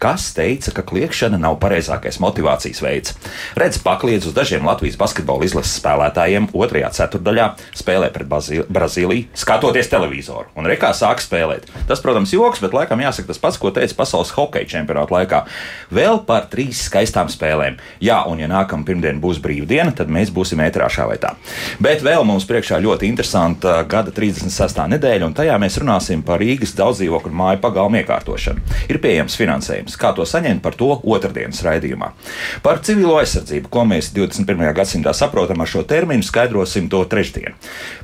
kas 0.00 0.30
teica, 0.36 0.72
ka 0.74 0.84
kliēkšana 0.88 1.36
nav 1.40 1.58
pareizākais 1.60 2.18
motivācijas 2.24 2.80
veids. 2.80 3.14
Redz 3.58 3.78
pakliedz 3.84 4.30
uz 4.30 4.34
dažiem 4.36 4.64
Latvijas 4.64 4.96
basketbola 5.00 5.44
izlases 5.44 5.76
spēlētājiem 5.76 6.48
otrajā 6.56 6.88
ceturdaļā, 6.96 7.50
spēlē 7.76 8.08
pret 8.14 8.30
Brazīliju, 8.30 9.28
skatoties 9.36 9.90
televizoru. 9.92 10.48
Un 10.56 10.68
rekā 10.70 10.94
sāk 10.96 11.20
spēlēt. 11.20 11.68
Tas, 11.88 12.00
protams, 12.00 12.32
joks, 12.32 12.62
bet 12.64 12.76
laikam 12.76 13.02
jāsaka 13.04 13.28
tas 13.30 13.42
pats, 13.42 13.60
ko 13.60 13.72
teica 13.76 13.98
pasaules 13.98 14.32
hokeja 14.36 14.70
čempionāta 14.76 15.14
laikā. 15.18 15.42
Vēl 15.92 16.22
par 16.28 16.48
trīs 16.52 16.80
skaistām 16.88 17.28
spēlēm. 17.32 17.76
Jā, 18.00 18.22
un 18.30 18.40
ja 18.40 18.48
nākamā 18.50 18.86
pirmdiena 18.88 19.20
būs 19.20 19.42
brīvdiena, 19.44 19.92
tad 19.96 20.08
mēs 20.12 20.32
būsim 20.32 20.62
ētrā 20.64 20.88
šā 20.92 21.08
vai 21.10 21.18
tā. 21.20 21.34
Bet 21.82 22.04
vēl 22.06 22.24
mums 22.28 22.48
priekšā 22.48 22.80
ļoti 22.80 23.10
interesanta 23.10 23.80
gada 23.90 24.14
36. 24.16 24.80
nedēļa, 24.94 25.28
un 25.28 25.36
tajā 25.36 25.60
mēs 25.60 25.76
runāsim 25.82 26.24
par 26.24 26.40
Rīgas 26.40 26.72
daudzdzīvokļu 26.78 27.36
māju 27.36 27.62
pagalmu 27.64 28.00
iekārtošanu. 28.00 28.64
Ir 28.88 29.00
pieejams 29.02 29.36
finansējums 29.36 29.89
jautājums, 29.90 29.98
kā 29.98 30.14
to 30.14 30.24
saņemt, 30.24 30.62
par 30.62 30.74
to 30.74 31.00
otrdienas 31.02 31.62
raidījumā. 31.62 32.12
Par 32.62 32.80
civilo 32.82 33.18
aizsardzību, 33.20 33.68
ko 33.70 33.84
mēs 33.84 34.12
21. 34.14 34.74
gadsimtā 34.74 35.12
saprotam 35.12 35.60
ar 35.60 35.66
šo 35.66 35.82
terminu, 35.82 36.22
skaidrosim 36.22 36.88
to 36.88 37.04
trešdien. 37.04 37.54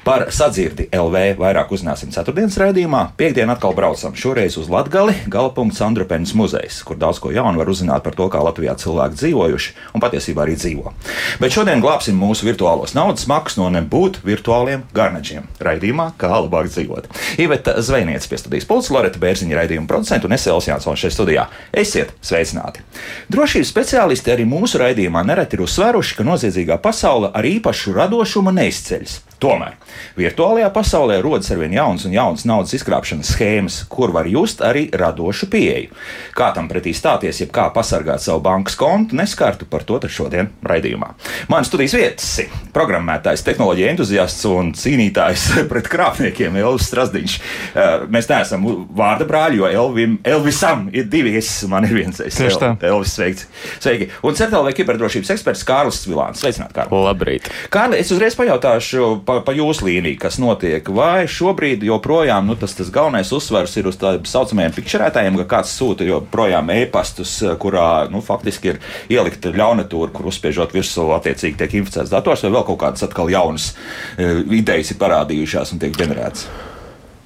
Par 0.04 0.30
sadzirdi 0.30 0.88
LV 0.92 1.36
vairāk 1.38 1.72
uzzināsim 1.72 2.12
ceturtdienas 2.12 2.56
raidījumā. 2.59 3.12
Piektdien 3.16 3.50
atkal 3.50 3.74
braucam 3.74 4.14
šoreiz 4.14 4.56
uz 4.56 4.68
Latgali, 4.68 5.14
Galapunkts 5.26 5.82
Andrupēnas 5.82 6.34
muzejs, 6.34 6.82
kur 6.86 6.96
daudz 6.96 7.18
ko 7.18 7.32
jaunu 7.34 7.59
var 7.59 7.70
uzzināt 7.70 8.04
par 8.04 8.14
to, 8.14 8.28
kā 8.30 8.42
Latvijā 8.42 8.76
cilvēki 8.78 9.18
dzīvojuši 9.18 9.74
un 9.95 10.02
patiesībā 10.04 10.45
arī 10.46 10.56
dzīvo. 10.56 10.95
Bet 11.42 11.54
šodien 11.54 11.82
glābsim 11.82 12.18
mūsu 12.18 12.46
virtuālos 12.46 12.95
naudas 12.96 13.26
makus 13.26 13.59
no 13.59 13.68
nebūt 13.74 14.23
virtuāliem 14.26 14.87
garnaģiem. 14.95 15.48
Raidījumā, 15.62 16.12
kā 16.20 16.30
labāk 16.37 16.70
dzīvot. 16.70 17.10
Iveta 17.42 17.76
Zvejniece 17.82 18.30
pie 18.30 18.38
studijas 18.40 18.68
pults, 18.68 18.92
Loreta 18.95 19.20
Bērziņa 19.20 19.59
raidījuma 19.59 19.90
producenta 19.90 20.28
un 20.28 20.37
Esēls 20.37 20.70
Jānsons 20.70 21.02
šeit 21.02 21.16
studijā. 21.16 21.48
Esiet 21.76 22.14
sveicināti! 22.24 22.80
Drošības 23.28 23.68
speciālisti 23.68 24.32
arī 24.32 24.46
mūsu 24.48 24.78
raidījumā 24.80 25.20
nereti 25.28 25.58
ir 25.58 25.66
uzsveruši, 25.66 26.14
ka 26.16 26.24
noziedzīgā 26.24 26.78
pasaule 26.80 27.28
ar 27.37 27.45
īpašu 27.45 27.92
radošumu 27.98 28.54
neizceļas. 28.56 29.18
Tomēr 29.42 29.76
virtuālajā 30.16 30.70
pasaulē 30.73 31.18
rodas 31.20 31.51
arvien 31.52 31.74
jaunas 31.76 32.06
un 32.09 32.15
jaunas 32.15 32.46
naudas 32.48 32.73
izkrāpšanas 32.76 33.34
schēmas, 33.34 33.79
kur 33.92 34.12
var 34.15 34.29
just 34.30 34.62
arī 34.65 34.87
radošu 34.96 35.48
pieeju. 35.52 35.92
Kā 36.37 36.51
tam 36.56 36.70
pretī 36.70 36.95
stāties, 36.96 37.42
jeb 37.42 37.52
kā 37.54 37.66
pasargāt 37.74 38.24
savu 38.24 38.40
bankas 38.45 38.79
kontu, 38.80 39.16
neskartu 39.18 39.68
par 39.68 39.84
to 39.84 40.01
šodien 40.09 40.48
raidījumā. 40.64 41.12
Mans 41.52 41.68
studijas 41.68 41.96
vietas- 41.96 42.29
programmētājs, 42.76 43.45
tehnoloģija 43.45 43.92
entuziasts 43.92 44.45
un 44.48 44.73
cīnītājs 44.76 45.46
pret 45.70 45.88
krāpniekiem 45.92 46.57
Elvis 46.57 46.88
Strasdiņš. 46.90 47.37
Eh, 47.74 48.07
mēs 48.09 48.30
neesam 48.30 48.64
vārda 48.96 49.29
brāļi, 49.29 49.60
jo 49.60 49.66
Elvim, 49.66 50.18
Elvisam 50.24 50.88
ir 50.92 51.09
divi 51.12 51.37
es, 51.37 51.51
man 51.68 51.84
ir 51.84 51.95
viens 51.96 52.20
es. 52.20 52.37
Tieši 52.40 52.60
tā. 52.62 52.73
Elvis, 52.80 53.16
sveiki. 53.16 53.48
sveiki. 53.80 54.10
Un 54.23 54.37
CERTLV 54.37 54.73
kiberdrošības 54.76 55.32
eksperts 55.37 55.64
Kārlis 55.66 56.04
Vilāns. 56.09 56.40
Sveicināt, 56.40 56.73
Kārli. 56.76 57.04
Labrīt. 57.07 57.51
Kārli, 57.73 58.01
es 58.01 58.12
uzreiz 58.14 58.37
pajautāšu 58.38 59.26
pa, 59.27 59.41
pa 59.45 59.55
jūsu 59.57 59.87
līniju, 59.88 60.19
kas 60.23 60.38
notiek. 60.43 60.87
Vai 60.95 61.27
šobrīd 61.30 61.85
joprojām 61.87 62.46
nu, 62.49 62.57
tas, 62.59 62.77
tas 62.79 62.91
galvenais 62.95 63.32
uzsvers 63.35 63.77
ir 63.80 63.88
uz 63.91 63.99
tādiem 64.00 64.27
saucamajiem 64.28 64.75
pikšerētājiem, 64.77 65.38
ka 65.43 65.49
kāds 65.56 65.75
sūta 65.77 66.06
joprojām 66.06 66.71
e-pastus, 66.77 67.38
kurā 67.62 68.06
nu, 68.12 68.22
faktiski 68.25 68.75
ir 68.75 68.81
ielikta 69.12 69.53
ļaunatūra, 69.56 70.12
kur 70.15 70.31
uzspiežot 70.31 70.75
virsū 70.77 71.09
attiecīgi 71.16 71.60
tiek 71.62 71.81
inficēts 71.82 72.12
dators, 72.15 72.44
vai 72.47 72.54
vēl 72.56 72.69
kaut 72.71 72.81
kādas 72.84 73.06
atkal 73.06 73.32
jaunas 73.32 73.72
uh, 73.75 74.44
idejas 74.54 74.94
ir 74.94 75.00
parādījušās 75.03 75.75
un 75.75 75.82
tiek 75.82 75.97
ģenerētas? 75.99 76.47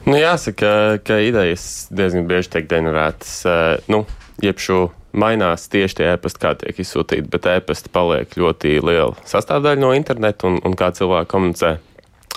Nu, 0.09 0.17
jāsaka, 0.17 0.71
ka 1.05 1.21
idejas 1.21 1.91
diezgan 1.93 2.25
bieži 2.31 2.55
tiek 2.57 2.71
ģenerētas. 2.71 3.35
Uh, 3.45 3.93
nu, 3.93 4.07
jebšu 4.41 4.89
mainās 5.13 5.69
tieši 5.71 5.99
tie 5.99 6.09
e-pasti, 6.15 6.41
kā 6.43 6.55
tiek 6.59 6.81
izsūtīti, 6.83 7.29
bet 7.31 7.49
e-pasti 7.51 7.93
paliek 7.93 8.33
ļoti 8.39 8.79
liela 8.85 9.15
sastāvdaļa 9.29 9.83
no 9.83 9.93
interneta 9.97 10.49
un, 10.49 10.61
un 10.65 10.77
kā 10.79 10.93
cilvēki 10.97 11.31
komunicē. 11.31 11.77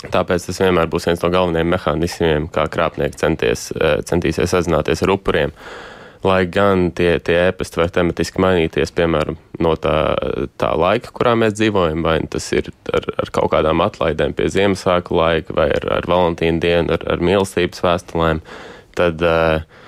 Tāpēc 0.02 0.48
tas 0.48 0.60
vienmēr 0.60 0.90
būs 0.92 1.08
viens 1.08 1.22
no 1.22 1.30
galvenajiem 1.32 1.70
mehānismiem, 1.74 2.46
kā 2.52 2.66
krāpnieki 2.72 3.20
centies, 3.20 3.70
eh, 3.72 4.00
centīsies 4.04 4.52
sazināties 4.52 5.02
ar 5.04 5.14
upuriem. 5.14 5.54
Lai 6.24 6.46
gan 6.48 6.90
tie, 6.96 7.18
tie 7.20 7.36
ēpasti 7.50 7.76
var 7.76 7.90
tematiski 7.92 8.40
mainīties, 8.40 8.92
piemēram, 8.96 9.36
no 9.60 9.74
tā, 9.76 9.96
tā 10.56 10.70
laika, 10.72 11.12
kurā 11.12 11.34
mēs 11.36 11.52
dzīvojam, 11.58 12.00
vai 12.02 12.16
tas 12.32 12.46
ir 12.56 12.70
ar, 12.96 13.04
ar 13.20 13.30
kaut 13.30 13.50
kādām 13.52 13.84
atlaidēm 13.84 14.32
pie 14.32 14.48
Ziemassvētku 14.48 15.12
laika, 15.18 15.52
vai 15.52 15.68
ar, 15.76 15.84
ar 15.98 16.08
Valentīnu 16.08 16.64
dienu, 16.64 16.96
ar, 16.96 17.04
ar 17.12 17.20
mīlestības 17.20 17.84
vēstulēm, 17.84 18.40
tad 18.96 19.20
uh, 19.20 19.83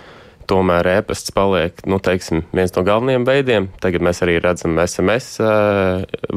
tomēr 0.49 0.89
e-pasts 0.97 1.35
paliek 1.35 1.79
nu, 1.91 1.99
teiksim, 2.03 2.45
viens 2.57 2.75
no 2.77 2.85
galvenajiem 2.87 3.27
veidiem. 3.29 3.69
Tagad 3.83 4.05
mēs 4.07 4.23
arī 4.25 4.39
redzam, 4.43 4.77
ka 4.79 4.87
SMS 4.89 5.41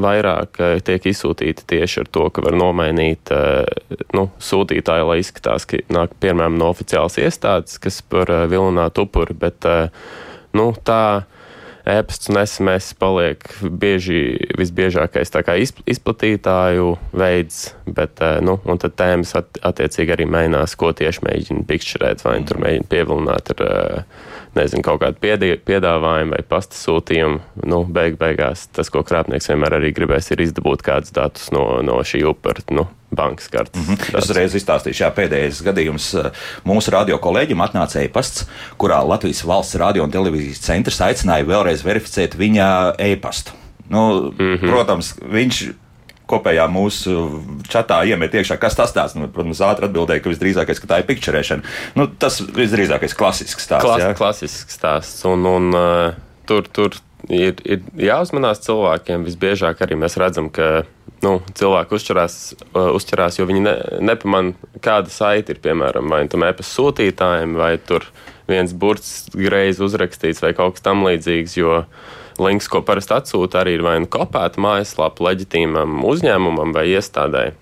vairāk 0.00 0.60
tiek 0.86 1.08
izsūtīti 1.10 1.66
tieši 1.74 2.04
ar 2.04 2.10
to, 2.12 2.28
ka 2.34 2.44
var 2.44 2.58
nomainīt 2.58 3.32
nu, 4.16 4.26
sūtītāju, 4.50 5.08
lai 5.10 5.20
izskatās, 5.22 5.66
ka 5.70 5.82
nāk 5.92 6.16
piemēram 6.22 6.58
no 6.60 6.70
oficiālas 6.74 7.18
iestādes, 7.22 7.80
kas 7.82 8.00
par 8.02 8.32
vilinātu 8.50 9.06
upuri. 9.06 9.36
Bet, 9.40 9.66
nu, 10.56 10.70
tā, 10.84 11.02
e-pasts 11.90 12.30
un 12.30 12.38
SMS 12.40 12.94
paliek 13.00 13.44
bieži, 13.62 14.20
visbiežākais 14.58 15.32
izplatītāju 15.90 16.92
veids, 17.16 17.74
bet 17.86 18.22
eh, 18.24 18.38
nu, 18.44 18.58
tad 18.80 18.96
tēmas 19.00 19.34
at, 19.38 19.60
attiecīgi 19.70 20.14
arī 20.14 20.26
mainās, 20.30 20.76
ko 20.78 20.92
tieši 20.96 21.24
mēģina 21.26 21.66
pikšķerēt, 21.68 22.24
vai 22.26 22.36
tur 22.48 22.62
mēģina 22.62 22.90
pievilināt 22.90 23.52
ar 23.56 23.64
eh, 23.66 24.22
nezinu, 24.58 24.84
kaut 24.86 25.02
kādu 25.04 25.20
piedāvājumu 25.66 26.36
vai 26.36 26.44
pasta 26.46 26.78
sūtījumu. 26.78 27.42
Nu, 27.70 27.82
beig 27.84 28.18
beigās 28.20 28.68
tas, 28.74 28.90
ko 28.92 29.04
krāpnieks 29.06 29.50
vienmēr 29.52 29.78
arī 29.80 29.92
gribēs, 29.96 30.32
ir 30.34 30.46
izdabūt 30.46 30.86
kādus 30.86 31.14
datus 31.16 31.50
no, 31.54 31.66
no 31.86 32.00
šī 32.06 32.24
upura. 32.30 32.64
Nu, 32.74 32.88
bankas 33.10 33.48
kartes. 33.48 33.80
Mm 33.80 33.94
-hmm. 33.94 34.18
Es 34.18 34.30
uzreiz 34.30 34.54
izstāstīšu, 34.54 35.04
jā, 35.04 35.10
pēdējais 35.14 35.62
gadījums 35.66 36.14
eh, 36.14 36.30
mūsu 36.64 36.90
radio 36.90 37.18
kolēģim 37.18 37.64
atnāca 37.64 38.04
e-pasts, 38.04 38.46
kurā 38.78 39.02
Latvijas 39.08 39.44
valsts 39.44 39.74
radio 39.74 40.04
un 40.04 40.10
televīzijas 40.10 40.60
centrs 40.60 41.00
aicināja 41.00 41.46
vēlreiz 41.46 41.84
verificēt 41.84 42.36
viņa 42.38 42.94
e-pastu. 42.98 43.52
Nu, 43.88 44.32
mm 44.38 44.56
-hmm. 44.56 44.70
Protams, 44.70 45.14
viņš 45.22 45.72
kopējā 46.30 46.66
mūsu 46.70 47.42
čatā 47.70 48.00
iemet 48.06 48.34
iekšā, 48.34 48.56
kas 48.56 48.78
tas 48.78 48.94
tāds. 48.94 49.16
Nu, 49.18 49.28
protams, 49.28 49.60
ātri 49.60 49.88
atbildēja, 49.88 50.22
ka 50.22 50.30
visdrīzākais 50.30 50.80
ka 50.80 50.86
tā 50.86 50.98
ir 51.02 51.08
pikčerēšana. 51.10 51.62
Nu, 51.98 52.06
tas 52.06 52.40
visdrīzākais 52.40 53.16
klasisks 53.18 53.66
stāsts. 53.66 53.88
Klas, 53.88 54.02
jā. 54.04 54.14
klasisks 54.14 54.78
stāsts. 54.78 55.24
Un, 55.24 55.46
un 55.46 55.74
uh, 55.74 56.14
tur, 56.46 56.68
tur 56.68 56.94
ir, 57.28 57.58
ir 57.64 57.82
jāuzmanās 57.96 58.62
cilvēkiem. 58.66 59.26
Visbiežāk 59.28 59.82
arī 59.84 59.98
mēs 60.00 60.18
redzam, 60.20 60.50
ka 60.54 60.84
nu, 61.24 61.36
cilvēki 61.56 61.96
uzķerās, 61.96 62.38
uh, 62.72 62.90
uzķerās, 62.96 63.38
jo 63.40 63.46
viņi 63.48 63.64
ne, 63.64 63.76
nepamanā, 64.10 64.54
kāda 64.84 65.12
saite 65.12 65.54
ir 65.54 65.62
piemēram 65.64 66.10
vai 66.12 66.24
nu 66.24 66.32
tam 66.32 66.46
e-pasta 66.48 66.80
sūtītājiem, 66.80 67.56
vai 67.60 67.74
tur 67.78 68.06
viens 68.50 68.74
burts 68.74 69.30
greizi 69.34 69.84
uzrakstīts 69.86 70.42
vai 70.44 70.54
kaut 70.58 70.78
kas 70.78 70.86
tamlīdzīgs. 70.88 71.56
Jo 71.60 71.84
links, 72.40 72.68
ko 72.72 72.82
parasti 72.86 73.14
atsūta, 73.16 73.60
arī 73.60 73.76
ir 73.78 73.84
vai 73.84 73.98
nu 74.02 74.08
kopēta 74.10 74.60
mājaslapa 74.62 75.28
leģitīmam 75.28 76.00
uzņēmumam 76.08 76.74
vai 76.76 76.86
iestādēji. 76.94 77.56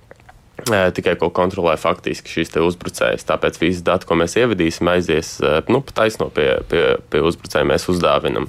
Tikai 0.69 1.15
ko 1.21 1.29
kontrolē 1.31 1.77
faktiski 1.79 2.33
šīs 2.33 2.57
uzbrucējas. 2.59 3.27
Tāpēc 3.29 3.61
visi 3.63 3.85
dati, 3.87 4.09
ko 4.09 4.17
mēs 4.19 4.35
ievedīsim, 4.41 4.91
aizies 4.91 5.37
nu, 5.71 5.83
taisno 5.95 6.29
pie, 6.35 6.49
pie, 6.71 6.83
pie 7.11 7.23
uzbrucēja. 7.23 7.67
Mēs 7.69 7.87
uzdāvinam 7.93 8.49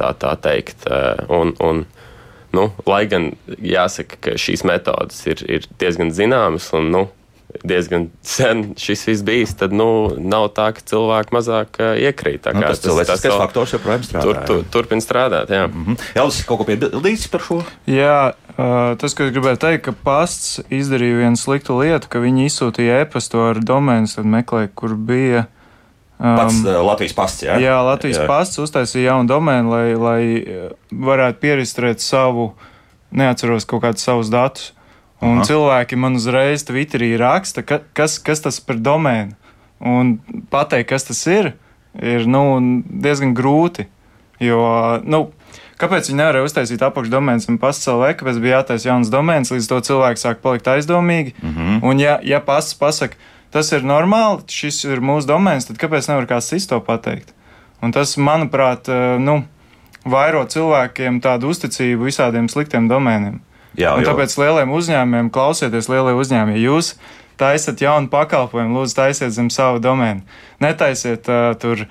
tā, 0.00 0.14
tā 0.16 0.32
teikt. 0.40 0.88
Un, 1.28 1.52
un, 1.60 1.84
Nu, 2.56 2.70
lai 2.88 3.04
gan 3.10 3.30
jāsaka, 3.60 4.20
ka 4.24 4.34
šīs 4.40 4.64
metodes 4.68 5.20
ir, 5.28 5.44
ir 5.44 5.68
diezgan 5.80 6.12
zināmas 6.16 6.70
un 6.76 6.90
nu, 6.94 7.06
diezgan 7.64 8.08
sen 8.26 8.72
šis 8.80 9.04
viss 9.08 9.24
bijis, 9.26 9.54
tad 9.58 9.74
nu, 9.76 9.86
nav 10.18 10.48
tā, 10.56 10.70
ka 10.76 10.84
cilvēki 10.90 11.34
mazāk 11.36 11.80
uh, 11.80 11.94
iekrīt. 12.00 12.48
Nu, 12.54 12.64
tas 12.64 12.82
cilvēks, 12.84 13.12
kas 13.22 13.38
faktors 13.38 13.74
joprojām 13.76 14.04
strādā. 14.06 14.26
Tur, 14.26 14.40
tur, 14.48 14.64
turpin 14.74 15.02
strādāt, 15.04 15.52
jā. 15.52 15.66
Mm 15.68 15.84
-hmm. 15.84 16.06
Elvis, 16.22 16.42
kaut 16.48 16.62
ko 16.62 16.68
piebildīsi 16.68 17.30
par 17.30 17.44
šo? 17.46 17.62
Jā, 17.86 18.34
uh, 18.56 18.96
tas, 19.00 19.14
ko 19.14 19.24
es 19.24 19.34
gribēju 19.34 19.60
teikt, 19.62 19.84
ka 19.84 19.92
pasts 20.04 20.60
izdarīja 20.70 21.20
vienu 21.22 21.36
sliktu 21.36 21.78
lietu, 21.80 22.08
ka 22.08 22.18
viņi 22.18 22.48
izsūtīja 22.50 23.02
e-pastu 23.04 23.40
ar 23.50 23.60
domēnu, 23.60 24.14
tad 24.14 24.24
meklēja, 24.24 24.72
kur 24.74 24.94
bija 24.94 25.46
Pats 26.16 26.62
um, 26.62 26.68
Latvijas 26.86 27.12
pasts, 27.12 27.42
jā? 27.44 27.58
Jā, 27.60 27.76
Latvijas 27.84 28.22
jā. 28.22 28.28
pasts 28.28 28.60
uztaisīja 28.62 29.10
jaunu 29.10 29.28
domēnu, 29.28 29.72
lai, 29.72 29.84
lai 30.00 30.20
uh, 30.40 30.70
varētu 30.90 31.42
pierakstīt 31.42 32.00
savu, 32.00 32.54
neatceros 33.12 33.68
kaut 33.68 33.84
kādus 33.84 34.06
savus 34.08 34.32
datus. 34.32 34.72
Un 35.24 35.40
Aha. 35.40 35.46
cilvēki 35.48 35.96
man 35.96 36.18
uzreiz 36.18 36.64
Twitterī 36.68 37.14
raksta, 37.20 37.64
ka, 37.64 37.80
kas, 37.96 38.18
kas 38.20 38.42
tas 38.44 38.60
par 38.60 38.80
domēnu. 38.80 39.36
Un 39.80 40.16
pateikt, 40.52 40.90
kas 40.90 41.08
tas 41.08 41.22
ir, 41.28 41.54
ir 42.00 42.26
nu, 42.28 42.42
diezgan 42.84 43.32
grūti. 43.36 43.86
Jo, 44.40 44.60
nu, 45.04 45.22
kāpēc 45.80 46.10
viņi 46.10 46.20
nevarēja 46.20 46.48
uztaisīt 46.48 46.84
apakšdomēnas 46.84 47.48
un 47.48 47.56
pasts 47.60 47.88
LV, 47.88 48.12
kāpēc 48.20 48.40
bija 48.44 48.60
jātaisa 48.60 48.90
jauns 48.90 49.12
domēns, 49.12 49.52
līdz 49.52 49.70
to 49.70 49.80
cilvēki 49.88 50.20
sāk 50.20 50.42
palikt 50.44 50.68
aizdomīgi. 50.68 51.32
Mm 51.40 51.54
-hmm. 51.54 51.78
Un 51.88 52.00
ja, 52.00 52.18
ja 52.22 52.40
pasts 52.44 52.76
pasaka, 52.76 53.16
tas 53.56 53.72
ir 53.72 53.86
normāli, 53.86 54.44
šis 54.52 54.84
ir 54.86 55.02
mūsu 55.04 55.28
domēns, 55.32 55.66
tad 55.70 55.80
kāpēc 55.80 56.10
nevar 56.12 56.28
kāds 56.28 56.52
cits 56.52 56.68
to 56.70 56.78
pateikt? 56.84 57.32
Un 57.84 57.92
tas, 57.92 58.14
manuprāt, 58.20 58.88
nu, 59.20 59.40
vairo 60.06 60.44
cilvēkiem 60.48 61.20
tādu 61.24 61.50
uzticību 61.52 62.08
visādiem 62.08 62.48
sliktiem 62.52 62.88
domēniem. 62.90 63.40
Jā, 63.76 63.92
un 63.96 64.06
tāpēc 64.06 64.32
lieliem 64.40 64.72
uzņēmumiem, 64.72 65.28
klausieties, 65.32 65.90
lielie 65.92 66.14
uzņēmumi, 66.16 66.56
ja 66.56 66.70
jūs 66.70 66.94
taisat 67.36 67.82
jaunu 67.84 68.08
pakalpojumu, 68.12 68.78
lūdzu, 68.78 68.96
taisiet 68.96 69.34
zem 69.36 69.50
savu 69.52 69.82
domēnu. 69.84 70.24
Netaisiet 70.64 71.28
uh, 71.28 71.50
tur 71.60 71.84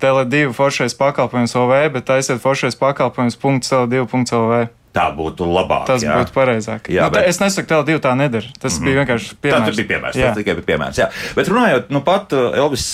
Tele2 0.00 0.50
foršais 0.56 0.96
pakalpojums 0.96 1.56
OV, 1.56 1.72
bet 1.94 2.08
taisiet 2.08 2.42
foršais 2.42 2.76
pakalpojums 2.80 3.38
.tele2.lv. 3.40 4.68
Tā 4.90 5.04
būtu 5.14 5.46
labāk. 5.46 5.84
Tas 5.86 6.02
jā. 6.02 6.16
būtu 6.18 6.34
pareizāk. 6.34 6.88
Jā, 6.90 7.04
nu, 7.06 7.14
bet... 7.14 7.28
Es 7.30 7.38
nesaku, 7.38 7.68
ka 7.68 7.76
Tele2 7.76 8.00
tā 8.02 8.14
nedara. 8.18 8.48
Tas 8.58 8.74
mm 8.74 8.78
-hmm. 8.78 8.86
bija 8.88 8.98
vienkārši 9.00 9.36
piemērs. 9.42 9.66
Tas 9.66 9.76
bija 9.76 9.88
piemērs. 9.92 10.16
Jā. 10.18 10.26
Tas 10.26 10.38
tikai 10.40 10.54
bija 10.58 10.66
piemērs. 10.70 10.98
Jā. 10.98 11.06
Bet 11.36 11.48
runājot, 11.48 11.92
nu 11.94 12.00
pat 12.00 12.32
Elvis 12.32 12.86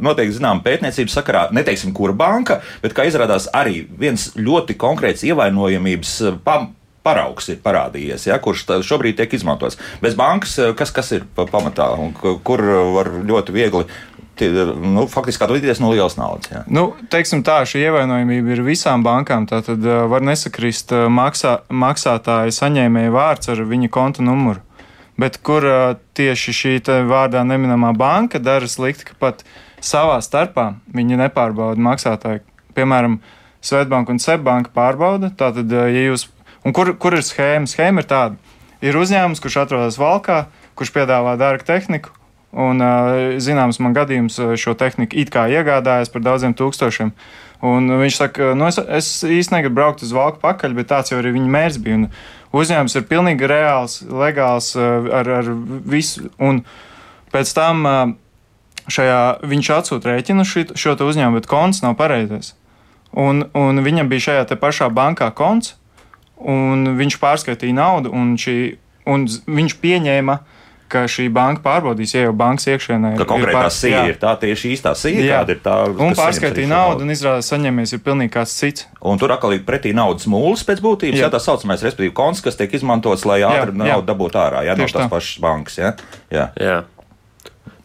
noteikti 0.00 0.34
zinām 0.38 0.62
pētniecības 0.64 1.14
sakarā, 1.14 1.44
neteiksim, 1.52 1.92
kura 1.94 2.12
banka, 2.12 2.60
bet 2.82 2.92
kā 2.92 3.06
izrādās 3.06 3.46
arī 3.54 3.86
viens 3.98 4.32
ļoti 4.34 4.74
konkrēts 4.74 5.22
ievainojamības 5.22 6.22
pam 6.44 6.74
paraugs 7.02 7.48
ir 7.48 7.62
parādījies, 7.64 8.26
ja, 8.26 8.38
kurš 8.42 8.66
šobrīd 8.82 9.16
tiek 9.16 9.32
izmantots. 9.32 9.78
Bez 10.02 10.14
bankas, 10.18 10.58
kas, 10.76 10.90
kas 10.90 11.12
ir 11.12 11.24
pamatā 11.34 11.92
un 11.98 12.12
kur 12.44 12.62
var 12.98 13.12
ļoti 13.24 13.54
viegli 13.54 13.84
tie, 14.38 14.48
nu, 14.78 15.06
faktiski 15.10 15.44
atvadīties 15.44 15.80
no 15.82 15.90
lielas 15.92 16.16
naudas. 16.18 16.50
Jā. 16.52 16.62
Nu, 16.70 16.90
teiksim 17.12 17.42
tā, 17.46 17.60
šī 17.68 17.82
ievainojamība 17.88 18.54
ir 18.54 18.64
visām 18.66 19.04
bankām. 19.06 19.48
Tātad 19.50 19.82
var 19.82 20.24
nesakrist 20.24 20.94
maksā, 21.12 21.58
maksātāja 21.68 22.54
saņēmēja 22.54 23.14
vārds 23.14 23.52
ar 23.52 23.62
viņa 23.68 23.90
konta 23.94 24.24
numuru. 24.26 24.62
Bet 25.18 25.40
kur 25.42 25.64
tieši 26.14 26.54
šī 26.54 26.74
vārdā 27.08 27.42
neminamā 27.42 27.90
banka 27.98 28.38
dara 28.38 28.68
slikti, 28.70 29.08
ka 29.10 29.18
pat 29.18 29.42
savā 29.82 30.20
starpā 30.22 30.76
viņi 30.94 31.18
nepārbauda 31.24 31.82
maksātāju. 31.82 32.44
Piemēram, 32.78 33.18
Svetbanka 33.58 34.14
un 34.14 34.20
Sebbanka 34.22 34.70
pārbauda. 34.74 35.32
Tātad, 35.34 35.66
ja 35.66 36.04
jūs, 36.06 36.28
kur, 36.74 36.92
kur 37.02 37.18
ir 37.18 37.26
schēma? 37.26 37.66
Schēma 37.66 38.04
ir 38.04 38.08
tāda. 38.10 38.54
Ir 38.84 38.94
uzņēmums, 38.94 39.42
kurš 39.42 39.56
atrodas 39.64 39.98
valkā, 39.98 40.44
kurš 40.78 40.94
piedāvā 40.94 41.34
dārgu 41.40 41.66
tehniku, 41.66 42.12
Un, 42.56 42.80
zināms, 43.44 43.76
man 43.84 43.92
gadījums 43.92 44.38
šo 44.56 44.72
tehniku 44.78 45.18
it 45.20 45.28
kā 45.32 45.44
iegādājās 45.52 46.08
par 46.12 46.22
daudziem 46.24 46.54
tūkstošiem. 46.56 47.12
Un 47.68 47.90
viņš 48.00 48.16
saka, 48.16 48.52
nu 48.56 48.68
es, 48.70 48.78
es 48.78 49.08
īstenībā 49.26 49.58
negribu 49.58 49.76
braukt 49.76 50.04
uz 50.06 50.14
valku 50.14 50.40
pakaļ, 50.40 50.76
bet 50.78 50.88
tāds 50.88 51.12
jau 51.12 51.18
arī 51.20 51.34
viņa 51.34 51.52
mērķis 51.52 51.80
bija. 51.84 51.98
Un 51.98 52.06
uzņēmums 52.56 52.96
ir 52.96 53.04
pilnīgi 53.10 53.50
reāls, 53.50 53.98
legāls 54.08 54.70
ar, 54.80 55.28
ar 55.42 55.50
visu. 55.84 56.30
Un 56.40 56.62
pēc 57.34 57.52
tam 57.52 57.84
šajā, 58.88 59.22
viņš 59.44 59.72
atsūta 59.76 60.14
rēķinu 60.14 60.46
šo, 60.48 60.64
šo 60.72 60.96
uzņēmumu, 61.04 61.42
bet 61.42 61.50
konts 61.50 61.82
nav 61.84 61.98
pareizais. 62.00 62.54
Un, 63.12 63.44
un 63.56 63.84
viņam 63.84 64.08
bija 64.08 64.30
šajā 64.30 64.56
pašā 64.56 64.88
bankā 64.94 65.28
konts, 65.36 65.74
un 66.38 66.94
viņš 66.96 67.18
pārskaitīja 67.20 67.76
naudu, 67.76 68.14
un, 68.14 68.38
šī, 68.40 68.78
un 69.10 69.26
viņš 69.26 69.76
pieņēma 69.82 70.38
uh, 70.38 70.54
ka 70.90 71.04
šī 71.10 71.28
banka 71.32 71.62
pārbaudīs, 71.64 72.14
ja 72.16 72.24
jau 72.26 72.34
bankas 72.36 72.68
iekšienē 72.72 73.14
ir. 73.14 73.24
Konkrētā 73.28 73.64
pār... 73.66 73.72
sīja 73.74 74.02
ir 74.10 74.18
tā 74.20 74.34
tieši 74.40 74.72
īstā 74.74 74.94
sīja, 74.98 75.24
kāda 75.30 75.56
ir 75.56 75.62
tā. 75.64 75.76
Un 75.92 76.16
pārskaitīja 76.18 76.70
naudu, 76.72 77.06
un 77.06 77.14
izrādās 77.14 77.50
saņemies 77.52 77.94
ir 77.96 78.02
pilnīgi 78.04 78.34
kāds 78.34 78.54
cits. 78.58 78.86
Un 79.00 79.20
tur 79.20 79.34
atkal 79.34 79.56
ir 79.56 79.64
pretī 79.68 79.94
naudas 79.96 80.28
mūlis 80.30 80.64
pēc 80.68 80.82
būtības, 80.84 81.20
jā, 81.20 81.26
jā 81.26 81.32
tā 81.32 81.40
saucamais, 81.42 81.84
respektīvi, 81.84 82.14
konts, 82.16 82.44
kas 82.44 82.58
tiek 82.58 82.74
izmantots, 82.78 83.26
lai 83.28 83.40
ātri 83.46 83.76
naudu 83.78 84.08
dabūtu 84.08 84.40
ārā, 84.40 84.64
jā, 84.68 84.78
no 84.78 84.88
tās 84.88 85.10
pašas 85.12 85.42
bankas, 85.44 85.80
jā. 85.80 85.92
jā. 86.34 86.48
jā. 86.58 86.78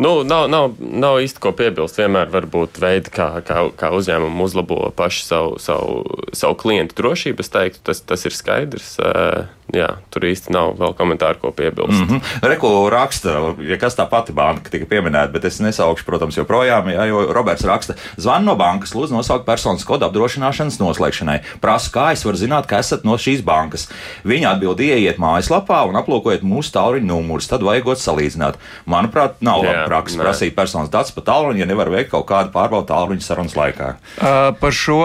Nu, 0.03 0.23
nav, 0.27 0.49
nav, 0.51 0.73
nav 0.79 1.21
īsti 1.23 1.39
ko 1.39 1.53
piebilst. 1.55 1.95
Vienmēr 2.01 2.31
var 2.33 2.47
būt 2.51 2.79
veidi, 2.83 3.11
kā, 3.13 3.29
kā, 3.47 3.61
kā 3.79 3.91
uzņēmumi 3.95 4.43
uzlabo 4.43 4.89
pašu 4.97 5.23
savu, 5.23 5.53
savu, 5.63 6.25
savu 6.35 6.57
klientu 6.59 6.97
drošību. 6.99 7.39
Es 7.39 7.53
teiktu, 7.53 7.79
tas, 7.87 8.03
tas 8.03 8.27
ir 8.27 8.35
skaidrs. 8.35 8.97
Uh, 8.99 9.45
jā, 9.73 9.87
tur 10.13 10.25
īsti 10.27 10.51
nav 10.53 10.75
vēl 10.79 10.93
komentāru, 10.97 11.39
ko 11.41 11.51
piebilst. 11.55 12.03
Mm 12.03 12.07
-hmm. 12.09 12.49
Reku 12.51 12.89
raksta, 12.91 13.55
ja 13.63 13.77
kas 13.79 13.95
tā 13.97 14.07
pati 14.09 14.33
banka 14.33 14.69
tika 14.69 14.85
pieminēta, 14.85 15.31
bet 15.31 15.45
es 15.45 15.59
nesaukšu, 15.59 16.05
protams, 16.05 16.37
joprojām, 16.37 16.89
jā, 16.91 17.05
jo 17.07 17.33
Roberts 17.33 17.63
raksta, 17.63 17.93
zvan 18.17 18.45
no 18.45 18.55
bankas, 18.55 18.93
lūdzu 18.95 19.11
nosaukt 19.11 19.45
personas 19.45 19.83
kodu 19.83 20.05
apdrošināšanas 20.05 20.79
noslēgšanai. 20.79 21.39
Prasu, 21.61 21.91
kā 21.91 22.11
es 22.11 22.25
varu 22.25 22.37
zināt, 22.37 22.65
ka 22.65 22.77
esat 22.77 23.03
no 23.03 23.17
šīs 23.17 23.43
bankas. 23.43 23.89
Viņa 24.25 24.51
atbild, 24.51 24.79
ieiet 24.79 25.17
mājaslapā 25.17 25.87
un 25.87 25.95
aplūkojiet 25.95 26.43
mūsu 26.43 26.71
tālruņa 26.73 27.05
numurus, 27.05 27.47
tad 27.47 27.61
vajagot 27.61 27.97
salīdzināt. 27.97 28.55
Manuprāt, 28.85 29.41
nav 29.41 29.63
laba 29.63 29.87
praksa 29.93 30.19
prasīt 30.19 30.57
personas 30.57 30.91
datus 30.93 31.13
pa 31.15 31.23
tālruņa, 31.29 31.61
ja 31.63 31.69
nevar 31.69 31.93
veikt 31.93 32.11
kaut 32.15 32.27
kādu 32.33 32.51
pārbaudu 32.53 32.89
tālruņa 32.89 33.25
sarunas 33.25 33.55
laikā. 33.57 33.93
Uh, 34.17 34.51
par 34.59 34.75
šo 34.75 34.99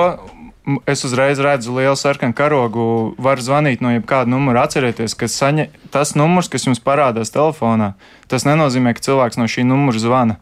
es 0.87 1.05
uzreiz 1.05 1.41
redzu 1.41 1.73
lielu 1.77 1.97
sarkanu 1.97 2.37
karogu, 2.37 3.15
var 3.19 3.41
zvanīt 3.41 3.83
no 3.85 3.93
jebkāda 3.95 4.29
numura. 4.31 4.67
Atcerieties, 4.67 5.17
ka 5.19 5.29
saņa, 5.31 5.69
tas 5.95 6.15
numurs, 6.19 6.51
kas 6.53 6.67
jums 6.69 6.83
parādās 6.85 7.33
telefonā, 7.35 7.95
tas 8.29 8.45
nenozīmē, 8.49 8.93
ka 8.97 9.05
cilvēks 9.09 9.41
no 9.41 9.49
šī 9.49 9.65
numura 9.69 10.03
zvana. 10.03 10.39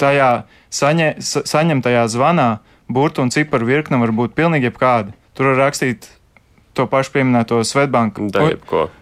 Tajā 0.00 0.30
saņa, 0.72 1.12
saņemtajā 1.20 2.04
zvanā 2.12 2.50
burbuļu 2.90 3.26
un 3.26 3.34
ciparu 3.34 3.68
virkne 3.68 4.00
var 4.02 4.12
būt 4.16 4.36
pilnīgi 4.36 4.70
jebkāda. 4.70 5.14
Tur 5.38 5.52
var 5.52 5.66
rakstīt 5.66 6.10
to 6.76 6.86
pašu 6.90 7.16
pieminēto 7.16 7.62
Svetbanku. 7.66 8.30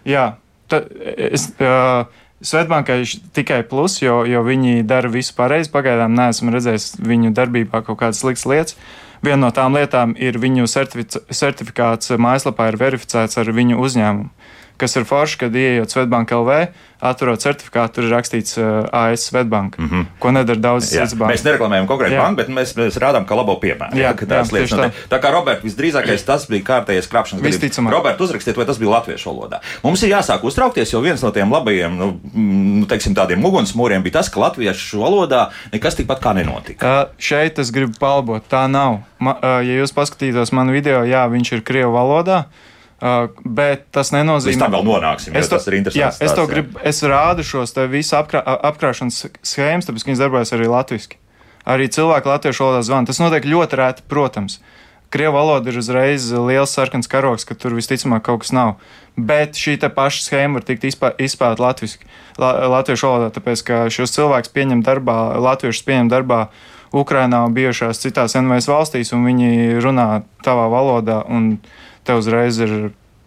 Jā, 0.09 0.31
ta, 0.71 0.83
es. 1.17 1.51
Uh, 1.59 2.07
Svetbankai 2.39 3.03
tikai 3.35 3.65
plus, 3.67 3.97
jo, 3.99 4.21
jo 4.29 4.45
viņi 4.47 4.85
dara 4.87 5.11
visu 5.11 5.35
pareizi. 5.35 5.73
Pagaidām 5.75 6.15
neesmu 6.15 6.55
redzējis 6.55 7.01
viņu 7.03 7.33
darbībā 7.35 7.83
kaut 7.87 7.99
kādas 8.03 8.23
sliktas 8.23 8.47
lietas. 8.47 8.77
Viena 9.25 9.41
no 9.49 9.51
tām 9.51 9.75
lietām 9.75 10.15
ir 10.15 10.39
viņu 10.39 10.69
certifikāts 10.71 12.15
mājaslapā 12.15 12.69
ir 12.71 12.79
verificēts 12.79 13.41
ar 13.43 13.51
viņu 13.51 13.81
uzņēmumu 13.83 14.31
kas 14.79 14.97
ir 14.97 15.07
forši, 15.09 15.41
kad 15.43 15.57
ienākot 15.59 15.93
Svetbank 15.93 16.33
LV, 16.35 16.59
atverot 16.99 17.43
certifikātu, 17.43 17.99
tur 17.99 18.07
ir 18.09 18.13
rakstīts 18.17 18.57
uh, 18.59 18.87
AS 18.95 19.29
Svetbank, 19.29 19.77
mm 19.79 19.89
-hmm. 19.89 20.07
ko 20.19 20.31
nedara 20.35 20.59
daudz 20.59 20.89
citas 20.91 21.15
bankas. 21.15 21.39
Mēs 21.39 21.45
nereklamējam 21.47 21.87
konkrēti 21.87 22.19
banku, 22.19 22.37
bet 22.37 22.49
mēs, 22.49 22.75
mēs 22.79 22.99
rādām, 22.99 23.27
ka 23.27 23.35
labo 23.39 23.55
piemēru. 23.63 23.95
Jā, 23.95 24.15
jā, 24.15 24.27
jā, 24.29 24.53
lietas, 24.53 24.73
tā. 24.79 24.91
tā 25.11 25.21
kā 25.23 25.33
Roberts 25.33 25.65
visdrīzākais 25.65 26.25
tas 26.27 26.47
bija 26.51 26.63
kārtējais 26.71 27.11
krāpšanas 27.11 27.43
gadījums. 27.43 27.63
Visticamāk. 27.63 27.93
Robert, 27.93 28.21
uzrakstiet, 28.21 28.57
vai 28.57 28.67
tas 28.67 28.79
bija 28.79 28.91
latviešu 28.91 29.31
valodā. 29.31 29.61
Mums 29.83 30.03
ir 30.03 30.11
jāsāk 30.11 30.43
uztraukties, 30.43 30.93
jo 30.93 31.01
viens 31.01 31.23
no 31.23 31.31
tiem 31.31 31.53
labajiem, 31.53 31.99
nu, 31.99 32.21
nu 32.35 32.87
teiksim, 32.87 33.15
tādiem 33.15 33.45
ugunsmūriem 33.45 34.03
bija 34.03 34.19
tas, 34.19 34.29
ka 34.29 34.41
latviešu 34.41 34.99
valodā 34.99 35.49
nekas 35.73 35.95
tikpat 35.95 36.23
kā 36.23 36.35
nenotika. 36.35 36.87
Uh, 36.87 37.09
šeit 37.19 37.59
es 37.59 37.71
gribu 37.71 37.95
palbot, 38.01 38.43
tā 38.51 38.67
nav. 38.67 38.99
Ma, 39.19 39.39
uh, 39.39 39.63
ja 39.67 39.79
jūs 39.83 39.95
paskatītos 39.95 40.53
manu 40.53 40.73
video, 40.73 41.05
jā, 41.07 41.27
viņš 41.31 41.53
ir 41.53 41.63
Krievu 41.63 41.95
valodā. 41.95 42.45
Uh, 42.99 43.29
bet 43.47 43.85
tas 43.95 44.09
nenozīmē, 44.11 44.57
ka 44.59 44.67
tam 44.67 44.73
vēl 44.75 44.87
nonāksim. 44.89 45.37
Es 45.39 45.47
to, 45.47 45.55
tas 45.55 45.69
ir 45.71 45.77
interesanti. 45.79 46.01
Jā, 46.03 46.09
es 46.19 46.33
to 46.35 46.43
jā. 46.43 46.51
gribu, 46.51 46.81
es 46.83 46.99
rādu 47.07 47.45
šos 47.47 47.71
te 47.77 47.85
visu 47.87 48.17
apkrā, 48.19 48.43
apkrāšanas 48.43 49.21
schēmas, 49.47 49.87
tāpēc, 49.87 50.03
ka 50.03 50.11
viņas 50.11 50.23
darbojas 50.25 50.51
arī 50.57 50.67
latviešu. 50.73 51.21
Arī 51.69 51.87
cilvēki 51.95 52.31
latviešu 52.33 52.65
valodā 52.65 52.83
zvana. 52.89 53.07
Tas 53.07 53.21
notiek 53.23 53.47
ļoti 53.47 53.79
rēti, 53.79 54.05
protams. 54.11 54.59
Krievu 55.15 55.37
valoda 55.39 55.71
ir 55.71 55.79
uzreiz 55.79 56.27
liels 56.35 56.75
sarkans 56.75 57.07
karoks, 57.09 57.47
ka 57.47 57.55
tur 57.55 57.79
visticamāk 57.79 58.27
kaut 58.27 58.43
kas 58.43 58.51
nav. 58.57 58.75
Bet 59.15 59.55
šī 59.55 59.79
paša 59.79 60.25
schēma 60.25 60.59
var 60.59 60.67
tikt 60.67 60.91
izspēlēta 60.91 61.63
latviešu, 61.63 62.03
la, 62.43 62.51
latviešu 62.75 63.07
valodā, 63.07 63.31
tāpēc 63.39 63.63
ka 63.69 63.83
šos 63.95 64.17
cilvēkus 64.19 64.51
pieņem 64.59 64.83
darbā, 64.83 65.39
latviešus 65.39 65.87
pieņem 65.87 66.11
darbā 66.11 66.49
Ukrainā 66.91 67.45
un 67.47 67.55
bijušās 67.55 68.03
citās 68.03 68.35
NVS 68.35 68.69
valstīs, 68.69 69.15
un 69.15 69.29
viņi 69.29 69.79
runā 69.85 70.09
tavā 70.43 70.67
valodā. 70.73 71.23
Un, 71.31 71.53
uh, 71.61 71.78
tev 72.09 72.25
uzreiz 72.25 72.61
ir. 72.65 72.75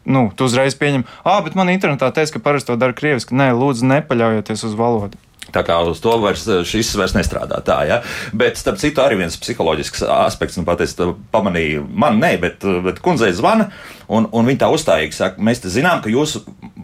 Nu, 0.01 0.31
tu 0.33 0.47
uzreiz 0.49 0.73
pieņem, 0.81 1.03
ah, 1.21 1.43
bet 1.45 1.53
man 1.53 1.69
internetā 1.69 2.07
teica, 2.09 2.33
ka 2.33 2.39
parasti 2.47 2.71
to 2.71 2.77
dara 2.81 2.95
krieviski. 2.97 3.37
Nē, 3.37 3.51
lūdzu, 3.53 3.85
nepaļaujieties 3.85 4.65
uz 4.65 4.73
valodu. 4.79 5.19
Tā 5.51 5.63
kā 5.67 5.75
uz 5.83 5.99
to 6.01 6.13
vairs, 6.21 6.45
šis 6.69 6.93
vairs 6.99 7.13
nestrādā 7.15 7.59
tā, 7.65 7.77
ja. 7.89 7.99
Bet, 8.33 8.59
starp 8.59 8.79
citu, 8.81 9.03
arī 9.03 9.19
viens 9.19 9.35
psiholoģisks 9.41 10.05
aspekts, 10.07 10.57
nu, 10.59 10.65
pat 10.67 10.83
es 10.85 10.95
pamanīju, 11.33 11.83
man 11.91 12.21
ne, 12.21 12.33
bet, 12.41 12.63
bet 12.85 13.01
kundzei 13.03 13.33
zvana, 13.35 13.67
un, 14.07 14.29
un 14.31 14.47
viņa 14.47 14.63
tā 14.63 14.71
uzstājīgi 14.71 15.17
saka, 15.17 15.43
mēs 15.43 15.63
zinām, 15.65 16.03
ka 16.03 16.13
jūs 16.13 16.39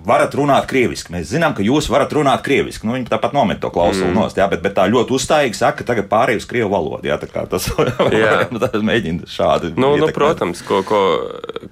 varat 0.08 0.36
runāt 0.38 0.68
krieviski. 0.70 1.12
Mēs 1.14 1.32
zinām, 1.34 1.54
ka 1.58 1.66
jūs 1.66 1.90
varat 1.92 2.14
runāt 2.16 2.44
krieviski. 2.46 2.88
Nu, 2.88 2.96
viņi 2.96 3.10
tāpat 3.12 3.36
nomet 3.36 3.60
to 3.64 3.72
klausuli 3.74 4.10
mm. 4.10 4.16
nost, 4.18 4.40
jā, 4.40 4.48
bet, 4.52 4.62
bet 4.64 4.78
tā 4.78 4.88
ļoti 4.92 5.16
uzstājīgi 5.18 5.60
saka, 5.60 5.82
ka 5.82 5.90
tagad 5.92 6.08
pārēj 6.12 6.40
uz 6.42 6.48
krievu 6.50 6.72
valodu. 6.74 7.10
Jā, 7.10 7.20
tā 7.22 7.30
kā 7.32 7.44
tas 7.50 7.68
mēģina 8.92 9.28
šādi. 9.32 9.74
Nu, 9.80 9.96
nu, 10.00 10.12
protams, 10.16 10.64
ko, 10.68 10.82
ko, 10.88 11.02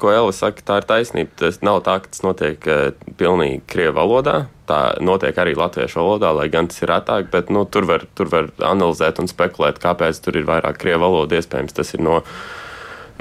ko 0.02 0.12
Elvis 0.14 0.42
saka, 0.44 0.66
tā 0.66 0.82
ir 0.82 0.90
taisnība. 0.90 1.32
Tas 1.46 1.62
nav 1.66 1.82
tā, 1.88 1.98
ka 2.04 2.12
tas 2.12 2.26
notiek 2.26 2.68
uh, 2.70 2.90
pilnīgi 3.20 3.64
krievu 3.72 3.98
valodā. 4.02 4.44
Tā 4.66 4.82
notiek 5.06 5.38
arī 5.38 5.54
latviešu 5.58 6.02
valodā, 6.02 6.32
lai 6.34 6.50
gan 6.54 6.68
tas 6.72 6.82
ir 6.82 6.90
retāk, 6.90 7.30
bet 7.34 7.52
nu, 7.54 7.68
tur, 7.70 7.86
var, 7.86 8.08
tur 8.18 8.32
var 8.32 8.50
analizēt 8.66 9.22
un 9.22 9.30
spekulēt, 9.30 9.78
kāpēc 9.84 10.20
tur 10.26 10.40
ir 10.40 10.48
vairāk 10.50 10.80
krievu 10.82 11.06
valodu. 11.06 11.38
Iespējams, 11.38 11.76
tas 11.78 11.94
ir 11.94 12.02
no 12.06 12.24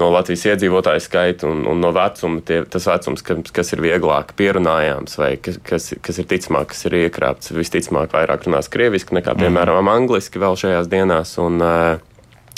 no 0.01 0.09
Latvijas 0.15 0.47
iedzīvotāju 0.51 1.03
skaita 1.05 1.49
un, 1.51 1.65
un 1.71 1.83
no 1.83 1.93
vecuma, 1.95 2.41
tie, 2.47 2.63
tas 2.71 2.89
vecums, 2.91 3.23
kas, 3.27 3.53
kas 3.55 3.75
ir 3.77 3.83
vieglāk 3.85 4.35
pierunājams 4.39 5.19
vai 5.21 5.35
kas, 5.43 5.61
kas, 5.65 5.93
kas 6.05 6.19
ir 6.21 6.29
ticamāk, 6.31 6.73
kas 6.73 6.87
ir 6.89 6.99
iekrāpts, 7.05 7.55
visticamāk 7.55 8.15
vairāk 8.15 8.49
runās 8.49 8.71
krieviski 8.73 9.19
nekā, 9.21 9.37
mhm. 9.37 9.47
piemēram, 9.47 9.93
angliski 9.93 10.43
vēl 10.43 10.59
šajās 10.61 10.91
dienās. 10.93 11.37
Un, 11.43 11.63
uh, 11.63 12.14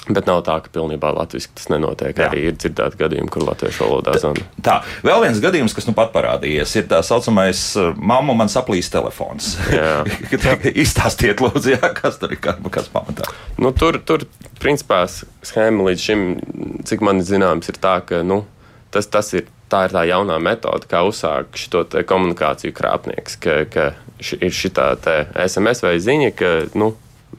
Bet 0.07 0.29
nav 0.29 0.45
tā, 0.47 0.55
ka 0.63 0.71
pilnībā 0.71 1.09
latviešu 1.17 1.51
tas 1.59 1.67
nenotiek. 1.73 2.15
Jā. 2.15 2.29
Arī 2.31 2.45
ir 2.51 2.55
dzirdēti 2.55 3.01
gadījumi, 3.01 3.31
kur 3.33 3.43
latviešu 3.43 3.83
valodā 3.83 4.15
zvanā. 4.23 4.45
Tā, 4.63 4.77
vēl 5.07 5.25
viens 5.25 5.41
gadījums, 5.43 5.75
kas 5.75 5.89
nu 5.89 5.97
pat 5.97 6.13
parādījies, 6.15 6.75
ir 6.79 6.87
tā 6.93 7.01
saucamais 7.07 7.63
uh, 7.81 7.91
mammu 7.99 8.37
man 8.39 8.51
saplīs 8.53 8.91
telefons. 8.93 9.57
Izstāstiet, 10.85 11.43
lūdzu, 11.43 11.75
jā, 11.75 11.91
kas 11.99 12.21
tur 12.23 12.37
ir, 12.37 12.39
kas 12.39 12.91
pamatā. 12.93 13.27
Nu, 13.59 13.73
tur, 13.75 13.99
tur, 14.07 14.29
principā, 14.63 15.03
schēma 15.11 15.89
līdz 15.91 16.07
šim, 16.07 16.25
cik 16.87 17.03
man 17.03 17.25
zināms, 17.27 17.73
ir 17.73 17.83
tā, 17.83 17.99
ka 18.07 18.23
nu, 18.27 18.45
tas, 18.95 19.11
tas 19.11 19.35
ir. 19.35 19.51
Tā 19.67 19.81
ir 19.89 19.91
tā 19.91 20.05
jaunā 20.07 20.37
metode, 20.39 20.87
kā 20.87 21.01
uzsākt 21.03 21.57
šo 21.59 21.81
komunikāciju 22.07 22.71
krāpnieks, 22.71 23.35
ka, 23.43 23.57
ka 23.67 23.87
ir 24.23 24.55
šī 24.55 24.71
SMS 25.43 25.83
vai 25.83 25.97
ziņa, 25.99 26.29
ka 26.39 26.51
nu, 26.79 26.93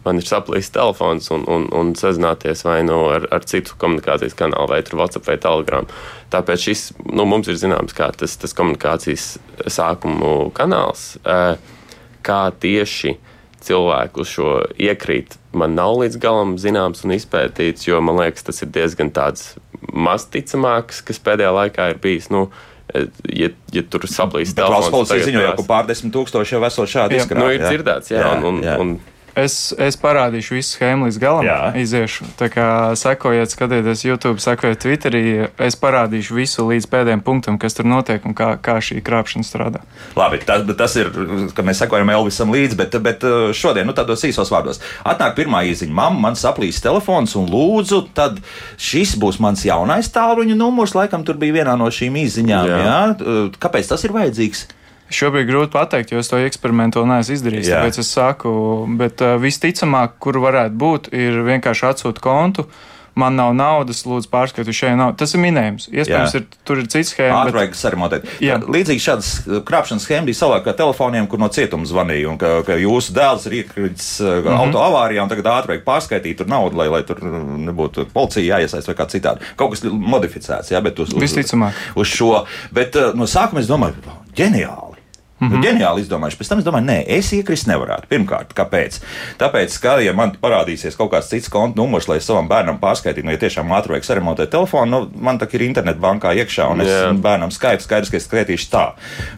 man 0.07 0.21
ir 0.21 0.27
saplīsis 0.27 0.73
telefons 0.75 1.29
un, 1.35 1.43
un, 1.51 1.67
un 1.75 1.93
sazināties 1.99 2.63
vai 2.67 2.79
nu 2.87 3.01
ar, 3.11 3.27
ar 3.35 3.45
citu 3.47 3.75
komunikācijas 3.81 4.37
kanālu, 4.39 4.71
vai 4.71 4.81
WhatsApp 4.87 5.27
vai 5.27 5.37
Telegram. 5.43 5.87
Tāpēc 6.33 6.67
šis 6.69 6.83
nu, 7.11 7.27
mums 7.29 7.51
ir 7.51 7.59
zināms, 7.59 7.95
kā 7.97 8.09
tas, 8.15 8.35
tas 8.39 8.55
komunikācijas 8.57 9.35
sākumu 9.77 10.49
kanāls, 10.57 11.13
kā 12.27 12.41
tieši 12.63 13.17
cilvēku 13.67 14.25
šo 14.27 14.51
iekrīt. 14.79 15.35
Man 15.57 15.75
nav 15.77 15.97
līdz 16.01 16.19
galam 16.21 16.55
zināms 16.61 17.03
un 17.05 17.15
izpētīts, 17.17 17.87
jo 17.87 17.99
man 18.03 18.19
liekas, 18.21 18.45
tas 18.47 18.63
ir 18.63 18.71
diezgan 18.73 19.11
tāds 19.15 19.55
mazticamāks, 19.93 21.01
kas 21.05 21.21
pēdējā 21.23 21.53
laikā 21.55 21.91
ir 21.93 22.01
bijis. 22.03 22.29
Nu, 22.33 22.47
ja, 22.93 23.49
ja 23.73 23.83
tur 23.89 24.07
saplīst 24.09 24.57
telefons. 24.57 24.91
Policija 24.93 25.27
ziņoja, 25.27 25.53
ka 25.59 25.67
pārdesmit 25.67 26.13
tūkstoši 26.15 26.57
jau 26.57 26.63
esot 26.69 26.91
šādi 26.93 27.21
izkrāpti. 27.21 27.43
Nu, 27.43 27.53
ir 27.55 27.65
dzirdēts, 27.65 28.13
jā, 28.13 28.23
jā, 28.23 28.33
un, 28.37 28.47
un, 28.51 28.61
jā. 28.65 28.77
un 28.83 28.95
Es, 29.37 29.55
es 29.77 29.97
parādīšu 30.01 30.55
visu 30.57 30.73
schēmu 30.73 31.07
līdz 31.07 31.17
galam. 31.21 31.45
Jā. 31.45 31.57
Iziešu. 31.77 32.25
Tā 32.39 32.47
kā 32.49 32.67
sekojiet, 32.97 33.51
skatieties 33.53 34.01
YouTube, 34.07 34.41
sekojiet 34.41 34.81
Twitterī. 34.81 35.23
Es 35.61 35.77
parādīšu 35.77 36.37
visu 36.39 36.65
līdz 36.65 36.87
pēdējiem 36.89 37.21
punktam, 37.25 37.59
kas 37.61 37.77
tur 37.77 37.85
notiek 37.89 38.25
un 38.25 38.33
kā, 38.37 38.55
kā 38.63 38.79
šī 38.81 38.97
krāpšana 39.05 39.45
strādā. 39.45 39.83
Labi, 40.17 40.41
tas, 40.47 40.65
tas 40.79 40.97
ir, 40.97 41.11
ka 41.53 41.65
mēs 41.65 41.83
sekojam 41.83 42.09
Elvisam 42.15 42.53
līdzi, 42.55 42.79
bet, 42.79 42.97
bet 43.05 43.27
uh, 43.27 43.51
šodien, 43.53 43.85
nu, 43.85 43.93
tādos 43.97 44.25
īsos 44.25 44.49
vārdos. 44.53 44.81
Atnāk 45.05 45.37
pirmā 45.37 45.61
īziņa, 45.69 45.93
mamma, 45.93 46.23
man 46.29 46.39
saplīs 46.39 46.81
telefons 46.81 47.37
un 47.37 47.45
lūdzu, 47.51 48.07
tad 48.17 48.41
šis 48.81 49.13
būs 49.21 49.37
mans 49.43 49.61
jaunais 49.67 50.09
tālruņa 50.17 50.57
numurs. 50.57 50.97
Laikam 50.97 51.27
tur 51.27 51.37
bija 51.37 51.59
vienā 51.61 51.77
no 51.77 51.91
šīm 51.93 52.17
īziņām. 52.25 52.73
Jā. 52.73 52.81
Jā? 52.87 53.53
Kāpēc 53.61 53.93
tas 53.93 54.07
ir 54.07 54.17
vajadzīgs? 54.17 54.65
Šobrīd 55.07 55.47
grūti 55.47 55.71
pateikt, 55.71 56.11
jo 56.11 56.19
es 56.19 56.27
to 56.27 56.39
eksperimentu 56.43 56.99
vēl 56.99 57.13
neesmu 57.13 57.37
izdarījis. 57.37 57.71
Jā. 57.71 57.79
Tāpēc 57.79 58.01
es 58.03 58.11
saku, 58.11 58.51
bet 58.99 59.23
uh, 59.23 59.37
visticamāk, 59.39 60.19
kur 60.23 60.41
varētu 60.43 60.75
būt, 60.75 61.09
ir 61.15 61.41
vienkārši 61.47 61.91
atsūt 61.93 62.23
kontu. 62.23 62.67
Man 63.17 63.33
nav 63.33 63.55
naudas, 63.57 64.03
lūdzu, 64.05 64.29
pārskatu 64.29 64.73
šeit 64.77 64.93
nav. 64.93 65.15
Tas 65.17 65.31
ir 65.33 65.41
minējums. 65.41 65.87
Iespējams, 65.89 66.35
ir, 66.37 66.43
tur 66.67 66.83
ir 66.83 66.89
cits 66.91 67.15
schēma. 67.15 67.39
Ātrāk 67.47 67.71
bet... 67.71 67.79
saremontēt. 67.79 68.27
Līdzīgi 68.43 69.01
šādas 69.01 69.31
uh, 69.39 69.61
krāpšanas 69.65 70.05
schēma 70.05 70.27
bija 70.27 70.37
savā 70.37 70.59
kā 70.65 70.75
telefoniem, 70.77 71.25
kur 71.31 71.41
no 71.41 71.47
cietuma 71.55 71.87
zvanīja, 71.89 72.27
un 72.29 72.37
ka, 72.41 72.51
ka 72.67 72.77
jūsu 72.77 73.15
dēls 73.15 73.47
ir 73.49 73.55
iekritis 73.63 74.11
uh, 74.21 74.35
mm 74.35 74.43
-hmm. 74.51 74.59
auto 74.67 74.83
avārijā, 74.83 75.23
un 75.23 75.31
tagad 75.31 75.49
ātrāk 75.55 75.81
pārskaitīt 75.87 76.43
tur 76.43 76.51
naudu, 76.51 76.77
lai, 76.77 76.91
lai 76.93 77.01
tur 77.07 77.23
nebūtu 77.23 78.05
policija 78.13 78.59
jāiesaist 78.59 78.91
vai 78.91 78.97
kā 78.99 79.09
citādi. 79.09 79.49
Kaut 79.55 79.73
kas 79.73 79.87
modificēts, 79.87 80.75
jā, 80.75 80.83
bet 80.83 80.99
uz, 80.99 81.09
uz, 81.09 81.23
Visticamāk. 81.23 81.73
uz 81.95 82.07
šo. 82.11 82.45
Bet 82.71 82.99
no 83.15 83.25
sākuma 83.25 83.65
es 83.65 83.71
domāju, 83.71 83.97
ģeniāli. 84.37 84.96
Mm 85.39 85.51
-hmm. 85.51 85.63
Ģeniāli 85.63 86.01
izdomājuši. 86.01 86.37
Pēc 86.37 86.49
tam 86.49 86.59
es 86.59 86.65
domāju, 86.65 86.85
nē, 86.85 87.03
es 87.07 87.31
iekrist 87.33 87.67
nevarētu. 87.69 88.07
Pirmkārt, 88.09 88.53
kāpēc? 88.57 88.99
Tāpēc, 89.37 89.79
ka, 89.81 89.99
ja 90.01 90.13
man 90.13 90.31
parādīsies 90.41 90.97
kaut 90.97 91.11
kāds 91.11 91.29
cits 91.29 91.49
konta 91.49 91.77
numurs, 91.77 92.07
lai 92.07 92.19
savam 92.19 92.47
bērnam 92.49 92.79
pārskaitītu, 92.79 93.25
nu, 93.25 93.31
ja 93.31 93.37
tiešām 93.37 93.69
ātri 93.71 93.93
vajag 93.93 94.03
saremontēt 94.03 94.49
telefonu, 94.49 94.89
nu, 94.91 95.11
man 95.13 95.37
tā 95.37 95.47
ir 95.53 95.61
internetbankā 95.61 96.33
iekšā, 96.33 96.71
un 96.71 96.81
es 96.81 96.87
yeah. 96.87 97.13
bērnam 97.13 97.51
skaitu 97.51 97.83
skaidrs, 97.83 98.09
ka 98.09 98.17
es 98.17 98.25
skaitīšu 98.25 98.69
tā. 98.71 98.85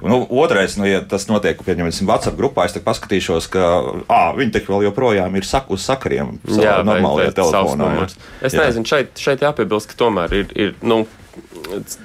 Nu, 0.01 0.27
otrais, 0.29 0.77
nu, 0.77 0.87
ja 0.87 1.01
tas 1.01 1.27
notiek, 1.27 1.59
pieņemsim, 1.63 2.07
WhatsApp 2.07 2.37
grupā, 2.37 2.65
es 2.65 2.79
paskatīšos, 2.79 3.49
ka 3.51 3.59
ā, 4.07 4.23
viņi 4.37 4.51
taču 4.51 4.71
vēl 4.71 4.83
joprojām 4.83 5.35
ir 5.35 5.45
saku 5.45 5.73
uz 5.73 5.83
sakariem 5.83 6.39
savā 6.47 6.79
normālajā 6.83 7.31
telefonā. 7.31 8.07
Es 8.41 8.53
jā. 8.53 8.65
nezinu, 8.65 8.85
šeit, 8.85 9.19
šeit 9.19 9.41
jāpiebilst, 9.41 9.91
ka 9.91 9.99
tomēr 9.99 10.33
ir, 10.33 10.45
ir 10.55 10.75
nu, 10.81 11.05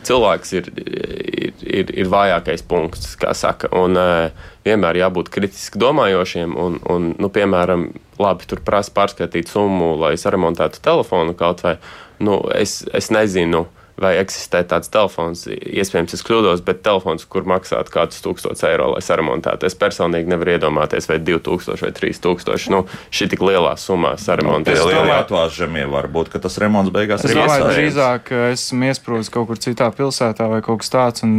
cilvēks 0.04 0.52
ir, 0.58 0.68
ir, 1.44 1.54
ir, 1.62 1.92
ir 2.04 2.10
vājākais 2.12 2.64
punkts, 2.68 3.14
kā 3.20 3.34
saka. 3.36 3.70
Un, 3.76 3.98
uh, 4.00 4.50
vienmēr 4.64 4.98
jābūt 5.02 5.30
kritiski 5.34 5.80
domājošiem. 5.80 6.56
Un, 6.60 6.78
un, 6.90 7.12
nu, 7.20 7.30
piemēram, 7.32 7.88
labi, 8.20 8.48
tur 8.50 8.62
prasa 8.64 8.94
pārskatīt 8.96 9.52
summu, 9.52 9.94
lai 10.00 10.14
saremontētu 10.20 10.82
telefonu 10.84 11.36
kaut 11.38 11.64
vai. 11.66 11.76
Nu, 12.22 12.40
es, 12.54 12.82
es 12.94 13.10
nezinu. 13.14 13.66
Vai 14.00 14.16
eksistē 14.18 14.64
tāds 14.66 14.90
telefons. 14.90 15.44
Iespējams, 15.46 16.16
es 16.16 16.24
kļūdos, 16.26 16.64
bet 16.66 16.80
telefons, 16.82 17.26
kur 17.30 17.46
maksātu 17.46 17.92
kādus 17.94 18.18
tūkstošus 18.24 18.64
eiro, 18.66 18.88
lai 18.90 19.02
saremontētu. 19.04 19.68
Es 19.68 19.76
personīgi 19.78 20.32
nevaru 20.32 20.56
iedomāties, 20.56 21.06
vai 21.10 21.20
2000 21.22 21.84
vai 21.84 21.92
3000. 21.94 22.72
Nu, 22.74 22.80
šī 23.14 23.28
tik 23.30 23.44
lielā 23.46 23.76
summā 23.78 24.16
saremontēt. 24.18 24.80
Tas 24.80 24.90
ir 24.90 25.12
atvāžamie, 25.14 25.84
varbūt, 25.92 26.32
ka 26.32 26.42
tas 26.42 26.58
remonts 26.62 26.90
beigās 26.94 27.22
es 27.22 27.30
ir 27.30 27.38
domāju, 27.38 27.68
drīzāk 27.70 28.32
esmu 28.50 28.90
iesprūdis 28.90 29.30
kaut 29.34 29.46
kur 29.52 29.62
citā 29.62 29.92
pilsētā 29.94 30.48
vai 30.50 30.58
kaut 30.64 30.82
kas 30.82 30.90
tāds, 30.90 31.26
un 31.26 31.38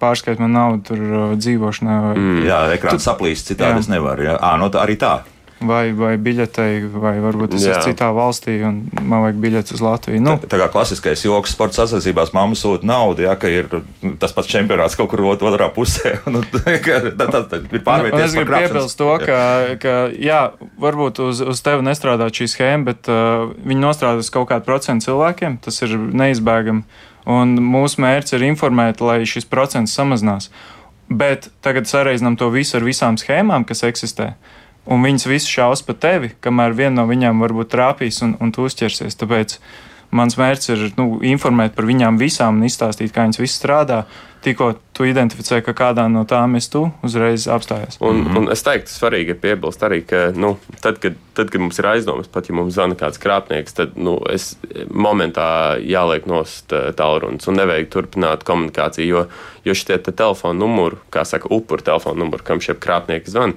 pārskait 0.00 0.40
man 0.40 0.56
naudu 0.56 0.80
tur 0.88 1.04
uh, 1.04 1.36
dzīvošanai. 1.36 1.98
Vai... 2.06 2.14
Mm. 2.16 2.40
Jā, 2.48 2.62
ekrāns 2.78 3.04
saplīst, 3.04 3.52
citādi 3.52 3.76
jā. 3.76 3.84
es 3.84 3.92
nevaru. 3.92 4.24
Jā, 4.30 4.38
à, 4.40 4.56
no 4.60 4.72
tā 4.72 4.86
arī 4.86 4.96
tā 5.00 5.18
vai, 5.60 5.90
vai 5.96 6.14
biļetei, 6.20 6.84
vai 6.88 7.14
varbūt 7.20 7.54
es 7.58 7.66
esmu 7.68 7.92
citā 7.92 8.08
valstī 8.16 8.56
un 8.66 8.80
man 8.96 9.24
vajag 9.26 9.40
biļeti 9.42 9.74
uz 9.76 9.82
Latviju. 9.84 10.22
Nu. 10.24 10.36
Tā, 10.40 10.50
tā 10.54 10.60
kā 10.62 10.68
klasiskais 10.72 11.24
joks 11.26 11.54
sporta 11.54 11.82
sacensībās, 11.82 12.32
mamma 12.36 12.56
sūta 12.58 12.88
naudu, 12.88 13.24
ja 13.26 13.36
ir 13.50 13.68
tas 14.22 14.34
pats 14.36 14.50
čempionāts 14.50 14.96
kaut 14.98 15.10
kur 15.12 15.24
otrā 15.32 15.70
pusē. 15.74 16.16
Nu, 16.30 16.44
tā, 16.52 16.76
tā, 16.78 17.40
tā 17.50 17.58
ir. 17.58 17.72
Nu, 17.74 18.18
es 18.22 18.34
gribu 18.36 18.54
piebilst 18.54 18.98
to, 19.00 19.08
ka, 19.24 19.40
ka 19.82 19.94
jā, 20.14 20.52
varbūt 20.78 21.18
uz, 21.24 21.40
uz 21.42 21.62
tevi 21.64 21.82
nestrādā 21.82 22.28
šī 22.30 22.46
schēma, 22.52 22.86
bet 22.86 23.10
uh, 23.10 23.50
viņi 23.66 23.82
nostrādās 23.82 24.30
kaut 24.30 24.46
kādu 24.52 24.68
procentu 24.68 25.08
cilvēkiem. 25.08 25.58
Tas 25.64 25.82
ir 25.82 25.96
neizbēgami. 25.96 26.84
Un 27.30 27.56
mūsu 27.58 28.04
mērķis 28.04 28.36
ir 28.38 28.46
informēt, 28.46 29.02
lai 29.02 29.24
šis 29.28 29.48
procents 29.50 29.96
samazinās. 29.96 30.52
Bet 31.10 31.50
tagad 31.64 31.90
sareizinām 31.90 32.38
to 32.38 32.52
visu 32.54 32.78
ar 32.78 32.86
visām 32.86 33.18
schēmām, 33.18 33.66
kas 33.66 33.82
eksistē. 33.88 34.30
Uh, 34.36 34.59
un 34.86 35.04
viņas 35.04 35.28
visu 35.30 35.52
šaus 35.58 35.84
pa 35.86 35.94
tevi, 35.94 36.32
kamēr 36.40 36.76
viena 36.76 37.02
no 37.02 37.06
viņām 37.10 37.42
varbūt 37.44 37.72
trāpīs 37.74 38.22
un, 38.26 38.36
un 38.40 38.52
tu 38.54 38.66
uzķersies. 38.68 39.18
Tāpēc 39.20 39.58
mans 40.16 40.36
mērķis 40.40 40.74
ir 40.74 40.88
nu, 40.98 41.12
informēt 41.26 41.76
par 41.76 41.86
viņām 41.88 42.18
visām 42.20 42.60
un 42.60 42.68
izstāstīt, 42.68 43.14
kā 43.14 43.26
viņas 43.26 43.42
viss 43.42 43.60
strādā. 43.60 44.04
Tikko 44.40 44.70
tu 44.96 45.04
identificē, 45.04 45.58
ka 45.60 45.74
kādā 45.76 46.06
no 46.08 46.22
tām 46.24 46.54
es 46.56 46.70
tu 46.72 46.86
uzreiz 47.04 47.44
apstājies. 47.52 47.98
Un, 48.00 48.16
mm 48.16 48.26
-hmm. 48.26 48.38
un 48.38 48.52
es 48.52 48.62
teiktu, 48.64 48.88
svarīgi 48.88 49.34
ir 49.34 49.38
piebilst 49.40 49.82
arī, 49.82 50.00
ka 50.00 50.32
nu, 50.34 50.56
tad, 50.80 50.98
kad, 50.98 51.14
tad, 51.34 51.50
kad 51.50 51.60
mums 51.60 51.78
ir 51.78 51.86
aizdomas, 51.86 52.28
pat 52.28 52.48
ja 52.48 52.54
mums 52.54 52.74
zvana 52.74 52.94
kāds 52.94 53.20
krāpnieks, 53.20 53.74
tad 53.74 53.90
nu, 53.96 54.16
es 54.32 54.56
momentā 54.88 55.76
jāliek 55.76 56.26
nost 56.26 56.72
eh, 56.72 56.92
tālrunis 56.96 57.48
un 57.48 57.54
nevajag 57.54 57.88
turpināt 57.88 58.44
komunikāciju, 58.44 59.06
jo, 59.06 59.26
jo 59.64 59.74
šie 59.74 59.98
telefona 59.98 60.58
numuri, 60.58 60.96
kā 61.10 61.24
saka, 61.24 61.48
upuru 61.50 61.82
telefona 61.82 62.18
numuri, 62.18 62.42
kam 62.44 62.60
šie 62.60 62.74
krāpnieki 62.74 63.30
zvana, 63.30 63.52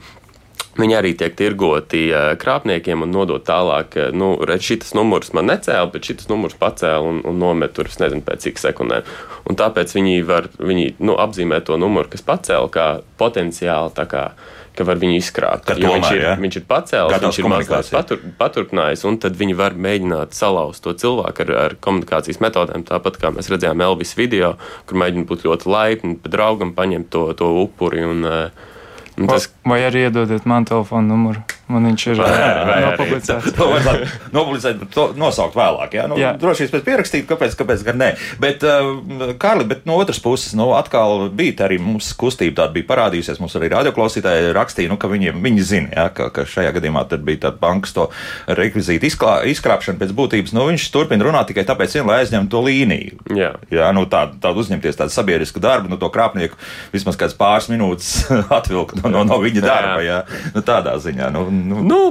Viņi 0.73 0.95
arī 0.97 1.11
tiek 1.13 1.35
tirgoti 1.37 2.07
krāpniekiem 2.41 3.03
un 3.05 3.11
nodot 3.13 3.43
tālāk, 3.45 3.93
nu, 4.17 4.31
redz, 4.41 4.65
šis 4.71 4.95
numurs 4.97 5.29
man 5.37 5.51
necēla, 5.51 5.91
bet 5.93 6.09
šis 6.09 6.25
numurs 6.31 6.57
pacēla 6.57 7.05
un, 7.11 7.21
un 7.29 7.37
nomet 7.37 7.75
tur, 7.77 7.91
es 7.91 7.99
nezinu, 8.01 8.25
pēc 8.25 8.47
cik 8.47 8.61
sekundēm. 8.61 9.05
Un 9.49 9.59
tāpēc 9.59 9.93
viņi 9.93 10.25
var 10.25 10.49
viņi, 10.57 10.95
nu, 11.05 11.13
apzīmēt 11.21 11.69
to 11.69 11.77
numuru, 11.77 12.09
kas 12.09 12.25
pacēla, 12.25 12.71
kā 12.73 12.87
potenciāli, 13.21 13.93
tā 13.93 14.07
kā, 14.09 14.25
ka 14.73 14.89
var 14.89 14.97
viņu 14.97 15.19
izkrāpt. 15.19 15.69
Tomēr, 15.69 15.99
viņš, 15.99 16.09
ir, 16.15 16.25
ja? 16.25 16.33
viņš 16.41 16.59
ir 16.59 16.67
pacēlis, 16.73 17.21
viņš 17.27 17.41
ir 17.43 17.49
mazliet 17.53 17.93
patur, 17.93 18.25
paturpinājis, 18.41 19.05
un 19.05 19.21
tad 19.21 19.37
viņi 19.37 19.61
var 19.61 19.77
mēģināt 19.77 20.33
salauzt 20.33 20.81
to 20.87 20.97
cilvēku 20.97 21.45
ar, 21.45 21.55
ar 21.67 21.79
komunikācijas 21.85 22.41
metodēm, 22.41 22.89
tāpat 22.89 23.21
kā 23.21 23.33
mēs 23.35 23.53
redzējām 23.53 23.85
Elvis 23.85 24.17
video, 24.17 24.55
kur 24.89 25.03
mēģina 25.05 25.29
būt 25.29 25.45
ļoti 25.45 25.69
laipni, 25.69 26.17
bet 26.23 26.33
draugam 26.33 26.73
paņemt 26.73 27.13
to, 27.13 27.27
to 27.37 27.53
upuri. 27.61 28.07
Un, 28.09 28.25
uh, 28.25 28.47
Un 28.53 28.72
tas... 29.15 29.49
Vai 29.65 29.81
arī 29.87 30.07
iedodiet 30.07 30.45
man 30.49 30.65
telefonu 30.65 31.13
numuru? 31.13 31.43
Man 31.73 31.87
viņš 31.89 32.05
ir 32.11 32.21
nopublicēts. 32.21 33.51
to 33.57 33.67
var 33.71 33.87
nopublicēt, 34.33 34.79
bet 34.81 34.91
to 34.93 35.07
nosaukt 35.19 35.57
vēlāk. 35.57 35.97
Jā? 35.97 36.05
Nu, 36.09 36.17
jā. 36.19 36.33
Droši 36.39 36.65
vien 36.65 36.73
pēc 36.75 36.85
pierakstīt, 36.87 37.25
kāpēc, 37.29 37.57
kāpēc 37.59 37.85
gan 37.87 37.99
ne. 38.01 38.09
Bet, 38.41 38.65
uh, 38.67 39.33
Kārli, 39.41 39.65
bet 39.69 39.87
no 39.89 39.97
otras 40.01 40.21
puses, 40.23 40.53
nu, 40.57 40.69
atkal 40.77 41.27
bija 41.33 41.65
arī 41.67 41.79
mums 41.81 42.11
kustība 42.19 42.61
tāda 42.61 42.75
bija 42.77 42.89
parādījusies. 42.91 43.41
Mums 43.41 43.57
arī 43.59 43.71
radioklausītāji 43.73 44.53
rakstīja, 44.55 44.91
nu, 44.93 44.99
ka 45.01 45.09
viņi, 45.11 45.33
viņi 45.43 45.67
zina, 45.67 45.91
jā, 45.95 46.07
ka, 46.15 46.29
ka 46.35 46.47
šajā 46.49 46.75
gadījumā 46.77 47.05
bija 47.17 47.47
tāda 47.47 47.61
bankas 47.61 47.95
to 47.95 48.07
rekvizītu 48.47 49.09
izklā, 49.09 49.35
izkrāpšana 49.51 50.01
pēc 50.01 50.13
būtības. 50.17 50.55
Nu, 50.55 50.67
viņš 50.69 50.87
turpina 50.93 51.27
runāt 51.27 51.51
tikai 51.51 51.65
tāpēc, 51.67 51.97
vien, 51.99 52.07
lai 52.09 52.21
aizņemtu 52.23 52.53
to 52.53 52.63
līniju. 52.67 53.19
Jā, 53.33 53.53
jā 53.73 53.91
nu, 53.95 54.05
tādu, 54.09 54.37
tādu 54.43 54.63
uzņemties 54.63 55.01
tādu 55.01 55.15
sabiedrisku 55.15 55.61
darbu, 55.63 55.91
nu, 55.91 55.99
to 56.01 56.09
krāpnieku 56.13 56.59
vismaz 56.93 57.17
kāds 57.19 57.35
pāris 57.37 57.69
minūtes 57.71 58.13
atvilkt 58.59 58.99
no, 59.01 59.11
no, 59.11 59.25
no 59.27 59.39
viņa 59.43 59.63
darba. 59.63 59.99
Jā. 60.03 60.13
Jā. 60.13 60.51
Nu, 60.53 60.63
tādā 60.65 60.95
ziņā. 61.01 61.29
Nu, 61.33 61.45
nu. 61.67 61.83
Nu, 61.87 62.01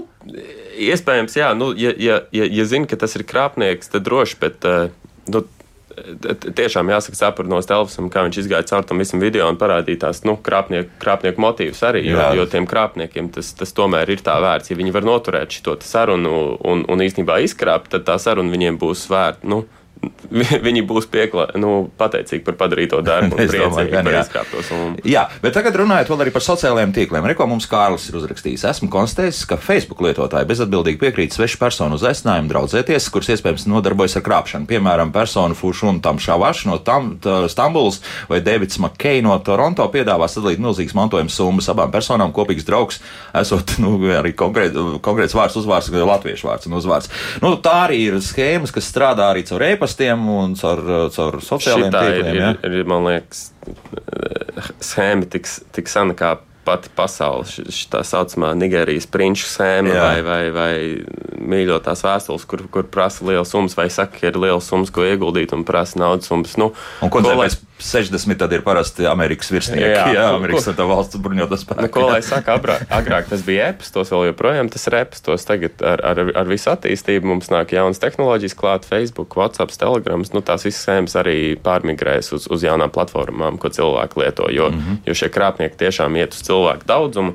Iespējams, 0.83 1.35
jā, 1.37 1.51
nu, 1.59 1.73
ja, 1.77 1.93
ja, 2.01 2.21
ja, 2.35 2.47
ja 2.49 2.65
zina, 2.69 2.89
ka 2.89 2.97
tas 3.01 3.17
ir 3.19 3.27
krāpnieks, 3.29 3.91
tad 3.93 4.07
droši, 4.07 4.39
bet 4.41 4.65
uh, 4.69 4.93
nu, 5.33 5.43
tiešām 6.57 6.91
jāsaka, 6.93 7.17
saprot 7.19 7.49
no 7.51 7.59
telefona, 7.65 8.11
kā 8.13 8.25
viņš 8.27 8.39
izgāja 8.43 8.67
cauri 8.71 8.89
tam 8.89 9.03
visam 9.03 9.23
video 9.23 9.49
un 9.51 9.59
parādīja 9.61 10.07
tās 10.07 10.23
nu, 10.27 10.37
krāpnieku, 10.41 10.91
krāpnieku 11.03 11.43
motīvus 11.43 11.83
arī. 11.87 12.05
Jo, 12.09 12.31
jo 12.39 12.47
tiem 12.51 12.67
krāpniekiem 12.69 13.31
tas, 13.35 13.53
tas 13.59 13.75
tomēr 13.77 14.11
ir 14.15 14.25
tā 14.25 14.39
vērts. 14.43 14.73
Ja 14.73 14.79
viņi 14.79 14.95
var 14.95 15.07
noturēt 15.07 15.59
šo 15.59 15.77
sarunu 15.85 16.57
un, 16.59 16.87
un 16.89 17.05
īstenībā 17.05 17.41
izkrāpt, 17.45 17.93
tad 17.95 18.07
tā 18.09 18.19
saruna 18.23 18.53
viņiem 18.53 18.81
būs 18.81 19.07
vērta. 19.13 19.49
Nu, 19.49 19.65
viņi 20.67 20.83
būs 20.89 21.07
piekla, 21.13 21.49
nu, 21.61 21.89
pateicīgi 21.99 22.43
par 22.47 22.57
padarīto 22.61 23.01
darbu 23.05 23.35
un 23.37 23.51
priecīgi 23.51 24.03
par 24.03 24.19
izkrāpto 24.21 24.63
summu. 24.67 25.03
Jā, 25.09 25.27
bet 25.43 25.55
tagad 25.57 25.77
runājot 25.79 26.11
vēl 26.13 26.25
arī 26.25 26.35
par 26.35 26.45
sociālajiem 26.47 26.95
tīkliem. 26.97 27.27
Reko 27.31 27.47
mums 27.51 27.69
Kārlis 27.71 28.09
ir 28.11 28.19
uzrakstījis. 28.21 28.67
Esmu 28.73 28.91
konstatējis, 28.93 29.45
ka 29.51 29.59
Facebook 29.61 30.03
lietotāji 30.05 30.49
bezatbildīgi 30.51 31.01
piekrīt 31.03 31.37
svešu 31.37 31.61
personu 31.61 31.99
uzaicinājumu 31.99 32.51
draudzēties, 32.53 33.09
kuras 33.15 33.33
iespējams 33.37 33.69
nodarbojas 33.71 34.19
ar 34.19 34.27
krāpšanu. 34.27 34.69
Piemēram, 34.71 35.13
personu 35.15 35.57
Fušun 35.59 36.03
Tam 36.05 36.21
Šavaš 36.23 36.65
no 36.71 36.79
tam, 36.83 37.15
Stambuls 37.53 38.01
vai 38.31 38.43
Davids 38.45 38.81
Makei 38.83 39.23
no 39.25 39.37
Toronto 39.45 39.87
piedāvā 39.93 40.29
sadalīt 40.31 40.63
milzīgas 40.63 40.97
mantojuma 40.99 41.33
summas 41.33 41.71
abām 41.73 41.93
personām 41.95 42.35
kopīgs 42.35 42.67
draugs, 42.69 43.01
esot 43.39 43.77
nu, 43.83 43.95
arī 44.17 44.35
konkrēt, 44.39 44.77
konkrēts 45.05 45.37
vārds, 45.37 45.59
uzvārds, 45.61 45.93
latviešu 45.93 46.49
vārds 46.49 46.69
un 46.69 46.79
uzvārds. 46.79 47.11
Nu, 47.45 47.55
tā 47.63 47.75
arī 47.87 48.01
ir 48.09 48.19
schēmas, 48.25 48.73
kas 48.75 48.89
strādā 48.89 49.29
arī 49.33 49.45
caur 49.49 49.65
e-pastu 49.67 49.92
e-pastiem 49.93 50.29
un 50.29 50.55
caur, 50.57 50.81
caur 51.13 51.41
sociālajiem 51.43 51.93
tīkliem. 51.93 52.33
Ir, 52.33 52.41
ja? 52.41 52.55
ir, 52.69 52.87
man 52.89 53.05
liekas, 53.07 53.51
schēma 54.81 55.29
tik, 55.31 55.49
tik 55.75 55.91
sena 55.91 56.17
kā 56.17 56.39
pati 56.67 56.93
pasaule. 56.95 57.45
Šī 57.47 57.89
tā 57.91 58.03
saucamā 58.07 58.53
Nigērijas 58.59 59.09
prinču 59.11 59.49
sēma 59.51 59.97
vai, 59.99 60.23
vai, 60.27 60.43
vai 60.55 60.73
mīļotās 61.43 62.05
vēstules, 62.07 62.47
kur, 62.49 62.65
kur 62.73 62.87
prasa 62.87 63.27
liels 63.27 63.51
summas, 63.51 63.77
vai 63.79 63.89
saka, 63.91 64.21
ka 64.21 64.31
ir 64.31 64.39
liels 64.39 64.71
summas, 64.71 64.93
ko 64.95 65.05
ieguldīt 65.07 65.55
un 65.57 65.67
prasa 65.69 65.99
naudas 66.03 66.31
summas. 66.31 66.57
Nu, 66.61 66.73
un 67.03 67.13
ko, 67.13 67.25
ko 67.25 67.35
lai... 67.35 67.51
60 67.83 68.39
tad 68.39 68.53
ir 68.55 68.63
parasti 68.65 69.07
Amerikas 69.11 69.51
virsnieki. 69.53 69.85
Jā, 69.91 70.05
jā 70.15 70.27
Amerikas 70.37 70.69
un 70.71 70.77
tā 70.79 70.87
valsts 70.89 71.19
bruņotas 71.23 71.65
spēki. 71.65 71.85
Nu, 71.85 71.91
ko 71.93 72.05
lai 72.09 72.21
saka, 72.25 72.57
agrāk, 72.59 72.85
agrāk 72.95 73.31
tas 73.31 73.45
bija 73.47 73.71
e-pastos, 73.73 74.13
vēl 74.15 74.29
joprojām 74.31 74.71
tas 74.73 74.87
ir 74.89 74.99
e-pastos. 75.01 75.47
Tagad 75.49 75.83
ar, 75.87 76.03
ar, 76.13 76.23
ar 76.43 76.51
visu 76.51 76.71
attīstību 76.73 77.33
mums 77.33 77.51
nāk 77.53 77.75
jaunas 77.77 78.03
tehnoloģijas 78.03 78.57
klāt, 78.59 78.89
Facebook, 78.89 79.37
WhatsApp, 79.39 79.75
Telegrams. 79.79 80.33
Nu, 80.37 80.45
tās 80.47 80.67
visas 80.69 80.85
sēmas 80.87 81.17
arī 81.19 81.55
pārmigrēs 81.63 82.33
uz, 82.37 82.47
uz 82.53 82.67
jaunām 82.67 82.93
platformām, 82.95 83.59
ko 83.63 83.73
cilvēki 83.73 84.23
lieto. 84.23 84.51
Jo, 84.53 84.71
mm 84.71 84.79
-hmm. 84.79 85.03
jo 85.07 85.19
šie 85.19 85.33
krāpnieki 85.33 85.81
tiešām 85.85 86.17
iet 86.17 86.39
uz 86.39 86.47
cilvēku 86.47 86.87
daudzumu. 86.87 87.35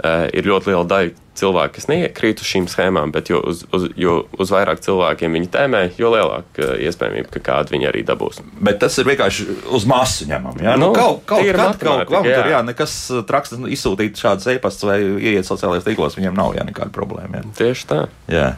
Uh, 0.00 0.30
ir 0.32 0.46
ļoti 0.48 0.72
liela 0.72 0.86
daļa 0.88 1.10
cilvēki, 1.40 1.74
kas 1.78 1.88
neiekrīt 1.90 2.42
uz 2.42 2.50
šīm 2.50 2.68
schēmām, 2.70 3.12
bet 3.14 3.32
jo 3.32 3.40
uz, 3.52 3.64
uz, 3.74 3.88
jo 3.98 4.20
uz 4.40 4.52
vairāk 4.54 4.82
cilvēkiem 4.84 5.36
viņi 5.38 5.50
tēmē, 5.54 5.82
jo 6.00 6.12
lielāka 6.14 6.74
iespējamība, 6.86 7.32
ka 7.36 7.44
kādu 7.50 7.74
viņi 7.74 7.90
arī 7.90 8.04
dabūs. 8.06 8.42
Bet 8.60 8.80
tas 8.84 8.98
ir 9.00 9.08
vienkārši 9.10 9.48
uz 9.76 9.86
masu 9.90 10.28
ņemam. 10.30 10.60
Jā, 10.62 10.76
nu, 10.80 10.90
nu, 10.90 10.96
kaut 10.96 11.22
kaut 11.28 11.44
kad 11.46 11.82
kaut 11.82 12.08
kam 12.12 12.26
tur, 12.28 12.50
jā, 12.54 12.62
nekas 12.66 12.96
traks 13.28 13.56
izsūtīt 13.56 14.20
šādas 14.20 14.48
e-pastas 14.54 14.88
vai 14.88 14.98
ieiet 15.02 15.48
sociālajos 15.48 15.86
tīklos, 15.88 16.18
viņiem 16.20 16.36
nav 16.36 16.56
jā, 16.58 16.66
nekāda 16.68 16.92
problēma. 16.94 17.40
Jā. 17.40 17.54
Tieši 17.64 17.88
tā. 17.90 18.02
Jā. 18.30 18.50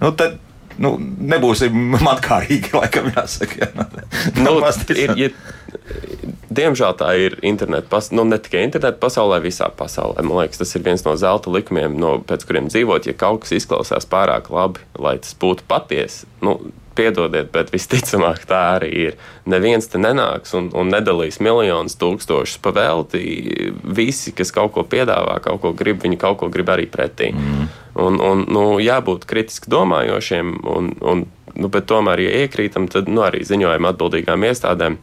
Nu, 0.00 0.12
tad, 0.16 0.38
nu, 0.80 0.94
nebūsim 1.00 1.76
mankārīgi, 2.08 2.72
laikam 2.80 3.10
jāsaka. 3.14 3.60
Jā. 3.64 3.88
Nu, 4.40 4.56
ir, 4.94 5.14
ir, 5.28 5.36
Diemžēl 6.50 6.96
tā 6.98 7.12
ir 7.20 7.36
interneta 7.46 8.00
nu, 8.16 8.24
ne 8.26 8.38
tikai 8.42 8.64
interneta 8.66 8.98
pasaulē, 9.02 9.40
visā 9.44 9.70
pasaulē. 9.70 10.24
Man 10.26 10.40
liekas, 10.42 10.60
tas 10.62 10.74
ir 10.74 10.84
viens 10.86 11.04
no 11.06 11.14
zelta 11.20 11.52
likumiem, 11.52 11.94
no, 12.00 12.16
pēc 12.26 12.46
kuriem 12.48 12.70
dzīvot. 12.72 13.06
Ja 13.10 13.16
kaut 13.18 13.44
kas 13.44 13.54
izklausās 13.60 14.08
pārāk 14.10 14.50
labi, 14.50 14.82
lai 14.98 15.16
tas 15.22 15.36
būtu 15.38 15.66
patiesi, 15.70 16.26
nu, 16.44 16.58
piedodiet, 16.98 17.50
bet 17.54 17.72
visticamāk 17.72 18.44
tā 18.50 18.60
arī 18.76 18.90
ir. 19.06 19.18
Neviens 19.50 19.88
te 19.90 20.00
nenāks 20.00 20.54
un, 20.58 20.70
un 20.76 20.90
nedalīs 20.92 21.40
miljonus, 21.42 21.96
tūkstošus 22.00 22.60
pavēlti. 22.64 23.22
Visi, 23.96 24.34
kas 24.36 24.52
kaut 24.54 24.74
ko 24.76 24.84
piedāvā, 24.84 25.38
kaut 25.44 25.62
ko 25.64 25.74
grib, 25.76 26.02
viņi 26.04 26.20
kaut 26.20 26.40
ko 26.42 26.50
grib 26.52 26.72
arī 26.72 26.88
pretī. 26.90 27.32
Mm. 27.34 27.68
Un, 28.00 28.18
un, 28.24 28.46
nu, 28.50 28.64
jābūt 28.82 29.26
kritiski 29.28 29.70
domājošiem, 29.72 30.56
un, 30.74 30.92
un, 31.00 31.24
nu, 31.54 31.70
bet 31.72 31.88
tomēr, 31.90 32.24
ja 32.26 32.42
iekrītam, 32.44 32.88
tad 32.90 33.10
nu, 33.10 33.24
arī 33.26 33.42
ziņojam 33.46 33.88
atbildīgām 33.90 34.46
iestādēm 34.50 35.00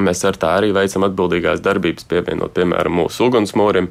Mēs 0.00 0.24
ar 0.28 0.38
tā 0.40 0.54
arī 0.58 0.72
veicam 0.76 1.06
atbildīgās 1.08 1.62
darbības, 1.64 2.06
pievienot, 2.10 2.52
piemēram, 2.56 3.00
mūsu 3.02 3.28
ugunsmūrim, 3.28 3.90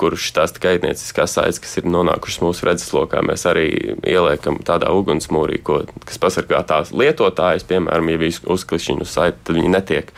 kurš 0.00 0.30
tās 0.36 0.54
kaitnieciskās 0.56 1.36
saites, 1.36 1.60
kas 1.62 1.76
ir 1.80 1.88
nonākušas 1.92 2.42
mūsu 2.44 2.66
redzeslokā, 2.68 3.20
mēs 3.26 3.44
arī 3.50 3.66
ieliekam 4.00 4.58
tādā 4.66 4.92
ugunsmūrī, 4.96 5.60
ko, 5.64 5.82
kas 6.08 6.20
pasargā 6.22 6.62
tās 6.66 6.94
lietotājus, 6.96 7.66
piemēram, 7.68 8.12
ja 8.14 8.30
uzklišķiņu 8.56 9.04
uz 9.04 9.16
saiti, 9.16 9.42
tad 9.44 9.60
viņi 9.60 9.74
netiek. 9.76 10.14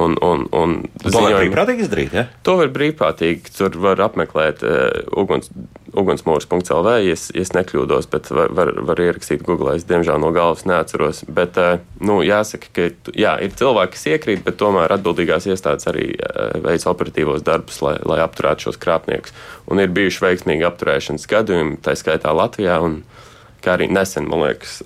Un, 0.00 0.14
un, 0.24 0.46
un 0.56 0.76
to 1.02 1.10
ziņojumi, 1.10 1.32
var 1.32 1.42
brīvprātīgi 1.42 1.84
izdarīt. 1.84 2.14
Ja? 2.16 2.24
To 2.46 2.56
var 2.60 2.70
brīvprātīgi. 2.72 3.52
Tur 3.56 3.76
var 3.82 4.00
apmeklēt 4.06 4.62
uh, 4.64 4.86
uguns, 5.20 5.50
ugunsmūrs.lv, 5.90 6.94
ja, 7.04 7.16
ja 7.16 7.42
es 7.44 7.52
nekļūdos, 7.56 8.08
bet 8.12 8.30
var, 8.32 8.54
var, 8.56 8.72
var 8.88 9.02
ierakstīt 9.02 9.44
Google. 9.46 9.74
Es 9.76 9.86
diemžēl 9.88 10.20
no 10.22 10.30
galvas 10.36 10.64
neatceros. 10.68 11.24
Bet 11.28 11.58
uh, 11.60 11.82
nu, 12.00 12.20
jāsaka, 12.26 12.70
ka 12.76 12.88
jā, 13.12 13.34
ir 13.44 13.56
cilvēki, 13.60 13.96
kas 13.96 14.06
iekrīt, 14.14 14.44
bet 14.46 14.60
tomēr 14.60 14.96
atbildīgās 14.96 15.48
iestādes 15.50 15.90
arī 15.90 16.12
uh, 16.16 16.56
veic 16.64 16.86
operatīvos 16.88 17.44
darbus, 17.46 17.82
lai, 17.84 17.96
lai 18.08 18.22
apturētu 18.24 18.68
šos 18.68 18.80
krāpniekus. 18.80 19.36
Un 19.70 19.82
ir 19.82 19.92
bijuši 19.94 20.24
veiksmīgi 20.24 20.68
apturēšanas 20.70 21.28
gadījumi, 21.30 21.80
tā 21.84 21.98
skaitā 21.98 22.32
Latvijā. 22.36 22.80
Un, 22.86 23.02
kā 23.60 23.76
arī 23.76 23.90
nesen, 23.92 24.24
man 24.30 24.46
liekas, 24.46 24.80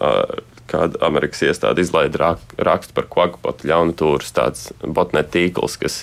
kāda 0.70 1.00
Amerikas 1.07 1.42
iestāde 1.46 1.85
izlaida 1.85 2.35
rakstu 2.59 2.96
par 2.96 3.09
kvagpotu 3.12 3.68
ļaunatūras 3.70 4.33
tāds 4.37 4.70
botnet 4.85 5.31
tīkls, 5.35 5.77
kas 5.81 6.03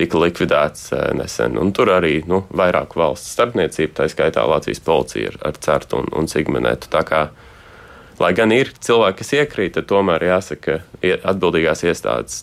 tika 0.00 0.20
likvidēts 0.22 0.90
eh, 0.96 1.06
nesen. 1.18 1.58
Un 1.60 1.74
tur 1.76 1.92
arī 1.92 2.20
nu, 2.30 2.44
vairāku 2.56 3.00
valstu 3.02 3.34
starpniecība, 3.34 3.98
tā 4.00 4.08
skaitā 4.12 4.46
Latvijas 4.48 4.82
policija 4.84 5.34
ar, 5.34 5.38
ar 5.50 5.60
certu 5.60 6.00
un, 6.00 6.10
un 6.16 6.30
sigmenētu. 6.30 6.90
Tā 6.92 7.04
kā, 7.06 7.22
lai 8.20 8.30
gan 8.36 8.52
ir 8.54 8.72
cilvēki, 8.84 9.18
kas 9.22 9.34
iekrīt, 9.38 9.74
tad 9.76 9.88
tomēr 9.90 10.26
jāsaka, 10.28 10.80
ka 11.00 11.18
atbildīgās 11.32 11.84
iestādes 11.88 12.42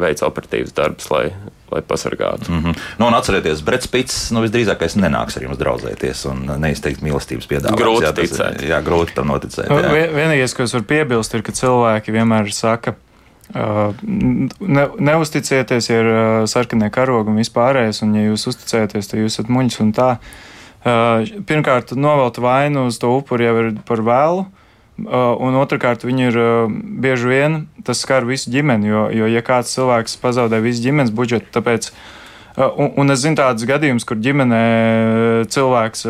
veic 0.00 0.22
operatīvas 0.26 0.74
darbus, 0.76 1.08
lai, 1.12 1.24
lai 1.72 1.82
pasargātu. 1.88 2.50
Mm 2.52 2.60
-hmm. 2.62 2.82
nu, 2.98 3.06
un 3.06 3.14
atcerieties, 3.14 3.62
Brits 3.66 3.88
Pits 3.88 4.18
nu, 4.36 4.44
visdrīzākais 4.44 4.98
nenāks 5.00 5.36
ar 5.36 5.48
jums 5.48 5.60
draudzēties 5.60 6.26
un 6.30 6.44
neizteikt 6.60 7.02
mīlestības 7.02 7.48
piedāvājumu. 7.48 7.80
Grūti 7.80 8.06
jā, 8.06 8.12
ticēt. 8.20 8.62
Jā, 8.68 8.82
grūti 8.84 9.14
tam 9.14 9.32
noticēt. 9.32 9.70
Jā. 9.70 10.12
Vienīgais, 10.12 10.54
ko 10.54 10.62
es 10.62 10.76
varu 10.76 10.84
piebilst, 10.84 11.34
ir, 11.34 11.42
ka 11.42 11.52
cilvēki 11.52 12.12
vienmēr 12.12 12.52
saka, 12.52 12.94
Ne, 13.54 14.86
neusticieties, 14.98 15.88
ja 15.90 16.00
ir 16.00 16.08
sarkanie 16.50 16.88
karogi 16.90 17.30
un 17.30 17.38
vispārējais, 17.38 18.00
un 18.06 18.14
ja 18.16 18.24
jūs 18.30 18.48
uzticēties, 18.50 19.10
tad 19.10 19.20
jūs 19.20 19.36
esat 19.36 19.50
muļķis 19.52 19.80
un 19.84 19.92
tā. 19.94 20.08
Pirmkārt, 21.48 21.94
novelt 21.96 22.40
vainu 22.42 22.86
uz 22.88 22.98
to 23.00 23.12
upuri 23.18 23.46
jau 23.46 23.54
ir 23.60 23.70
par 23.88 24.02
vēlu. 24.04 24.46
Un 24.94 25.56
otrkārt, 25.58 26.04
viņi 26.06 26.28
ir 26.28 26.36
bieži 27.02 27.26
vien 27.26 27.56
tas 27.82 27.98
skar 28.04 28.26
visu 28.28 28.52
ģimeni, 28.52 28.86
jo, 28.92 29.08
jo 29.10 29.26
ja 29.26 29.42
kāds 29.42 29.72
cilvēks 29.74 30.14
pazaudē 30.22 30.60
visu 30.62 30.84
ģimenes 30.84 31.10
budžetu, 31.10 31.50
tāpēc, 31.56 31.88
un, 32.62 32.92
un 33.02 33.10
es 33.10 33.24
zinu 33.24 33.40
tādus 33.40 33.66
gadījumus, 33.66 34.06
kur 34.06 34.20
ģimenē 34.22 34.60
cilvēks, 35.50 36.06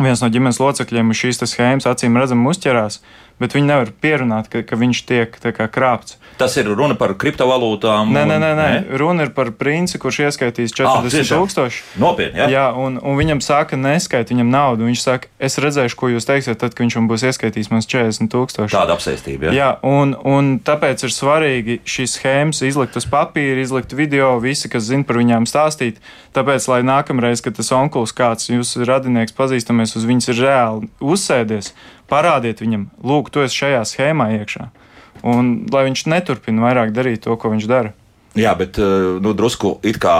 viens 0.00 0.24
no 0.24 0.30
ģimenes 0.32 0.60
locekļiem 0.62 1.12
šīs 1.20 1.44
schēmas 1.44 1.88
acīm 1.90 2.16
redzam 2.16 2.48
uzķerās, 2.48 3.02
bet 3.40 3.56
viņi 3.56 3.70
nevar 3.70 3.92
pierunāt, 4.02 4.50
ka, 4.52 4.62
ka 4.66 4.78
viņš 4.80 5.02
tiek 5.08 5.38
kā, 5.40 5.66
krāpts. 5.72 6.18
Tas 6.40 6.54
ir 6.60 6.68
runa 6.68 6.94
par 6.96 7.14
kriptovalūtām. 7.20 8.12
Nē, 8.14 8.24
nē, 8.28 8.36
nē, 8.40 8.50
nē. 8.56 8.68
nē? 8.70 8.98
runa 9.00 9.26
ir 9.26 9.32
par 9.36 9.50
princi, 9.56 9.98
kurš 10.00 10.22
ieskaitīs 10.28 10.74
40 10.76 11.32
tūkstoši. 11.32 11.82
Nopietni, 12.00 12.40
jā. 12.40 12.48
jā 12.54 12.66
un, 12.76 12.96
un 13.00 13.18
viņam 13.18 13.42
saka, 13.44 13.76
neskait 13.80 14.32
viņam 14.32 14.52
naudu. 14.52 14.86
Viņš 14.88 15.02
saka, 15.04 15.30
es 15.40 15.58
redzēšu, 15.60 15.98
ko 16.00 16.12
jūs 16.14 16.28
teiksiet, 16.28 16.60
tad, 16.60 16.74
kad 16.76 16.84
viņš 16.84 16.98
man 17.00 17.10
būs 17.10 17.26
ieskaitījis 17.28 17.70
mums 17.72 17.88
40 17.90 18.32
tūkstoši. 18.32 18.76
Tāda 18.76 18.96
apsēstība, 18.96 19.50
jā. 19.50 19.56
Jā, 19.58 19.70
un, 19.86 20.14
un 20.24 20.52
tāpēc 20.64 21.04
ir 21.06 21.14
svarīgi 21.14 21.78
šīs 21.88 22.16
schēmas 22.20 22.64
izlikt 22.66 22.96
uz 23.00 23.08
papīra, 23.10 23.60
izlikt 23.60 23.94
video, 23.96 24.32
visi, 24.42 24.70
kas 24.72 24.88
zina 24.88 25.06
par 25.08 25.20
viņām 25.20 25.48
stāstīt. 25.48 26.00
Tāpēc, 26.36 26.66
lai 26.70 26.82
nākamreiz, 26.86 27.42
kad 27.44 27.56
tas 27.58 27.72
onkulis 27.74 28.14
kāds 28.16 28.50
jūsu 28.52 28.84
radinieks 28.86 29.34
pazīstamies, 29.36 29.96
uz 29.98 30.06
viņas 30.06 30.30
ir 30.30 30.44
reāli 30.44 30.90
uzsēdies, 31.02 31.72
parādiet 32.10 32.60
viņam, 32.62 32.90
lūk, 33.06 33.30
tu 33.32 33.44
esi 33.46 33.62
šajā 33.64 33.86
schēmā 33.88 34.32
iekšā 34.40 34.68
un 35.26 35.52
lai 35.72 35.86
viņš 35.88 36.06
neturpina 36.10 36.68
vairāk 36.68 36.94
darīt 36.96 37.24
to, 37.26 37.36
ko 37.36 37.52
viņš 37.52 37.68
dara. 37.70 37.94
Jā, 38.38 38.54
bet 38.58 38.78
eh, 38.78 39.20
nu, 39.22 39.34
drusku 39.36 39.78
it 39.86 39.98
kā 40.02 40.16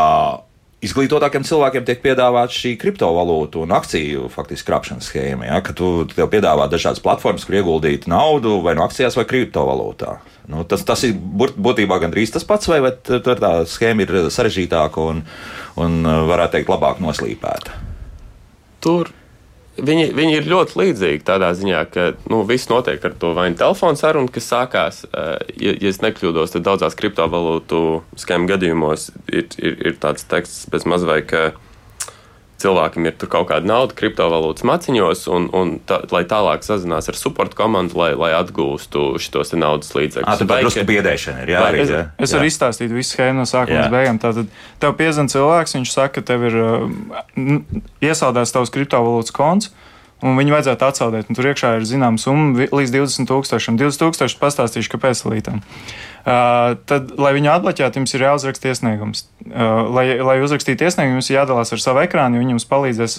izglītotākiem 0.81 1.45
cilvēkiem 1.45 1.85
tiek 1.85 2.01
piedāvāta 2.03 2.57
šī 2.57 2.73
kriptovalūtu 2.81 3.61
un 3.67 3.75
akciju 3.77 4.31
faktiski 4.33 4.71
krāpšanas 4.71 5.11
schēma. 5.11 5.47
Ja, 5.51 5.61
ka 5.65 5.75
tu 5.77 6.07
tev 6.09 6.31
piedāvā 6.33 6.67
dažādas 6.73 7.03
platformas, 7.05 7.45
kur 7.45 7.59
ieguldīt 7.59 8.09
naudu 8.11 8.57
vai 8.65 8.75
no 8.79 8.87
akcijās 8.87 9.19
vai 9.19 9.27
kriptovalūtā. 9.29 10.17
Nu, 10.51 10.65
tas, 10.67 10.83
tas 10.89 11.05
ir 11.07 11.15
būtībā 11.21 12.01
gandrīz 12.03 12.33
tas 12.35 12.49
pats, 12.49 12.71
vai, 12.73 12.81
vai 12.83 12.95
tā 12.97 13.53
schēma 13.69 14.07
ir 14.07 14.17
sarežģītāka 14.33 15.05
un, 15.13 15.23
un 15.79 16.01
varētu 16.33 16.57
teikt, 16.57 16.73
labāk 16.73 17.05
noslīpēta. 17.05 17.77
Tur 18.81 19.13
Viņi, 19.79 20.11
viņi 20.17 20.35
ir 20.35 20.49
ļoti 20.51 20.77
līdzīgi 20.81 21.23
tādā 21.25 21.53
ziņā, 21.57 21.85
ka 21.95 22.07
nu, 22.29 22.43
viss 22.49 22.69
notiek 22.69 23.05
ar 23.07 23.15
to 23.23 23.31
vai 23.37 23.47
nu 23.53 23.59
telefonu 23.61 23.97
sarunu, 23.97 24.31
kas 24.33 24.49
sākās. 24.51 24.99
Ja, 25.55 25.73
ja 25.73 25.93
es 25.93 26.03
nekļūdos, 26.03 26.57
tad 26.57 26.67
daudzās 26.67 26.99
kriptovalūtu 26.99 27.81
skēmu 28.19 28.51
gadījumos 28.51 29.09
ir, 29.31 29.47
ir, 29.63 29.79
ir 29.93 29.99
tāds 30.03 30.27
teksts 30.29 30.67
bez 30.73 30.85
mazliet, 30.91 31.31
ka 31.31 31.45
cilvēkam 32.61 33.09
ir 33.09 33.17
kaut 33.25 33.49
kāda 33.51 33.67
nauda 33.69 33.97
kriptovalūtas 33.97 34.65
maciņos, 34.69 35.25
un, 35.33 35.49
un 35.57 35.73
tā, 35.89 36.01
lai 36.13 36.23
tālāk 36.29 36.65
sazinās 36.67 37.11
ar 37.11 37.19
supporta 37.19 37.59
komandu, 37.59 37.99
lai, 38.01 38.11
lai 38.19 38.31
atgūstu 38.39 39.15
šos 39.23 39.55
naudas 39.57 39.93
līdzekļus. 39.97 40.45
Tā 40.45 40.61
ir 40.61 40.67
drusku 40.67 40.87
biedēšana. 40.89 41.45
Ir, 41.45 41.55
jā, 41.55 41.67
arī, 41.71 41.85
es, 41.85 41.93
jā. 41.95 42.03
es 42.21 42.35
varu 42.37 42.51
izstāstīt 42.51 42.95
visu 42.95 43.17
schēmu 43.17 43.43
no 43.43 43.49
sākuma 43.49 43.85
līdz 43.85 43.95
beigām. 43.95 44.21
Tātad 44.23 44.51
tev 44.83 44.97
piezvan 45.01 45.31
cilvēks, 45.33 45.77
viņš 45.79 45.95
saka, 45.95 46.21
ka 46.21 46.27
tev 46.33 46.49
ir 46.51 46.59
uh, 46.61 47.61
iesaldēts 48.05 48.57
tavs 48.57 48.75
kriptovalūtas 48.75 49.35
konts. 49.37 49.73
Un 50.21 50.37
viņu 50.37 50.53
vajadzētu 50.53 50.85
atsaldēt. 50.85 51.29
Tur 51.33 51.49
iekšā 51.49 51.73
ir 51.79 51.87
zināma 51.89 52.21
summa 52.21 52.67
līdz 52.69 52.93
20,000. 52.93 53.79
20,000 53.81 54.37
pastāstīšu, 54.41 54.93
kāpēc 54.93 55.23
līdām. 55.25 55.63
Uh, 56.21 56.77
tad, 56.91 57.15
lai 57.17 57.33
viņu 57.39 57.53
atbloķētu, 57.55 58.03
jums 58.03 58.13
ir 58.17 58.27
jāuzraksta 58.27 58.69
iesniegums. 58.69 59.25
Uh, 59.47 59.89
lai, 59.97 60.07
lai 60.21 60.37
uzrakstītu 60.45 60.85
iesniegumu, 60.85 61.21
jums 61.21 61.33
ir 61.33 61.39
jādalās 61.39 61.73
ar 61.73 61.81
savu 61.81 62.05
ekrānu, 62.05 62.37
jo 62.37 62.45
viņi 62.45 62.57
jums 62.59 62.69
palīdzēs 62.69 63.17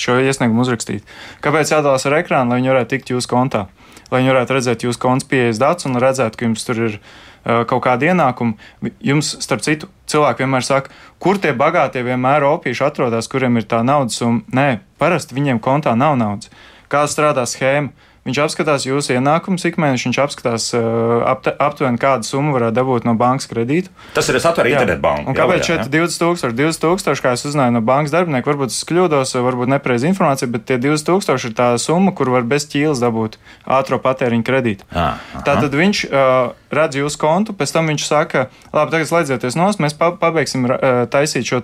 šo 0.00 0.16
iesniegumu 0.24 0.64
uzrakstīt. 0.64 1.04
Kāpēc 1.44 1.74
jādalās 1.74 2.08
ar 2.08 2.20
ekrānu, 2.22 2.54
lai 2.54 2.62
viņi 2.62 2.72
varētu 2.72 2.94
tikt 2.94 3.12
jūsu 3.12 3.28
kontā? 3.28 3.66
Lai 4.08 4.22
viņi 4.22 4.32
varētu 4.32 4.56
redzēt 4.56 4.86
jūsu 4.86 5.02
konta 5.02 5.28
pieejas 5.28 5.60
datus 5.60 5.90
un 5.90 6.00
redzētu, 6.00 6.40
ka 6.40 6.48
jums 6.48 6.64
tur 6.66 6.80
ir 6.88 6.96
uh, 6.96 7.10
kaut 7.44 7.82
kāda 7.84 8.10
ienākuma. 8.10 8.56
Jums, 9.04 9.32
starp 9.44 9.64
citu, 9.64 9.88
cilvēki 10.10 10.44
vienmēr 10.44 10.66
saka, 10.66 10.92
kur 11.22 11.40
tie 11.40 11.54
bagātie 11.56 12.02
vienmēr 12.06 12.46
opīši 12.48 12.86
atrodas, 12.86 13.30
kuriem 13.30 13.60
ir 13.60 13.68
tā 13.70 13.82
naudas 13.86 14.20
summa. 14.20 14.44
Nē, 14.56 14.68
parasti 15.00 15.36
viņiem 15.38 15.62
kontā 15.64 15.96
nav 15.98 16.18
naudas. 16.20 16.52
Kā 16.90 17.06
strādā 17.08 17.46
schēma? 17.48 17.92
Viņš 18.30 18.38
apskatās 18.44 18.84
jūsu 18.86 19.16
ienākumus 19.16 19.64
ik 19.66 19.74
mēnesi, 19.82 20.06
viņš 20.06 20.18
apskatās 20.22 20.68
uh, 20.78 21.24
apte, 21.26 21.50
aptuveni 21.58 21.98
kādu 21.98 22.28
summu 22.28 22.52
varētu 22.54 22.76
dabūt 22.76 23.06
no 23.08 23.16
bankas 23.18 23.50
kredītu. 23.50 23.90
Tas 24.14 24.28
ir 24.30 24.38
atveru 24.38 24.70
internetu 24.70 25.02
banku. 25.02 25.32
Un 25.32 25.34
kāpēc 25.34 25.66
šeit 25.66 25.88
ir 25.88 25.90
20,000? 25.96 26.54
20,000, 26.54 27.24
kā 27.24 27.32
es 27.34 27.42
uzzināju 27.48 27.74
no 27.74 27.82
bankas 27.82 28.14
darbinieka, 28.14 28.46
varbūt 28.52 28.70
es 28.70 28.84
kļūdos, 28.86 29.34
varbūt 29.34 29.72
nepareizi 29.72 30.06
informācija, 30.12 30.46
bet 30.54 30.68
tie 30.68 30.78
20,000 30.78 31.48
ir 31.50 31.56
tā 31.58 31.72
summa, 31.82 32.14
kur 32.14 32.30
var 32.30 32.46
bez 32.46 32.68
ķīles 32.70 33.02
dabūt 33.02 33.40
ātrā 33.66 33.98
patēriņa 34.04 34.46
kredītu. 34.46 34.86
Tātad 34.94 35.74
viņš 35.74 36.04
uh, 36.06 36.54
redz 36.70 37.00
jūsu 37.00 37.18
kontu, 37.24 37.56
pēc 37.58 37.74
tam 37.74 37.90
viņš 37.90 38.06
saka, 38.06 38.46
labi, 38.70 38.94
tagad 38.94 39.10
slēdzieties 39.10 39.58
nos, 39.58 39.82
mēs 39.82 39.98
pa 39.98 40.12
pabeigsim 40.22 40.70
uh, 40.70 41.02
taisīt 41.10 41.50
šo 41.50 41.58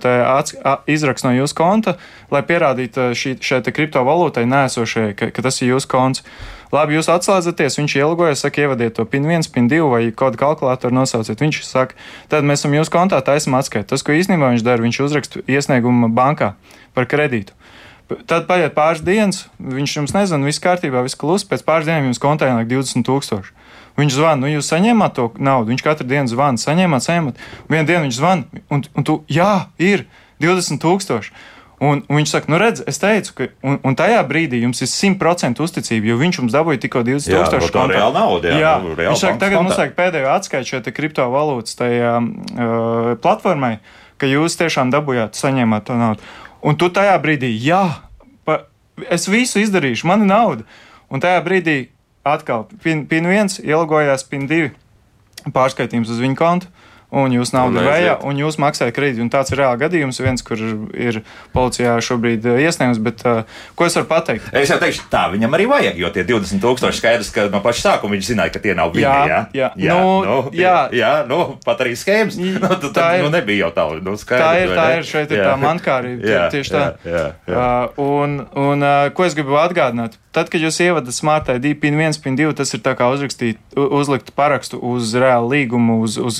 izrakstu 0.91 1.31
no 1.31 1.33
jūsu 1.39 1.55
konta, 1.55 1.95
lai 2.33 2.43
pierādītu 2.43 3.13
šī, 3.15 3.37
šai 3.39 3.63
kriptovalūtai 3.71 4.43
nēsošajai, 4.51 5.15
ka, 5.15 5.31
ka 5.31 5.47
tas 5.47 5.63
ir 5.63 5.75
jūsu 5.75 5.91
konts. 5.95 6.27
Labi, 6.73 6.97
jūs 6.97 7.07
atslēdzaties, 7.11 7.77
viņš 7.79 7.93
ielgojas, 8.01 8.41
saka, 8.43 8.65
ievadiet 8.65 8.97
to 8.97 9.05
PIN 9.07 9.27
1, 9.29 9.47
PIN 9.55 9.69
2 9.71 9.87
vai 9.87 10.01
kādu 10.11 10.39
kalkulātoru 10.41 10.95
nosauciet. 10.97 11.39
Viņš 11.39 11.61
saka, 11.63 11.95
tad 12.31 12.47
mēs 12.47 12.63
esam 12.63 12.75
jūsu 12.75 12.91
kontā, 12.91 13.21
taisam 13.23 13.55
atskaitu. 13.55 13.87
Tas, 13.93 14.03
ko 14.03 14.15
īstenībā 14.15 14.51
viņš 14.51 14.65
dara, 14.67 14.83
viņš 14.83 14.99
uzraksta 15.05 15.43
iesniegumu 15.47 16.11
bankā 16.11 16.55
par 16.97 17.07
kredītu. 17.07 17.55
Tad 18.27 18.47
paiet 18.47 18.75
pāris 18.75 19.03
dienas, 19.03 19.45
viņš 19.59 19.95
jums 19.99 20.15
nezina, 20.15 20.47
viss 20.47 20.63
kārtībā, 20.63 21.03
viss 21.03 21.19
klusi. 21.19 21.47
Pēc 21.47 21.63
pāris 21.67 21.87
dienām 21.87 22.07
jums 22.07 22.21
kontā 22.23 22.51
ienāk 22.51 22.69
20,000. 22.71 23.51
Viņš 23.97 24.13
zvana, 24.13 24.43
nu 24.43 24.51
jūs 24.51 24.69
saņēmāt 24.69 25.15
to 25.17 25.31
naudu. 25.41 25.71
Viņš 25.73 25.83
katru 25.83 26.07
dienu 26.07 26.29
zvana, 26.31 26.61
saņēmāt, 26.61 27.03
saņēmāt. 27.03 27.43
Vienu 27.71 27.87
dienu 27.89 28.05
viņš 28.05 28.19
zvana, 28.19 28.63
un, 28.71 28.83
un 28.93 29.07
tu, 29.07 29.21
jā, 29.31 29.67
ir 29.81 30.05
20,000. 30.43 31.31
Un, 31.77 31.99
un 32.09 32.17
viņš 32.17 32.31
saka, 32.31 32.49
nu, 32.49 32.57
redz, 32.57 32.81
es 32.89 32.97
teicu, 32.97 33.33
ka 33.37 33.47
un, 33.61 33.75
un 33.85 33.95
tajā 33.97 34.23
brīdī 34.25 34.63
jums 34.63 34.79
ir 34.81 34.89
100% 34.89 35.61
uzticība, 35.61 36.09
jo 36.09 36.15
viņš 36.17 36.39
jums 36.41 36.55
dabūja 36.55 36.81
tikko 36.81 37.03
20,000 37.05 37.37
eiro. 37.37 37.69
Tā 37.75 37.83
ir 37.85 37.99
nauda. 38.15 38.49
Jā, 38.49 38.61
jā. 38.63 38.71
Nu, 38.81 38.95
viņš 38.97 39.21
saka, 39.21 39.37
tagad 39.43 39.61
mums 39.61 39.77
vajag 39.77 39.93
pēdējo 39.99 40.31
atskaitu 40.33 40.71
šai 40.71 40.93
kriptovalūtas 40.97 41.77
tajā 41.77 42.15
uh, 42.17 43.11
platformai, 43.21 43.75
ka 44.17 44.29
jūs 44.31 44.57
tiešām 44.57 44.89
dabūjāt, 44.95 45.37
saņēmāt 45.37 45.85
to 45.85 45.99
naudu. 46.01 46.33
Un 46.65 46.81
tu 46.81 46.89
tajā 46.89 47.13
brīdī, 47.21 47.51
jā, 47.61 47.83
pa, 48.47 48.63
es 49.13 49.29
visu 49.29 49.61
izdarīšu, 49.61 50.09
man 50.09 50.25
ir 50.25 50.31
nauda. 50.33 50.65
Un 51.13 51.21
tajā 51.21 51.45
brīdī 51.45 51.77
atkal 52.25 52.65
PIN, 52.81 53.05
PIN 53.05 53.29
1 53.29 53.61
ielgojās 53.61 54.25
PIN 54.25 54.49
2 54.49 54.73
pārskaitījums 55.53 56.09
uz 56.09 56.25
viņu 56.25 56.41
kontu 56.41 56.73
un 57.11 57.31
jūs 57.31 57.53
naudu 57.55 57.83
vējā, 57.85 58.17
un 58.27 58.39
jūs 58.41 58.57
maksājat 58.59 58.95
kredītu. 58.95 59.23
Un 59.23 59.31
tāds 59.31 59.53
ir 59.53 59.61
reāli 59.61 59.79
gadījums, 59.85 60.19
viens, 60.19 60.43
kur 60.43 60.59
ir 60.59 61.21
policijā 61.53 61.95
šobrīd 62.03 62.47
uh, 62.49 62.59
iesniegums. 62.59 62.99
Bet, 63.03 63.23
uh, 63.23 63.61
ko 63.79 63.87
es 63.87 63.95
varu 63.95 64.09
pateikt? 64.09 64.49
Es 64.51 64.73
jau 64.73 64.79
teikšu, 64.81 65.07
tā 65.11 65.27
viņam 65.31 65.55
arī 65.55 65.69
vajag, 65.71 66.01
jo 66.01 66.11
tie 66.15 66.25
20,000 66.27 66.99
skaidrs, 66.99 67.31
ka 67.35 67.47
no 67.53 67.61
paša 67.63 67.93
sākuma 67.93 68.17
viņš 68.17 68.31
zināja, 68.33 68.53
ka 68.57 68.63
tie 68.63 68.75
nav 68.77 68.91
viņa. 68.95 69.15
Jā, 69.31 69.39
jā, 69.55 69.71
jā, 69.79 69.95
nu, 69.95 70.11
nu, 70.27 70.37
tie, 70.51 70.65
jā. 70.65 70.75
jā 70.99 71.13
nu, 71.29 71.41
pat 71.65 71.85
arī 71.85 71.95
schēmas. 71.99 72.39
Nu, 72.57 72.73
tad, 72.81 72.97
ir, 73.19 73.21
nu, 73.23 73.29
nebija 73.31 73.67
jau 73.67 73.69
tā, 73.75 73.83
nu, 74.03 74.13
skaidrs, 74.19 74.43
tā 74.43 74.61
ir. 74.63 74.71
Tā 74.75 74.85
ir, 74.97 75.05
šeit 75.07 75.31
ir 75.31 75.39
jā. 75.39 75.49
tā 75.51 75.57
mankārība. 75.61 76.27
Jā, 76.33 76.45
tieši 76.51 76.73
tā. 76.73 76.83
Jā, 77.05 77.11
jā, 77.13 77.25
jā. 77.47 77.65
Uh, 77.95 77.99
un, 78.23 78.39
un 78.57 78.83
uh, 78.83 79.09
ko 79.15 79.27
es 79.27 79.35
gribu 79.37 79.59
atgādināt? 79.61 80.17
Tad, 80.37 80.51
kad 80.53 80.61
jūs 80.61 80.77
ievadat 80.83 81.15
Smart 81.15 81.47
ID 81.49 81.71
PIN 81.81 81.95
1, 81.97 82.19
PIN 82.21 82.35
2, 82.37 82.51
tas 82.59 82.69
ir 82.75 82.81
tā 82.85 82.91
kā 82.97 83.07
uzrakstīt, 83.09 83.57
uzlikt 83.73 84.33
parakstu 84.37 84.77
uz 84.85 85.15
reālu 85.17 85.49
līgumu, 85.55 86.01
uz, 86.05 86.19
uz 86.21 86.37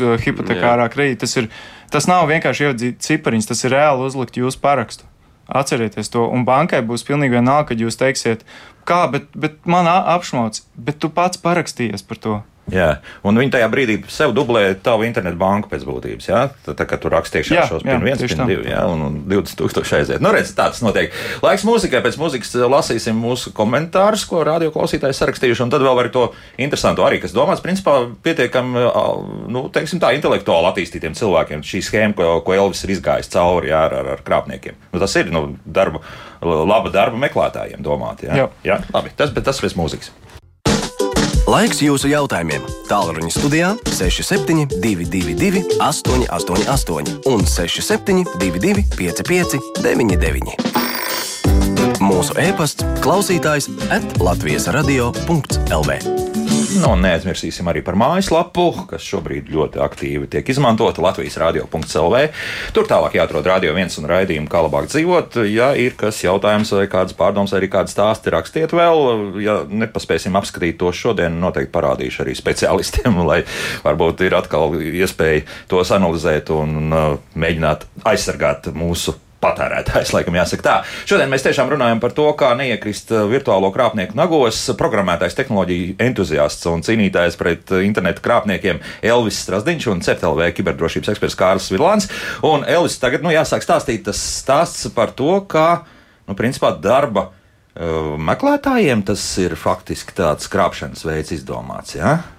hipotekārā 0.58 0.89
kredīta. 0.93 1.26
Tas, 1.26 1.36
ir, 1.38 1.50
tas 1.93 2.08
nav 2.08 2.28
vienkārši 2.30 2.67
ievadzīt 2.67 3.00
cipariņus, 3.06 3.50
tas 3.52 3.63
ir 3.63 3.76
reāli 3.76 4.08
uzlikt 4.08 4.38
jūsu 4.38 4.60
parakstu. 4.63 5.08
Atcerieties 5.48 6.10
to, 6.12 6.26
un 6.28 6.43
bankai 6.43 6.82
būs 6.84 7.06
pilnīgi 7.08 7.38
vienalga, 7.38 7.70
kad 7.70 7.80
jūs 7.80 7.96
teiksiet, 7.96 8.43
kā, 8.88 9.06
bet, 9.12 9.30
bet 9.36 9.63
man 9.65 9.88
apšauts, 9.88 10.65
bet 10.76 11.00
tu 11.00 11.10
pats 11.10 11.39
parakstījies 11.39 12.04
par 12.04 12.17
to. 12.20 12.41
Jā, 12.68 12.88
un 13.24 13.40
viņi 13.40 13.54
tajā 13.54 13.68
brīdī 13.72 13.96
sev 14.12 14.34
dublē 14.36 14.74
tavu 14.84 15.06
internetu 15.08 15.40
banku 15.40 15.70
pēc 15.72 15.86
būtības. 15.88 16.26
Jā, 16.28 16.42
tā, 16.66 16.74
tā 16.76 16.84
kā 16.90 16.98
tur 17.00 17.14
rakstīts 17.16 17.48
iekšā 17.48 17.64
šos 17.70 17.86
viens, 17.88 18.20
pirms 18.20 18.42
divi, 18.50 18.68
jā, 18.74 18.82
un, 18.92 19.06
un 19.06 19.16
20 19.24 19.56
tūkstoši 19.62 19.96
aiziet. 20.02 20.24
Nu, 20.24 20.34
redz, 20.36 20.52
tāds 20.58 20.84
notiek. 20.84 21.16
Laiks 21.46 21.64
mūzikai, 21.68 22.02
pēc 22.04 22.20
mūzikas 22.20 22.52
lasīsim 22.68 23.16
mūsu 23.24 23.54
komentārus, 23.56 24.26
ko 24.28 24.44
radio 24.44 24.74
klausītāji 24.76 25.16
sarakstījuši, 25.16 25.64
un 25.64 25.72
tad 25.72 25.88
vēl 25.88 25.96
var 26.02 26.12
to 26.12 26.26
interesantu 26.60 27.08
arī, 27.08 27.22
kas 27.24 27.36
domāts, 27.36 27.64
principā, 27.64 28.02
pietiekami, 28.28 28.84
nu, 29.56 29.64
teiksim 29.72 30.04
tā, 30.04 30.12
intelektuāli 30.20 30.72
attīstītiem 30.74 31.16
cilvēkiem. 31.16 31.64
Šī 31.64 31.84
schēma, 31.88 32.20
ko, 32.20 32.38
ko 32.44 32.60
Elvis 32.60 32.84
ir 32.84 32.98
izgājis 32.98 33.32
cauri 33.32 33.72
jā, 33.72 33.86
ar, 33.88 33.96
ar, 34.02 34.14
ar 34.18 34.28
krāpniekiem. 34.28 34.76
Nu, 34.92 35.00
tas 35.00 35.16
ir, 35.16 35.32
nu, 35.32 35.54
darba, 35.64 36.04
laba 36.44 36.92
darba 36.92 37.24
meklētājiem 37.30 37.80
domāt. 37.80 38.28
Jā, 38.28 38.44
jā. 38.44 38.54
jā 38.74 38.82
labi, 38.92 39.16
tas, 39.16 39.32
bet 39.32 39.48
tas 39.48 39.64
pēc 39.64 39.80
mūzikas. 39.80 40.12
Laiks 41.48 41.80
jūsu 41.80 42.10
jautājumiem. 42.12 42.66
Tālruņa 42.90 43.30
studijā 43.32 43.70
6722, 43.88 45.62
888, 45.80 47.22
un 47.32 47.46
6722, 47.48 48.84
559, 49.00 50.58
mūsu 52.04 52.36
e-pasts, 52.44 52.84
klausītājs 53.00 53.72
atlatvijas 53.88 54.68
radio.lv. 54.76 56.47
Nu, 56.76 56.96
neaizmirsīsim 57.00 57.68
arī 57.72 57.80
par 57.86 57.96
mājaslapu, 58.00 58.66
kas 58.90 59.06
šobrīd 59.08 59.48
ļoti 59.54 59.80
aktīvi 59.84 60.28
tiek 60.32 60.50
izmantota 60.52 61.00
Latvijas 61.04 61.38
radio.clv. 61.40 62.24
Tur 62.76 62.90
tālāk 62.90 63.16
jāatrod 63.16 63.48
radio 63.48 63.72
viens 63.78 63.96
un 64.02 64.08
raidījumu, 64.10 64.50
kā 64.52 64.64
labāk 64.66 64.90
dzīvot. 64.92 65.40
Ja 65.48 65.70
ir 65.80 65.96
kas 66.00 66.20
jautājums 66.26 66.74
vai 66.76 66.88
kādas 66.92 67.16
pārdomas 67.18 67.56
arī 67.56 67.70
kādas 67.72 67.96
stāsti, 67.96 68.34
rakstiet 68.36 68.76
vēl. 68.76 69.40
Ja 69.44 69.62
nepaspēsim 69.68 70.36
apskatīt 70.40 70.80
to 70.82 70.92
šodien, 70.92 71.40
noteikti 71.44 71.72
parādīšu 71.78 72.26
arī 72.26 72.36
speciālistiem, 72.38 73.22
lai 73.30 73.44
varbūt 73.86 74.26
ir 74.28 74.36
atkal 74.38 74.76
iespēja 74.82 75.46
tos 75.72 75.94
analizēt 75.96 76.52
un 76.56 76.92
uh, 76.92 77.08
mēģināt 77.40 77.88
aizsargāt 78.12 78.74
mūsu 78.76 79.16
patērētājs, 79.43 80.13
laikam 80.15 80.38
jāsaka 80.38 80.65
tā. 80.65 80.76
Šodien 81.10 81.30
mēs 81.32 81.45
tiešām 81.45 81.69
runājam 81.73 82.02
par 82.02 82.13
to, 82.17 82.26
kā 82.39 82.54
neiekrist 82.58 83.12
uh, 83.13 83.26
virtuālo 83.30 83.69
krāpnieku 83.76 84.17
nagos. 84.17 84.60
Programmētājs, 84.80 85.38
tehnoloģija 85.38 85.97
entuziasts 86.08 86.69
un 86.71 86.84
cīnītājs 86.86 87.38
pret 87.39 87.73
uh, 87.76 87.84
internetu 87.86 88.23
krāpniekiem 88.26 88.82
Elvis 89.06 89.41
Strasdiņš 89.45 89.89
un 89.93 90.06
CERTLV 90.06 90.50
kiberdrošības 90.58 91.13
eksperts 91.13 91.38
Kārlis 91.39 91.69
Vilāns. 91.73 92.10
Un 92.47 92.65
Elvis 92.67 92.97
tagad, 93.02 93.26
nu, 93.26 93.34
jāsāk 93.34 93.65
stāstīt 93.65 94.08
tas 94.08 94.21
stāsts 94.41 94.89
par 94.95 95.13
to, 95.17 95.36
kā, 95.50 95.84
nu, 96.26 96.38
principā 96.38 96.73
darba 96.82 97.30
uh, 97.30 98.15
meklētājiem 98.17 99.06
tas 99.08 99.28
ir 99.43 99.58
faktiski 99.60 100.17
tāds 100.17 100.50
krāpšanas 100.52 101.06
veids 101.08 101.36
izdomāts, 101.38 102.00
jā? 102.00 102.17
Ja? 102.17 102.37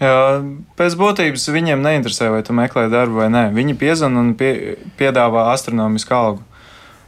Pēc 0.00 0.96
būtības 0.98 1.46
viņiem 1.54 1.84
neinteresē, 1.84 2.32
vai 2.34 2.42
tu 2.46 2.56
meklē 2.56 2.88
darbu 2.90 3.22
vai 3.22 3.28
nē. 3.30 3.44
Viņi 3.54 3.76
piezvan 3.78 4.18
un 4.18 4.34
pie, 4.38 4.74
piedāvā 4.98 5.52
astronomisku 5.52 6.16
algu. 6.16 6.42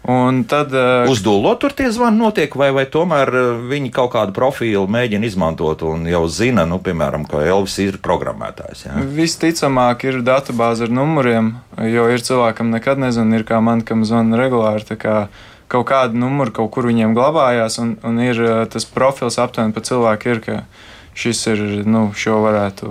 Un 0.06 0.44
tad. 0.46 0.70
Uz 1.10 1.18
dūlo 1.26 1.50
tur 1.58 1.72
tie 1.74 1.88
zvani 1.90 2.20
notiek, 2.20 2.52
vai, 2.54 2.68
vai 2.70 2.84
tomēr 2.86 3.32
viņi 3.66 3.90
kaut 3.94 4.12
kādu 4.14 4.34
profilu 4.36 4.84
mēģina 4.86 5.26
izmantot 5.26 5.82
un 5.82 6.06
jau 6.06 6.22
zina, 6.30 6.62
nu, 6.68 6.78
piemēram, 6.78 7.24
ka 7.26 7.42
Elvis 7.42 7.74
ir 7.82 7.98
programmētājs. 8.04 8.84
Ja? 8.86 9.02
Visticamāk, 9.16 10.06
ir 10.06 10.22
datubāze 10.26 10.86
ar 10.86 10.94
numuriem, 10.94 11.56
jo 11.90 12.06
ir 12.12 12.22
cilvēkam 12.22 12.70
nekad 12.70 13.02
nezinu, 13.02 13.40
ir 13.40 13.46
kā 13.48 13.58
man, 13.58 13.82
kam 13.82 14.06
zvana 14.06 14.38
regulāri. 14.38 14.86
kaut 15.66 15.88
kāda 15.90 16.14
numura 16.14 16.54
kaut 16.54 16.70
kur 16.70 16.86
viņiem 16.86 17.10
glabājās, 17.14 17.80
un, 17.82 17.96
un 18.06 18.20
ir 18.22 18.38
uh, 18.38 18.66
tas 18.70 18.84
profils 18.86 19.38
aptuveni 19.42 19.74
pa 19.74 19.82
cilvēku 19.82 20.28
ir, 20.30 20.40
ka 20.40 20.60
šis 21.16 21.40
ir, 21.52 21.62
nu, 21.88 22.10
šo 22.16 22.40
varētu, 22.44 22.90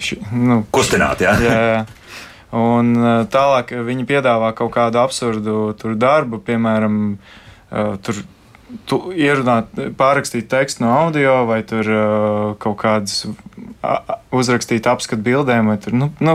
ši, 0.00 0.18
nu, 0.32 0.62
Kustināt, 0.74 1.20
jā. 1.24 1.34
jā, 1.44 1.58
jā. 1.74 1.84
Un 2.56 2.94
uh, 2.96 3.12
tālāk 3.28 3.74
viņi 3.84 4.06
piedāvā 4.08 4.54
kaut 4.56 4.72
kādu 4.72 5.02
absurdu 5.02 5.58
tur 5.76 5.92
darbu, 6.00 6.40
piemēram, 6.46 6.94
uh, 7.18 7.94
tur 8.00 8.22
tu 8.88 8.98
ierunāt, 9.16 9.70
pārrakstīt 9.96 10.48
tekstu 10.52 10.84
no 10.84 10.90
audio, 10.96 11.42
vai 11.48 11.62
tur 11.64 11.88
uh, 11.88 12.56
kaut 12.60 12.76
kādas 12.80 13.22
uzrakstīt 14.34 14.84
apskatu 14.90 15.22
bildēm, 15.24 15.68
vai 15.70 15.76
tur, 15.80 15.94
nu, 15.96 16.10
nu 16.24 16.34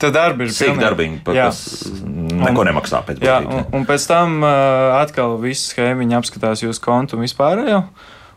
tā 0.00 0.08
darba 0.14 0.46
ir 0.46 0.52
Sīk 0.54 0.78
darbiņi, 0.80 1.20
pa- 1.26 1.34
Jā. 1.36 1.48
kas 1.50 1.88
neko 2.44 2.64
nemaksā 2.68 3.00
pēc 3.08 3.20
Jā, 3.24 3.40
būtības. 3.44 3.68
un, 3.72 3.78
un 3.80 3.86
pēc 3.88 4.06
tam 4.08 4.36
uh, 4.44 4.96
atkal 5.00 5.36
viss 5.42 5.72
schēma 5.72 6.06
apskatās 6.20 6.62
jūsu 6.64 6.80
kontu 6.84 7.18
un 7.18 7.24
vispārējo. 7.26 7.82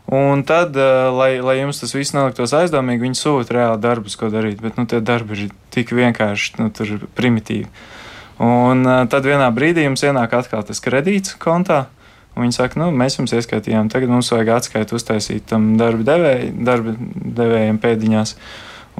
Un 0.08 0.42
tad, 0.48 0.72
uh, 0.76 1.10
lai, 1.12 1.34
lai 1.44 1.58
jums 1.58 1.82
tas 1.82 1.92
viss 1.92 2.14
neliktos 2.16 2.54
aizdomīgi, 2.56 3.04
viņi 3.04 3.18
sūta 3.18 3.58
reāli 3.58 3.82
darbus, 3.84 4.16
ko 4.16 4.30
darīt. 4.32 4.62
Bet 4.64 4.78
nu, 4.80 4.86
tie 4.88 5.02
darbi 5.04 5.36
ir 5.36 5.50
tik 5.74 5.92
vienkārši, 5.92 6.54
nu, 6.62 6.70
tur 6.72 6.94
primitīvi. 7.18 7.68
Un 8.40 8.88
uh, 8.88 9.02
tad 9.12 9.28
vienā 9.28 9.50
brīdī 9.52 9.84
jums 9.84 10.06
ienāk 10.08 10.32
atkal 10.38 10.64
tas 10.64 10.80
kredīts 10.80 11.36
kontā. 11.42 11.86
Viņi 12.38 12.54
saka, 12.54 12.78
nu, 12.80 12.88
mēs 12.94 13.18
jums 13.18 13.34
ieskaitījām, 13.34 13.90
tagad 13.92 14.12
mums 14.14 14.30
vajag 14.32 14.54
atskaitu 14.54 14.96
uztaisīt 14.96 15.44
tam 15.50 15.72
darba, 15.76 16.06
devēj, 16.06 16.44
darba 16.64 16.94
devējiem 17.40 17.80
pēdiņās. 17.82 18.36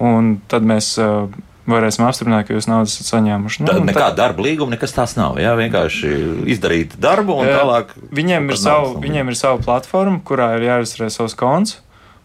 Un 0.05 0.35
tad 0.51 0.67
mēs 0.67 0.91
uh, 1.01 1.31
varēsim 1.69 2.07
apstiprināt, 2.07 2.47
ka 2.49 2.57
jūs 2.57 2.69
naudu 2.71 2.91
esat 2.91 3.11
saņēmuši. 3.13 3.67
Tad 3.69 3.83
un 3.83 3.91
nekāda 3.91 4.17
darba 4.19 4.45
līguma, 4.47 4.75
nekas 4.75 4.95
tāds 4.97 5.17
nav. 5.19 5.37
Jā, 5.43 5.53
vienkārši 5.59 6.15
izdarīt 6.55 6.97
darbu 7.01 7.37
un 7.43 7.51
tālāk. 7.51 7.93
Viņiem 8.15 8.49
ir, 8.49 8.61
savu, 8.61 8.95
naudas 8.95 9.05
viņiem 9.05 9.33
ir 9.33 9.39
sava 9.39 9.61
platforma, 9.65 10.23
kurā 10.25 10.55
ir 10.57 10.69
jāreģistrē 10.69 11.11
savs 11.15 11.37
konts. 11.39 11.79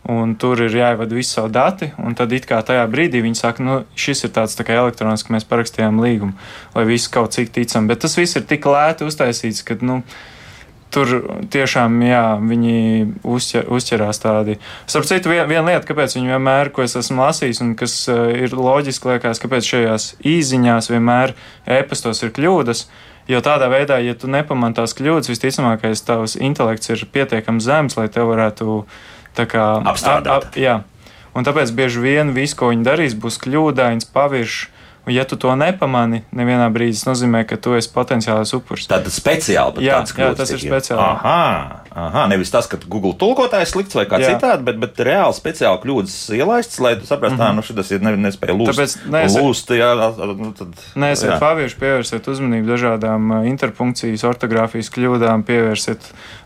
Un 0.04 0.34
tur 0.36 0.60
ir 0.60 0.74
jāievada 0.76 1.16
visi 1.16 1.32
savi 1.32 1.54
dati, 1.56 1.88
un 2.04 2.12
tad 2.20 2.34
it 2.36 2.44
kā 2.44 2.58
tajā 2.68 2.84
brīdī 2.92 3.22
viņi 3.24 3.40
saka, 3.40 3.64
nu, 3.64 3.76
šis 3.96 4.26
ir 4.28 4.34
tāds 4.36 4.58
tā 4.60 4.66
kā 4.68 4.76
elektronisks, 4.76 5.30
ka 5.30 5.36
mēs 5.38 5.48
parakstījām 5.48 6.02
līgumu, 6.04 6.36
lai 6.76 6.84
viss 6.90 7.08
kaut 7.12 7.32
cik 7.32 7.54
ticam. 7.56 7.88
Bet 7.88 8.04
tas 8.04 8.18
viss 8.20 8.36
ir 8.36 8.44
tik 8.50 8.68
lēti 8.68 9.08
uztaisīts, 9.08 9.64
ka, 9.64 9.78
nu, 9.80 10.02
tur 10.94 11.10
tiešām, 11.54 11.96
jā, 12.06 12.22
viņi 12.40 12.76
uzķer, 13.26 13.66
uzķerās 13.74 14.20
tādi. 14.24 14.58
Starp 14.86 15.08
citu, 15.10 15.32
vien, 15.34 15.48
viena 15.50 15.66
lieta, 15.72 15.88
kāpēc 15.90 16.14
viņi 16.18 16.32
vienmēr, 16.36 16.70
ko 16.76 16.86
es 16.86 16.94
esmu 17.00 17.24
lasījis, 17.26 17.62
un 17.66 17.74
kas 17.80 17.96
uh, 18.12 18.28
ir 18.34 18.54
loģiski, 18.54 19.10
liekas, 19.14 19.42
kāpēc 19.44 19.70
šajās 19.74 20.06
īziņās 20.34 20.92
vienmēr 20.94 21.34
e-pastos 21.66 22.22
ir 22.24 22.32
kļūdas. 22.38 22.86
Jo 23.32 23.40
tādā 23.40 23.70
veidā, 23.72 24.02
ja 24.04 24.14
tu 24.20 24.28
nepamani 24.28 24.76
tās 24.76 24.92
kļūdas, 24.98 25.30
visticamākais 25.32 26.02
tavs 26.04 26.34
intelekts 26.36 26.92
ir 26.92 27.06
pietiekami 27.14 27.64
zems, 27.64 27.96
lai 27.98 28.10
te 28.12 28.20
varētu 28.20 28.82
kā 29.48 29.68
Apstrādāt. 29.88 30.28
ap- 30.28 30.50
ap- 30.52 30.58
jā. 30.60 30.82
Un 31.34 31.48
tāpēc 31.48 31.72
bieži 31.74 32.04
vien 32.04 32.34
viss, 32.36 32.54
ko 32.54 32.68
viņi 32.70 32.84
darīs, 32.86 33.16
būs 33.18 33.40
kļūdains, 33.42 34.06
paviršs. 34.14 34.68
Un, 35.04 35.12
ja 35.12 35.26
tu 35.28 35.36
to 35.36 35.52
nepamani, 35.60 36.22
nevienā 36.32 36.70
brīdī 36.72 36.96
tas 36.96 37.10
nozīmē, 37.10 37.42
ka 37.44 37.58
tu 37.60 37.74
esi 37.76 37.90
potenciāls 37.92 38.54
upuris. 38.56 38.86
Tad 38.88 39.10
speciāli 39.12 39.76
pat 39.76 39.84
Jā, 39.84 39.98
tāds 40.00 40.14
jā, 40.16 40.30
tas 40.40 40.54
ir 40.56 40.62
speciāli. 40.64 41.04
Aha, 41.04 41.82
aha, 41.92 42.24
nevis 42.32 42.54
tas, 42.54 42.70
ka 42.72 42.80
Google 42.88 43.12
tulkotājs 43.20 43.74
slikts 43.76 43.98
vai 44.00 44.06
kā 44.08 44.22
Jā. 44.24 44.32
citādi, 44.32 44.64
bet, 44.70 44.80
bet 44.80 45.02
reāli 45.04 45.36
speciāli 45.36 45.82
kļūdas 45.84 46.16
ielaists, 46.38 46.80
lai 46.80 46.94
tu 47.02 47.10
saprastu, 47.10 47.36
mm 47.36 47.44
-hmm. 47.44 47.60
nu 47.60 47.84
šis 47.84 47.92
ir 47.98 48.08
ne, 48.08 48.16
nespēja 48.30 48.56
lūst. 48.56 48.72
Tāpēc 48.72 48.96
neesi- 49.18 49.44
lūst, 49.44 49.76
jā, 49.76 49.92
nu, 50.40 50.54
tad, 50.56 50.72
Nē, 50.96 51.12
esiet 51.18 51.34
jā. 51.34 51.40
pavieši, 51.40 51.80
pievērsiet 51.84 52.32
uzmanību 52.32 52.72
dažādām 52.72 53.44
interpunkcijas, 53.52 54.24
ortogrāfijas 54.24 54.88
kļūdām, 54.88 55.44
pievērsiet 55.44 56.00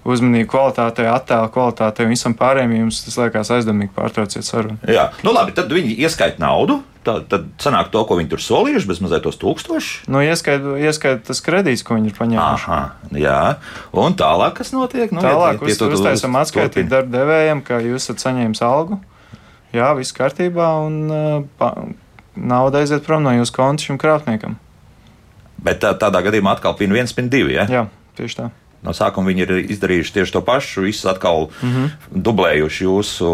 uzmanību 0.04 0.50
kvalitātei, 0.50 1.06
attēlu 1.06 1.54
kvalitātei 1.54 2.10
un 2.10 2.16
visam 2.16 2.34
pārējiem. 2.34 2.78
Jums 2.78 3.06
tas 3.06 3.18
liekas 3.22 3.52
aizdomīgi, 3.54 3.94
pārtrauciet 3.94 4.46
sarunu. 4.48 4.78
Jā, 4.88 5.12
nu 5.24 5.34
labi, 5.34 5.52
tad 5.52 5.70
viņi 5.70 5.98
ieskaita 6.00 6.42
naudu. 6.42 6.82
Tad, 7.08 7.28
tad 7.32 7.44
sanāk 7.64 7.88
to, 7.94 8.02
ko 8.04 8.18
viņi 8.20 8.28
tur 8.34 8.42
solījuši, 8.44 8.88
bez 8.90 8.98
mazliet 9.00 9.24
tos 9.24 9.38
tūkstošus. 9.40 10.10
Nu, 10.12 10.20
ieskait, 10.26 10.60
ieskait 10.84 11.22
tas 11.24 11.40
kredīts, 11.46 11.86
ko 11.88 11.96
viņi 11.96 12.12
ir 12.12 12.16
paņēmuši. 12.18 12.66
Aha, 12.68 12.80
jā. 13.16 13.38
Un 13.96 14.18
tālāk, 14.20 14.58
kas 14.60 14.74
notiek? 14.76 15.14
Nu, 15.16 15.22
Tālāk 15.24 15.54
ja 15.56 15.60
tie- 15.62 15.68
uz, 15.70 15.78
tie 15.78 15.78
tu- 15.80 15.88
tu- 15.88 15.96
uztaisam 16.02 16.36
tu- 16.36 16.42
atskaitīt 16.42 16.74
turpini. 16.84 16.90
darba 16.92 17.18
devējiem, 17.22 17.62
ka 17.64 17.80
jūs 17.80 18.04
esat 18.04 18.20
saņēmis 18.26 18.62
algu. 18.68 19.00
Jā, 19.72 19.94
viss 19.96 20.12
kārtībā 20.16 20.68
un 20.84 21.00
uh, 21.12 21.72
nauda 22.36 22.80
aiziet 22.84 23.06
prom 23.08 23.24
no 23.24 23.32
jūsu 23.32 23.56
konta 23.56 23.84
šim 23.88 23.98
krāpniekam. 23.98 24.58
Bet 25.64 25.80
tā, 25.82 25.94
tādā 25.98 26.20
gadījumā 26.28 26.58
atkal 26.58 26.76
pin 26.78 26.92
viens, 26.92 27.14
pin 27.16 27.30
divi. 27.30 27.56
Ja? 27.56 27.66
Jā, 27.72 27.86
tieši 28.20 28.36
tā. 28.42 28.50
No 28.86 28.94
sākuma 28.94 29.32
viņi 29.32 29.44
ir 29.44 29.52
izdarījuši 29.74 30.14
tieši 30.20 30.34
to 30.36 30.42
pašu, 30.46 30.84
visus 30.86 31.08
atkal 31.10 31.48
mm. 31.50 31.72
-hmm. 31.74 32.22
dublējuši 32.28 32.86
jūsu 32.86 33.30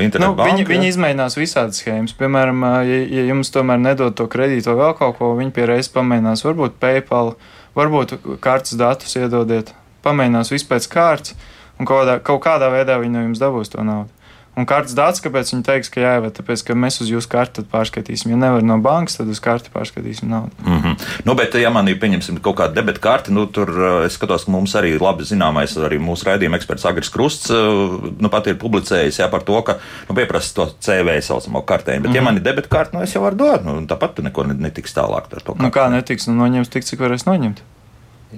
internetu. 0.00 0.32
Nu, 0.32 0.38
banku, 0.38 0.48
viņi, 0.50 0.64
ja? 0.64 0.68
viņi 0.72 0.88
izmēģinās 0.92 1.36
visādas 1.36 1.82
schēmas. 1.82 2.16
Piemēram, 2.16 2.64
ja, 2.88 3.02
ja 3.18 3.26
jums 3.28 3.52
tomēr 3.52 3.82
nedod 3.82 4.16
to 4.16 4.26
kredītu 4.26 4.72
vai 4.72 4.78
vēl 4.80 4.96
kaut 4.98 5.18
ko, 5.18 5.34
viņi 5.36 5.52
pierādīs 5.52 5.92
pamēģinās, 5.92 6.44
varbūt 6.48 6.80
PayPal, 6.80 7.34
varbūt 7.76 8.16
kartes 8.40 8.78
datus 8.80 9.16
iedodiet, 9.20 9.74
pamēģinās 10.02 10.52
vispār 10.54 10.80
pēc 10.80 10.88
kārtas, 10.88 11.36
un 11.78 11.86
kaut 11.86 12.02
kādā, 12.02 12.18
kaut 12.24 12.42
kādā 12.44 12.72
veidā 12.72 12.96
viņi 12.98 13.12
no 13.12 13.26
jums 13.28 13.42
dabūs 13.42 13.72
to 13.76 13.84
naudu. 13.84 14.15
Un 14.56 14.64
kartes 14.64 14.94
datus, 14.96 15.20
kāpēc 15.20 15.50
viņi 15.52 15.64
teiks, 15.66 15.90
ka 15.92 16.00
jāievada, 16.00 16.32
tāpēc, 16.38 16.62
ka 16.64 16.74
mēs 16.78 16.96
uz 17.04 17.10
jūsu 17.12 17.28
karti 17.28 17.58
tad 17.58 17.66
pārskatīsim. 17.72 18.30
Ja 18.32 18.38
nevar 18.40 18.62
no 18.64 18.78
bankas, 18.80 19.18
tad 19.18 19.28
uz 19.28 19.40
karti 19.44 19.68
pārskatīsim 19.74 20.30
naudu. 20.32 20.54
Mm 20.64 20.78
-hmm. 20.80 21.08
nu, 21.28 21.34
bet, 21.36 21.54
ja 21.60 21.70
man 21.70 21.88
ir 21.88 21.98
pieņemsim 22.00 22.38
kaut 22.40 22.56
kāda 22.56 22.74
debeta 22.78 23.00
karte, 23.00 23.32
nu, 23.32 23.44
tur 23.46 23.68
uh, 23.68 24.04
es 24.06 24.16
skatos, 24.16 24.44
ka 24.44 24.50
mums 24.50 24.72
arī 24.74 24.94
labi 25.00 25.28
zināmais, 25.28 25.76
arī 25.76 25.98
mūsu 26.00 26.24
raidījuma 26.30 26.56
eksperts 26.56 26.86
Agris 26.88 27.12
Krusts, 27.12 27.50
uh, 27.50 28.00
nu, 28.18 28.28
pat 28.32 28.46
ir 28.46 28.56
publicējis 28.56 29.20
jā, 29.20 29.28
par 29.30 29.42
to, 29.42 29.60
ka 29.62 29.76
nu, 30.08 30.14
pieprasa 30.14 30.54
to 30.54 30.66
CV 30.80 31.20
saucamo 31.20 31.60
kartējumu. 31.62 32.02
Bet, 32.02 32.10
mm 32.10 32.12
-hmm. 32.12 32.16
ja 32.16 32.22
man 32.22 32.36
ir 32.36 32.42
debeta 32.42 32.68
karte, 32.68 32.96
nu, 32.96 33.02
es 33.02 33.14
jau 33.14 33.22
varu 33.22 33.36
dot, 33.36 33.64
nu, 33.64 33.80
tāpat 33.86 34.14
tu 34.14 34.22
neko 34.22 34.44
ne- 34.44 34.54
netiks 34.54 34.96
tālāk 34.96 35.36
ar 35.36 35.42
to. 35.42 35.54
Nu, 35.58 35.68
kā 35.68 35.90
netiks, 35.90 36.26
nu, 36.26 36.34
noņems 36.34 36.68
tik, 36.68 36.84
cik 36.84 37.00
varēs 37.00 37.26
noņemt. 37.26 37.60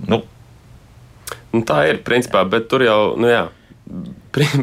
Nu, 0.07 0.23
Nu, 1.53 1.63
tā 1.65 1.83
ir, 1.89 2.03
principā, 2.05 2.45
bet 2.49 2.69
tur 2.69 2.85
jau, 2.85 3.17
nu 3.17 3.29
jā, 3.31 3.47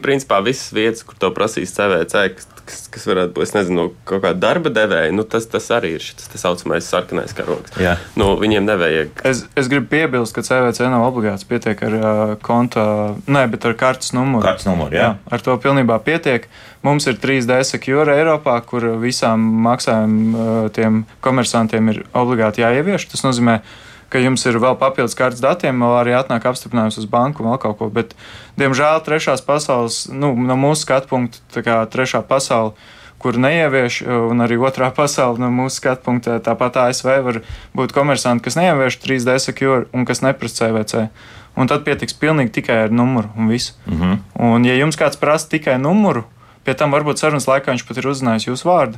principā 0.05 0.41
visas 0.45 0.73
vietas, 0.75 1.03
kur 1.05 1.17
to 1.19 1.31
prasīs 1.35 1.73
CVC, 1.75 2.27
kas, 2.65 2.85
kas, 2.93 3.05
varētu 3.09 3.33
būt, 3.35 3.45
es 3.45 3.53
nezinu, 3.55 3.85
kaut 4.07 4.23
kāda 4.23 4.39
darba 4.41 4.71
devēja, 4.73 5.13
nu, 5.15 5.25
tas, 5.29 5.47
tas 5.49 5.67
arī 5.75 5.95
ir 5.97 6.03
šis 6.03 6.29
tā 6.31 6.41
saucamais 6.41 6.87
sarkanais 6.89 7.35
karogs. 7.37 7.73
Jā. 7.81 7.95
Nu, 8.19 8.33
viņiem 8.41 8.65
nevajag. 8.67 9.23
Es, 9.27 9.43
es 9.57 9.69
gribu 9.71 9.89
piebilst, 9.93 10.35
ka 10.35 10.43
CVC 10.45 10.89
nav 10.91 11.05
obligāts. 11.07 11.45
Pietiek 11.47 11.81
ar 11.85 11.97
uh, 11.97 12.35
konta, 12.45 12.85
nē, 13.29 13.45
bet 13.53 13.67
ar 13.69 13.77
kartes 13.79 14.13
numuru. 14.17 14.45
kartes 14.45 14.67
numuru, 14.69 14.95
jā. 14.95 15.11
Jā, 15.11 15.35
ar 15.37 15.45
to 15.45 15.57
pilnībā 15.61 15.99
pietiek. 16.05 16.49
Mums 16.85 17.07
ir 17.09 17.17
3D 17.21 17.61
secure 17.65 18.13
Eiropā, 18.13 18.59
kur 18.65 18.91
visām 19.01 19.41
maksājuma 19.65 20.69
tiem 20.75 21.03
komersantiem 21.25 21.93
ir 21.93 22.03
obligāti 22.13 22.61
jāievieš. 22.61 23.09
Tas 23.13 23.25
nozīmē, 23.25 23.59
ka 23.61 23.84
jums 24.13 24.45
ir 24.45 24.59
vēl 24.61 24.77
papildus 24.79 25.15
kartes 25.17 25.41
datiem, 25.43 25.79
vēl 25.81 25.95
arī 26.01 26.13
atnāk 26.17 26.45
apstiprinājums 26.49 26.99
uz 27.01 27.07
banku 27.09 27.43
un 27.43 27.51
vēl 27.51 27.61
kaut 27.61 27.77
ko. 27.79 27.89
Bet, 27.93 28.13
diemžēl, 28.59 29.01
trešās 29.05 29.43
pasaules, 29.45 30.05
nu, 30.11 30.33
no 30.35 30.57
mūsu 30.59 30.85
skatu 30.85 31.11
punkta, 31.11 31.41
tā 31.53 31.65
kā 31.65 31.79
trešā 31.89 32.23
pasaule. 32.27 32.75
Kur 33.21 33.39
neievieš, 33.41 34.03
un 34.05 34.43
arī 34.45 34.59
otrā 34.61 34.91
pasaule, 34.99 35.41
no 35.41 35.49
mūsu 35.53 35.81
skatu 35.81 36.05
punkta, 36.05 36.37
tāpat 36.43 36.77
ASV 36.83 37.09
var 37.25 37.41
būt 37.77 37.95
komersanti, 37.95 38.45
kas 38.45 38.59
neievieš 38.59 38.99
3D 39.01 39.39
secure 39.41 39.87
un 39.95 40.05
kas 40.05 40.21
neprasa 40.25 40.67
CVC. 40.67 41.07
Un 41.55 41.71
tad 41.71 41.85
pietiks 41.87 42.17
pilnīgi 42.19 42.57
tikai 42.59 42.81
ar 42.85 42.91
numuru 42.91 43.29
un 43.37 43.47
visu. 43.47 43.73
Mm 43.87 44.01
-hmm. 44.01 44.17
Un, 44.33 44.65
ja 44.65 44.75
jums 44.75 44.97
kāds 44.99 45.19
prasa 45.19 45.47
tikai 45.49 45.77
numuru, 45.79 46.23
pie 46.63 46.73
tam 46.73 46.91
varbūt 46.91 47.17
sarunas 47.17 47.47
laikā 47.47 47.71
viņš 47.71 47.87
pat 47.87 47.97
ir 47.97 48.07
uzzinājis 48.07 48.47
jūsu 48.47 48.67
vārdu. 48.67 48.97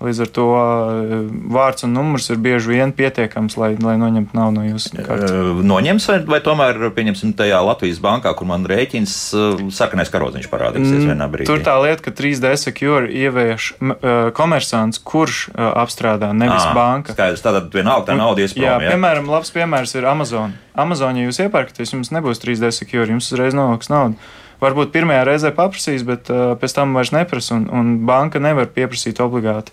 Līdz 0.00 0.20
ar 0.24 0.28
to 0.32 0.44
eh, 0.56 1.10
vārds 1.52 1.84
un 1.84 1.92
numurs 1.92 2.30
ir 2.32 2.38
bieži 2.40 2.72
vien 2.72 2.92
pietiekams, 2.96 3.58
lai, 3.60 3.74
lai 3.84 3.98
noņemtu 4.00 4.36
naudu 4.36 4.56
no 4.56 4.64
jūsu 4.64 4.94
kartes. 4.96 5.34
Noņems, 5.68 6.06
vai, 6.08 6.16
vai 6.30 6.38
tomēr, 6.44 6.80
pieņemsim, 6.96 7.34
tajā 7.36 7.58
Latvijas 7.66 8.00
bankā, 8.00 8.32
kur 8.38 8.48
man 8.48 8.64
rēķins, 8.70 9.16
uh, 9.36 9.60
sarkanais 9.76 10.12
karodziņš 10.12 10.48
parādīsies 10.48 11.04
vienā 11.04 11.28
brīdī. 11.28 11.44
Mm, 11.44 11.52
Tur 11.52 11.66
tā 11.68 11.76
lieta, 11.84 12.06
ka 12.06 12.14
3D 12.16 12.54
secure 12.62 13.12
ievieš 13.12 13.70
eh, 13.76 14.32
komersants, 14.36 15.02
kurš 15.04 15.42
eh, 15.52 15.68
apstrādā, 15.68 16.32
nevis 16.32 16.64
Ā, 16.64 16.74
banka. 16.76 17.16
Skaidrs, 17.18 17.44
tātad 17.44 17.68
vienalga 17.74 18.08
tā 18.08 18.16
nauda 18.16 18.46
ies 18.46 18.56
Jā, 18.56 18.78
jā? 18.80 18.94
piemēram, 18.94 19.28
labs 19.28 19.52
piemērs 19.52 19.98
ir 20.00 20.08
Amazon. 20.08 20.56
Amazon, 20.80 21.20
ja 21.20 21.28
jūs 21.28 21.44
iepērkaties, 21.44 21.92
jums 21.92 22.12
nebūs 22.16 22.40
3D 22.40 22.72
secure, 22.72 23.10
jums 23.12 23.28
uzreiz 23.28 23.52
nonāks 23.56 23.92
nauda. 23.92 24.16
Varbūt 24.60 24.92
pirmajā 24.92 25.22
reizē 25.24 25.50
paprasīs, 25.56 26.02
bet 26.04 26.28
uh, 26.32 26.52
pēc 26.60 26.74
tam 26.76 26.92
vairs 26.96 27.14
neprasa, 27.16 27.56
un, 27.56 27.64
un 27.72 27.92
banka 28.08 28.42
nevar 28.42 28.68
pieprasīt 28.68 29.20
obligāti. 29.24 29.72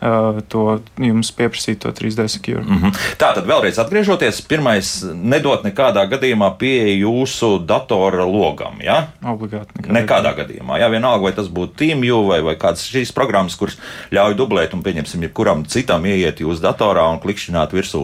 Uh, 0.00 0.40
to 0.48 0.80
jums 0.98 1.30
pieprasīt 1.34 1.82
to 1.82 1.92
3D 1.92 2.28
secure. 2.28 2.62
Mm 2.62 2.78
-hmm. 2.78 2.92
Tā 3.18 3.34
tad 3.34 3.46
vēlreiz 3.46 3.78
atgriežoties, 3.78 4.40
pirmais 4.48 5.04
nedot 5.14 5.64
nekādā 5.64 6.06
gadījumā 6.10 6.56
pieeja 6.58 6.94
jūsu 7.06 7.66
datora 7.66 8.24
logam. 8.24 8.80
Ja? 8.80 9.06
Obligāti. 9.22 9.70
Nekādā, 9.78 9.92
nekādā 10.00 10.34
gadījumā. 10.36 10.78
Jā, 10.78 10.90
vienalga, 10.90 11.22
vai 11.22 11.32
tas 11.32 11.46
būtu 11.46 11.72
TeamView 11.76 12.26
vai, 12.26 12.40
vai 12.42 12.54
kādas 12.54 12.86
šīs 12.88 13.12
programmas, 13.14 13.56
kuras 13.56 13.76
ļauj 14.10 14.34
dublēt 14.34 14.74
un 14.74 14.82
pieņemsim, 14.82 15.22
jebkuram 15.22 15.64
citam 15.64 16.06
ieiet 16.06 16.40
jūsu 16.40 16.62
datorā 16.62 17.10
un 17.12 17.20
klikšķināt 17.20 17.72
virsū 17.72 17.98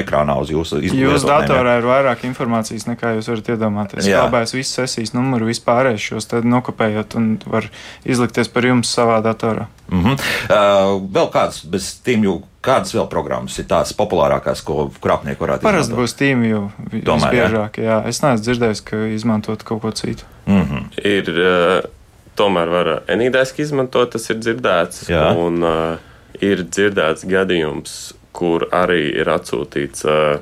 ekrānā 0.00 0.40
uz 0.40 0.50
jūsu 0.50 0.80
izglītību. 0.80 1.12
Jūsu 1.12 1.26
datorā 1.26 1.78
ir 1.78 1.84
vairāk 1.84 2.24
informācijas 2.24 2.86
nekā 2.86 3.16
jūs 3.16 3.28
varat 3.28 3.48
iedomāties. 3.48 4.08
Labais 4.08 4.54
visas 4.54 4.74
sesijas 4.74 5.14
numuru, 5.16 5.46
vispārējais 5.46 6.10
šos 6.10 6.26
tad 6.26 6.44
nokopējot 6.44 7.16
un 7.18 7.38
var 7.46 7.68
izlikties 8.04 8.48
par 8.48 8.68
jums 8.68 8.92
savā 8.92 9.20
datorā. 9.24 9.66
Mm 9.88 10.04
-hmm. 10.04 10.14
uh, 10.50 11.02
vēl 11.12 11.28
kādas 11.30 11.60
bez 11.70 12.00
TeamView, 12.04 12.40
kādas 12.62 12.94
vēl 12.94 13.06
programmas 13.08 13.58
ir 13.58 13.66
tās 13.70 13.92
populārākās, 13.94 14.64
ko 14.64 14.90
krāpnieki 15.00 15.40
varētu 15.40 15.62
izmantot? 15.62 15.72
Parasti 15.72 15.94
būs 15.94 16.16
TeamView 16.18 16.62
visbiežāk. 16.92 17.78
Jā? 17.78 17.84
jā, 17.84 18.08
es 18.08 18.22
neesmu 18.22 18.42
dzirdējis, 18.42 18.80
ka 18.84 18.96
izmantot 19.06 19.62
kaut 19.62 19.82
ko 19.82 19.90
citu. 19.90 20.24
Mm 20.46 20.62
-hmm. 20.62 20.82
Ir, 21.04 21.30
uh, 21.30 21.90
tomēr 22.36 22.68
var 22.68 23.02
enīdaiski 23.08 23.62
izmantot, 23.62 24.10
tas 24.10 24.30
ir 24.30 24.36
dzirdēts. 24.36 25.08
Jā. 25.08 25.36
Un 25.36 25.62
uh, 25.62 25.98
ir 26.40 26.64
dzirdēts 26.64 27.24
gadījums, 27.24 28.14
kur 28.32 28.68
arī 28.72 29.20
ir 29.20 29.26
atsūtīts 29.26 30.04
uh, 30.04 30.40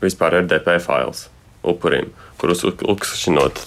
vispār 0.00 0.40
RDP 0.42 0.78
fails 0.80 1.28
upurim. 1.62 2.12
Kurus 2.38 2.62
uzklikšķinot. 2.68 3.64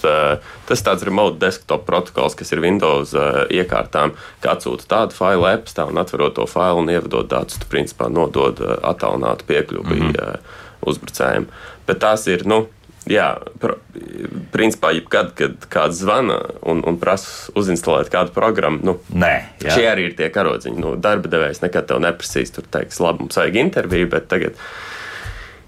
Tas 0.68 0.84
tāds 0.86 1.04
remote 1.04 1.36
desktop 1.42 1.84
protokols, 1.84 2.36
kas 2.38 2.54
ir 2.54 2.62
Windows 2.64 3.12
iekārtām, 3.52 4.14
ka 4.40 4.54
atsūta 4.56 4.88
tādu 4.88 5.16
failu 5.16 5.44
appstā 5.50 5.84
un 5.90 6.00
atverot 6.00 6.38
to 6.38 6.46
failu 6.48 6.80
un 6.80 6.92
ievadot 6.92 7.28
datus, 7.28 7.60
tu 7.60 7.68
principā 7.68 8.08
nodod 8.08 8.62
attālinātu 8.80 9.48
piekļuvi 9.50 9.98
mm 9.98 10.12
-hmm. 10.12 10.38
uzbrucējiem. 10.88 11.50
Bet 11.86 12.00
tās 12.00 12.26
ir, 12.32 12.46
nu, 12.48 12.66
Jā, 13.10 13.32
pr 13.58 13.80
principā, 14.54 14.92
jebkad, 14.94 15.32
kad 15.34 15.64
kāds 15.72 15.98
zvana 16.04 16.36
un, 16.62 16.84
un 16.86 16.98
prasa 17.02 17.50
uzinstalēt 17.58 18.12
kādu 18.12 18.30
programmu, 18.36 18.78
nu, 18.86 18.94
Nē, 19.10 19.32
jā. 19.64 19.74
šie 19.74 19.86
arī 19.90 20.04
ir 20.06 20.14
tie 20.18 20.28
karodziņi. 20.30 20.78
Nu, 20.78 20.94
darba 20.94 21.30
devējs 21.32 21.64
nekad 21.64 21.88
tev 21.90 22.02
neprasīs, 22.04 22.54
tur 22.54 22.68
teiks, 22.70 23.00
labi, 23.02 23.24
mums 23.24 23.40
vajag 23.40 23.58
interviju, 23.64 24.10
bet 24.12 24.28
tagad 24.30 24.60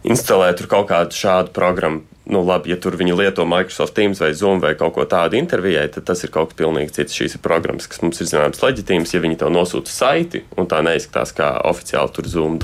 instalēt 0.04 0.64
kaut 0.68 0.90
kādu 0.92 1.16
šādu 1.16 1.54
programmu 1.56 2.04
nu, 2.24 2.40
labi, 2.44 2.72
ja 2.72 2.78
tur 2.80 2.96
viņi 2.96 3.16
lieto 3.18 3.44
Microsoft 3.48 3.94
Teams 3.96 4.20
vai 4.22 4.32
Zoom 4.36 4.60
vai 4.62 4.72
kaut 4.78 4.94
ko 4.96 5.04
tādu 5.08 5.36
intervijai, 5.38 5.86
tad 5.92 6.06
tas 6.08 6.24
ir 6.24 6.32
kaut 6.32 6.52
kas 6.52 6.60
pilnīgi 6.60 6.94
cits. 6.96 7.16
Šīs 7.16 7.36
ir 7.36 7.42
programmas, 7.44 7.88
kas 7.90 8.00
mums 8.04 8.20
ir 8.20 8.30
zināmas 8.30 8.62
leģitīmas. 8.64 9.12
Ja 9.14 9.22
viņi 9.24 9.40
tev 9.42 9.52
nosūta 9.52 9.92
saiti 9.92 10.44
un 10.56 10.68
tā 10.70 10.80
neizskatās 10.84 11.34
kā 11.36 11.50
oficiāli 11.70 12.16
tur 12.16 12.30
Zoom. 12.30 12.60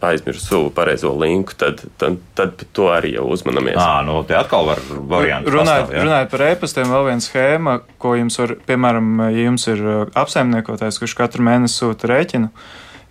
Aizmirsu 0.00 0.40
savu 0.40 0.68
pareizo 0.72 1.10
linku, 1.12 1.52
tad, 1.60 1.82
tad, 2.00 2.14
tad 2.32 2.62
to 2.72 2.86
arī 2.88 3.10
jau 3.18 3.26
uzmanamies. 3.34 3.76
Jā, 3.76 3.98
nu, 4.06 4.14
te 4.24 4.32
atkal 4.32 4.64
var 4.64 4.80
varianti. 4.88 5.52
Runājot, 5.52 5.90
pastāv, 5.90 6.06
runājot 6.06 6.30
par 6.32 6.44
e-pastiem, 6.46 6.92
vēl 6.94 7.04
viena 7.10 7.24
schēma, 7.26 7.74
ko 8.00 8.14
jums 8.16 8.40
var, 8.40 8.54
piemēram, 8.70 9.10
ja 9.28 9.44
jums 9.44 9.68
ir 9.68 9.82
apsaimniekotājs, 10.16 11.02
kurš 11.02 11.16
katru 11.18 11.44
mēnesi 11.44 11.82
sūta 11.82 12.08
rēķinu, 12.14 12.48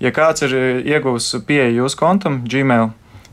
ja 0.01 0.13
kāds 0.17 0.47
ir 0.47 0.57
ieguvis 0.81 1.29
pieeju 1.45 1.83
jūsu 1.83 2.01
kontam, 2.01 2.41
Gmail, 2.49 2.89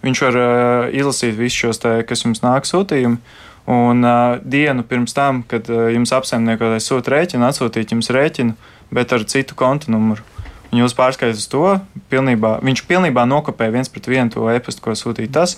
Viņš 0.06 0.22
var 0.22 0.38
uh, 0.38 0.94
izlasīt 0.94 1.34
visus 1.34 1.58
šos, 1.64 1.82
te, 1.82 1.98
kas 2.06 2.22
jums 2.22 2.44
nāk 2.44 2.68
sūtījumi. 2.68 3.18
Un 3.66 4.06
uh, 4.06 4.38
dienu 4.46 4.84
pirms 4.86 5.16
tam, 5.16 5.42
kad 5.50 5.66
uh, 5.72 5.88
jums 5.90 6.14
apsaimniekotais 6.14 6.86
sūta 6.86 7.16
rēķinu, 7.16 7.48
atsūtīt 7.48 7.96
jums 7.96 8.12
rēķinu, 8.14 8.54
bet 8.94 9.14
ar 9.16 9.26
citu 9.26 9.58
kontu 9.58 9.90
numuru. 9.90 10.22
Un 10.70 10.82
jūs 10.82 10.94
pārskatāt 10.98 11.38
uz 11.38 11.48
to, 11.50 11.64
pilnībā, 12.12 12.58
viņš 12.66 12.84
pilnībā 12.86 13.26
nokopē 13.26 13.68
viens 13.74 13.90
pret 13.90 14.06
vienu 14.10 14.30
to 14.34 14.46
e-pastu, 14.52 14.82
ko 14.84 14.94
sūtīja 14.98 15.32
tas. 15.34 15.56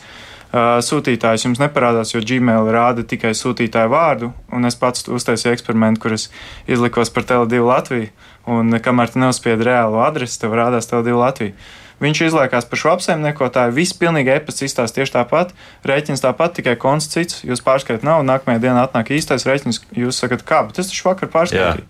Uh, 0.49 0.79
sūtītājs 0.81 1.45
jums 1.45 1.61
neparādās, 1.61 2.15
jo 2.15 2.23
Gmail 2.25 2.71
rāda 2.73 3.05
tikai 3.05 3.35
sūtītāju 3.37 3.93
vārdu. 3.93 4.31
Es 4.65 4.79
pats 4.81 5.05
uztaisīju 5.05 5.53
eksperimentu, 5.53 6.01
kurus 6.07 6.31
izlikos 6.65 7.13
par 7.13 7.29
Tele2 7.29 7.61
Latviju. 7.67 8.09
Un 8.49 8.73
kamēr 8.81 9.13
tu 9.13 9.21
neuzspied 9.21 9.61
reālo 9.61 10.01
adresi, 10.01 10.41
tev 10.41 10.57
rādās 10.57 10.89
Tele2 10.89 11.19
Latviju. 11.21 11.53
Viņš 11.99 12.21
izliekās 12.29 12.69
par 12.71 12.79
šo 12.79 12.93
apsaimniekotāju. 12.95 13.75
Viss 13.75 13.97
pilnīgi 13.99 14.31
e-pasta 14.37 14.67
izstāsta 14.69 15.01
tieši 15.01 15.17
tāpat. 15.17 15.51
Rēķins 15.89 16.23
tāpat, 16.23 16.55
tikai 16.61 16.77
konts 16.79 17.11
cits. 17.11 17.41
Jūs 17.47 17.65
pārskatāt 17.67 18.07
nav, 18.07 18.23
nākamajā 18.27 18.63
dienā 18.63 18.85
atnāk 18.87 19.11
īstais 19.17 19.47
rēķins. 19.49 19.83
Jūs 19.99 20.21
sakat, 20.23 20.45
kā, 20.47 20.63
bet 20.69 20.79
es 20.79 20.93
taču 20.93 21.09
vakar 21.11 21.33
pārskaitīju. 21.33 21.89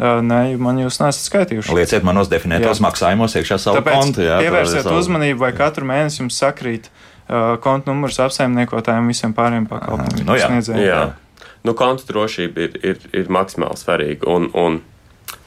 Uh, 0.00 0.22
nē, 0.24 0.56
man 0.56 0.80
jūs 0.80 0.96
nesat 1.02 1.26
skaitījuši. 1.26 1.74
Lieciet 1.76 2.06
manos 2.08 2.30
definētos 2.32 2.80
maksājumos 2.80 3.36
iekšā 3.36 3.58
savu 3.60 3.82
Tāpēc 3.82 3.98
kontu. 3.98 4.22
Jā, 4.24 4.38
pievērsiet 4.40 4.86
savu... 4.86 4.96
uzmanību, 4.96 5.42
vai 5.42 5.50
katru 5.52 5.84
mēnesi 5.90 6.22
jums 6.22 6.38
sakrīt 6.40 6.88
uh, 6.88 7.58
kontu 7.60 7.92
numurs 7.92 8.16
apsaimniekotājiem 8.24 9.10
visiem 9.12 9.34
pārējiem 9.36 9.66
pakalpojumiem. 9.68 10.24
Nu, 10.24 10.38
jā. 10.40 10.48
jā. 10.56 10.86
jā. 10.86 11.02
Nu, 11.68 11.76
kontu 11.76 12.08
drošība 12.08 12.64
ir, 12.64 12.78
ir, 12.80 13.04
ir 13.12 13.28
maksimāli 13.28 13.76
svarīga. 13.76 14.24
Un, 14.32 14.48
un 14.56 14.80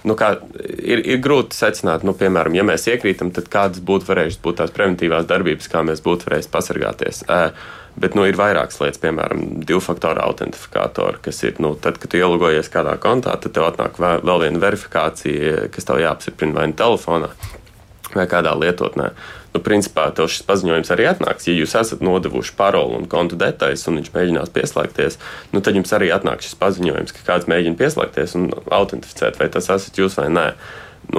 nu, 0.07 0.15
kā, 0.19 0.33
ir, 0.63 1.03
ir 1.15 1.21
grūti 1.23 1.57
secināt, 1.57 2.03
nu, 2.07 2.15
piemēram, 2.17 2.55
ja 2.57 2.65
mēs 2.67 2.87
iekrītam, 2.91 3.31
tad 3.35 3.47
kādas 3.51 3.83
būtu 3.85 4.09
varējušas 4.09 4.41
būt 4.43 4.59
tās 4.59 4.73
preventīvās 4.75 5.29
darbības, 5.29 5.69
kā 5.71 5.83
mēs 5.87 6.03
būtu 6.05 6.29
varējuši 6.29 6.51
pasargāties. 6.53 7.23
Bet 7.93 8.15
nu, 8.17 8.23
ir 8.25 8.37
vairākas 8.39 8.79
lietas, 8.81 8.99
piemēram, 9.03 9.43
divu 9.69 9.77
faktoru 9.85 10.23
autentifikātori, 10.23 11.21
kas 11.27 11.43
ir, 11.45 11.59
nu, 11.61 11.75
tad, 11.79 11.99
kad 12.01 12.09
tu 12.09 12.17
ielogojies 12.17 12.71
kādā 12.73 12.95
kontā, 13.01 13.35
tad 13.37 13.53
tev 13.53 13.67
atnāk 13.67 13.99
vēl 14.01 14.47
viena 14.47 14.63
verifikācija, 14.63 15.67
kas 15.73 15.85
tev 15.85 16.01
jāapstiprina 16.01 16.57
vai 16.57 16.71
nu 16.71 16.79
telefonā 16.79 17.29
vai 18.13 18.25
kādā 18.29 18.53
lietotnē 18.57 19.11
nu, 19.53 19.61
principā 19.63 20.07
tev 20.15 20.29
šis 20.31 20.45
paziņojums 20.47 20.91
arī 20.93 21.07
atnāks. 21.11 21.47
Ja 21.47 21.55
jūs 21.55 21.75
esat 21.79 22.03
nodevuši 22.05 22.55
paroli 22.57 22.97
un 22.99 23.09
kontu 23.09 23.37
detaļas, 23.39 23.85
un 23.89 23.99
viņš 24.01 24.13
mēģinās 24.15 24.53
pieslēgties, 24.53 25.19
nu, 25.53 25.61
tad 25.61 25.77
jums 25.77 25.93
arī 25.95 26.09
atnāks 26.15 26.49
šis 26.49 26.57
paziņojums, 26.61 27.13
ka 27.17 27.27
kāds 27.27 27.49
mēģina 27.51 27.79
pieslēgties 27.79 28.37
un 28.39 28.49
autentificēt, 28.53 29.37
vai 29.41 29.51
tas 29.53 29.69
esat 29.73 29.99
jūs 30.01 30.17
vai 30.19 30.29
nē. 30.33 30.47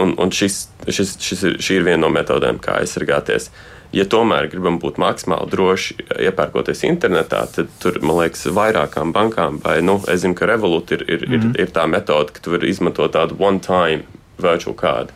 Un, 0.01 0.17
un 0.19 0.33
šis, 0.33 0.65
šis, 0.89 1.15
šis 1.21 1.47
ir, 1.51 1.57
šī 1.63 1.79
ir 1.79 1.87
viena 1.87 2.07
no 2.07 2.11
metodēm, 2.13 2.59
kā 2.63 2.81
aizsargāties. 2.81 3.51
Ja 3.95 4.07
tomēr 4.11 4.49
gribam 4.51 4.81
būt 4.83 4.97
maksimāli 4.99 5.53
droši, 5.53 5.95
iepērkoties 6.25 6.83
internetā, 6.89 7.45
tad 7.55 7.69
tur, 7.83 8.01
man 8.03 8.25
liekas, 8.25 8.49
vairākām 8.51 9.13
bankām, 9.15 9.61
vai, 9.63 9.77
nu, 9.87 10.01
es 10.11 10.25
zinu, 10.25 10.35
ka 10.35 10.49
Revolut 10.51 10.91
ir, 10.97 11.05
ir, 11.07 11.29
mm 11.29 11.31
-hmm. 11.31 11.35
ir, 11.35 11.45
mhm. 11.45 11.55
ir 11.63 11.71
tā 11.77 11.87
metode, 11.87 12.33
ka 12.33 12.43
tu 12.43 12.57
vari 12.57 12.73
izmantot 12.73 13.15
tādu 13.15 13.39
one-time 13.39 14.03
virtual 14.41 14.75
kādu 14.75 15.15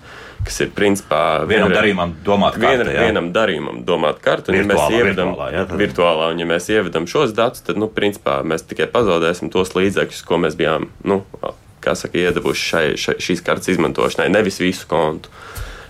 kas 0.48 0.62
ir 0.64 0.72
principā 0.76 1.20
vienam 1.48 1.72
darījumam 1.74 2.14
domāta 2.24 2.60
karte. 2.62 2.88
Vien, 2.88 3.04
vienam 3.08 3.30
darījumam 3.34 3.82
domāta 3.86 4.24
karte, 4.24 4.52
un 4.52 4.58
virtuālā, 4.58 4.88
ja 4.88 4.88
mēs 4.88 4.98
ievedam 4.98 5.32
virtuālā, 5.32 5.48
jā, 5.52 5.64
tad... 5.68 5.80
virtuālā, 5.82 6.28
un 6.32 6.42
ja 6.42 6.48
mēs 6.48 6.68
ievedam 6.72 7.08
šos 7.10 7.34
datus, 7.36 7.64
tad, 7.66 7.80
nu, 7.80 7.90
principā 7.92 8.40
mēs 8.46 8.64
tikai 8.68 8.88
pazaudēsim 8.92 9.52
tos 9.54 9.74
līdzekļus, 9.76 10.24
ko 10.28 10.40
mēs 10.44 10.56
bijām, 10.58 10.88
nu, 11.08 11.20
kā 11.84 11.94
saka, 11.98 12.18
iedevuši 12.20 12.68
šai, 12.72 12.84
šai, 13.00 13.16
šīs 13.28 13.44
kartes 13.44 13.72
izmantošanai, 13.74 14.30
nevis 14.32 14.60
visu 14.62 14.88
kontu. 14.90 15.32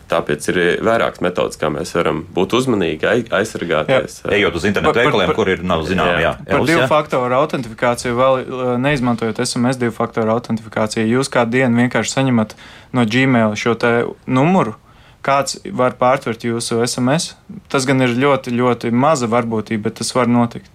Tāpēc 0.09 0.47
ir 0.53 0.59
vairākas 0.87 1.21
metodas, 1.25 1.59
kā 1.61 1.69
mēs 1.73 1.93
varam 1.97 2.23
būt 2.35 2.55
uzmanīgi, 2.57 3.29
aizsargāties. 3.35 4.23
Jā. 4.25 4.33
Ejot 4.39 4.57
uz 4.57 4.65
internetu 4.71 5.03
veikaliem, 5.03 5.33
kur 5.37 5.51
ir 5.53 5.61
nav 5.67 5.85
zināma. 5.89 6.17
Jā. 6.17 6.33
Jā. 6.41 6.49
Par 6.49 6.65
divu 6.69 6.87
faktoru 6.89 7.37
autentifikāciju 7.43 8.17
vēl 8.17 8.41
neizmantojot 8.81 9.43
SMS 9.45 9.81
divu 9.81 9.93
faktoru 9.97 10.33
autentifikāciju. 10.39 11.05
Jūs 11.19 11.33
kādu 11.33 11.59
dienu 11.59 11.85
vienkārši 11.85 12.15
saņemat 12.17 12.57
no 12.97 13.05
Gmail 13.05 13.57
šo 13.61 13.77
numuru. 14.25 14.79
Kāds 15.29 15.59
var 15.77 15.97
pārtvert 15.99 16.45
jūsu 16.47 16.79
SMS? 16.87 17.35
Tas 17.69 17.85
gan 17.85 18.01
ir 18.01 18.15
ļoti, 18.17 18.55
ļoti 18.55 18.93
maza 18.95 19.29
varbūtība, 19.29 19.89
bet 19.89 19.99
tas 20.01 20.15
var 20.17 20.31
notikt. 20.31 20.71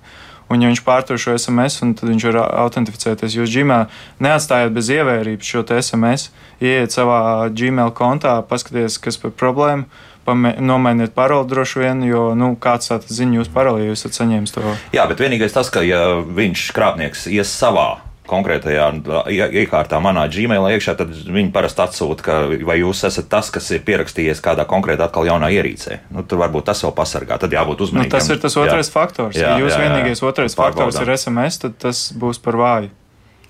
Un, 0.54 0.62
ja 0.62 0.70
viņš 0.70 0.84
pārtur 0.86 1.18
šo 1.18 1.34
SMS, 1.40 1.82
tad 1.82 2.06
viņš 2.06 2.28
var 2.30 2.40
autentificēties. 2.68 3.38
Jūs 3.40 3.54
Gmail 3.56 3.88
neatstājat 4.22 4.74
bez 4.76 4.92
ievērības 4.94 5.50
šo 5.50 5.66
SMS, 5.80 6.30
ieiet 6.62 6.94
savā 6.94 7.50
Gmail 7.50 7.94
kontā, 7.98 8.38
paskatieties, 8.46 9.00
kas 9.02 9.18
par 9.18 9.34
problēmu. 9.34 9.90
Nomainiet 10.64 11.12
paroli 11.18 11.50
droši 11.52 11.82
vien, 11.82 12.06
jo 12.08 12.30
nu, 12.40 12.54
kāds 12.56 12.94
tāds 12.94 13.12
zina 13.12 13.42
jūsu 13.42 13.52
paroli, 13.52 13.84
ja 13.84 13.92
jūs 13.92 14.06
esat 14.06 14.22
saņēmis 14.22 14.56
to. 14.56 14.64
Jā, 14.96 15.04
bet 15.10 15.20
vienīgais 15.20 15.58
tas, 15.58 15.74
ka 15.74 15.84
ja 15.84 16.22
viņš 16.24 16.70
krāpnieks 16.78 17.28
ies 17.34 17.52
savā 17.52 17.98
konkrētajā 18.28 18.86
iekārtā, 19.64 20.00
manā 20.04 20.24
Gmailā 20.32 20.72
iekšā, 20.78 20.96
tad 21.00 21.12
viņi 21.12 21.52
parasti 21.56 21.84
atsūta, 21.84 22.24
ka 22.24 22.38
vai 22.64 22.78
jūs 22.80 23.04
esat 23.10 23.28
tas, 23.32 23.50
kas 23.54 23.68
ir 23.76 23.84
pierakstījies 23.88 24.42
kādā 24.44 24.66
konkrētā 24.70 25.10
atkal 25.10 25.28
jaunā 25.28 25.52
ierīcē. 25.58 26.00
Nu, 26.16 26.24
tur 26.24 26.40
varbūt 26.44 26.70
tas 26.72 26.84
vēl 26.86 26.94
pasargā, 26.96 27.38
tad 27.42 27.56
jābūt 27.56 27.84
uzmanīgam. 27.88 28.14
Nu, 28.14 28.16
tas 28.16 28.30
ir 28.32 28.40
tas 28.44 28.56
otrais 28.60 28.88
jā. 28.88 28.94
faktors. 28.94 29.40
Jā, 29.40 29.54
ja 29.54 29.64
jūs 29.64 29.74
jā, 29.76 29.80
jā, 29.82 29.90
vienīgais 29.90 30.24
otrais 30.24 30.56
Pārbaudām. 30.56 30.94
faktors 30.94 31.04
ir 31.04 31.16
SMS, 31.18 31.60
tad 31.66 31.76
tas 31.84 32.06
būs 32.16 32.40
par 32.44 32.60
vāju. 32.60 32.94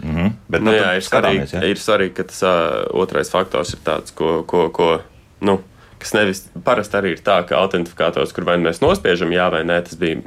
Mm 0.04 0.16
-hmm. 0.16 0.32
Bet, 0.50 0.62
nu, 0.62 0.72
nu, 0.72 0.78
jā, 0.78 0.96
ir, 0.98 1.04
svarīgi, 1.06 1.46
jā. 1.54 1.64
ir 1.64 1.78
svarīgi, 1.78 2.14
ka 2.14 2.24
tas 2.24 2.42
uh, 2.44 2.50
otrais 2.92 3.30
faktors 3.30 3.74
ir 3.74 3.80
tāds, 3.86 4.12
ko, 4.12 4.44
ko, 4.44 4.70
ko 4.70 5.00
nu, 5.42 5.60
kas 6.04 6.14
nevis 6.18 6.44
parasti 6.66 7.00
arī 7.00 7.16
ir 7.16 7.24
tā, 7.26 7.40
ka 7.48 7.58
autentifikators, 7.62 8.34
kur 8.36 8.46
vai 8.48 8.58
nu 8.60 8.68
mēs 8.68 8.82
nospiežam 8.84 9.32
jā 9.34 9.50
vai 9.54 9.64
nē, 9.68 9.80
tas 9.88 9.96
bija 10.00 10.20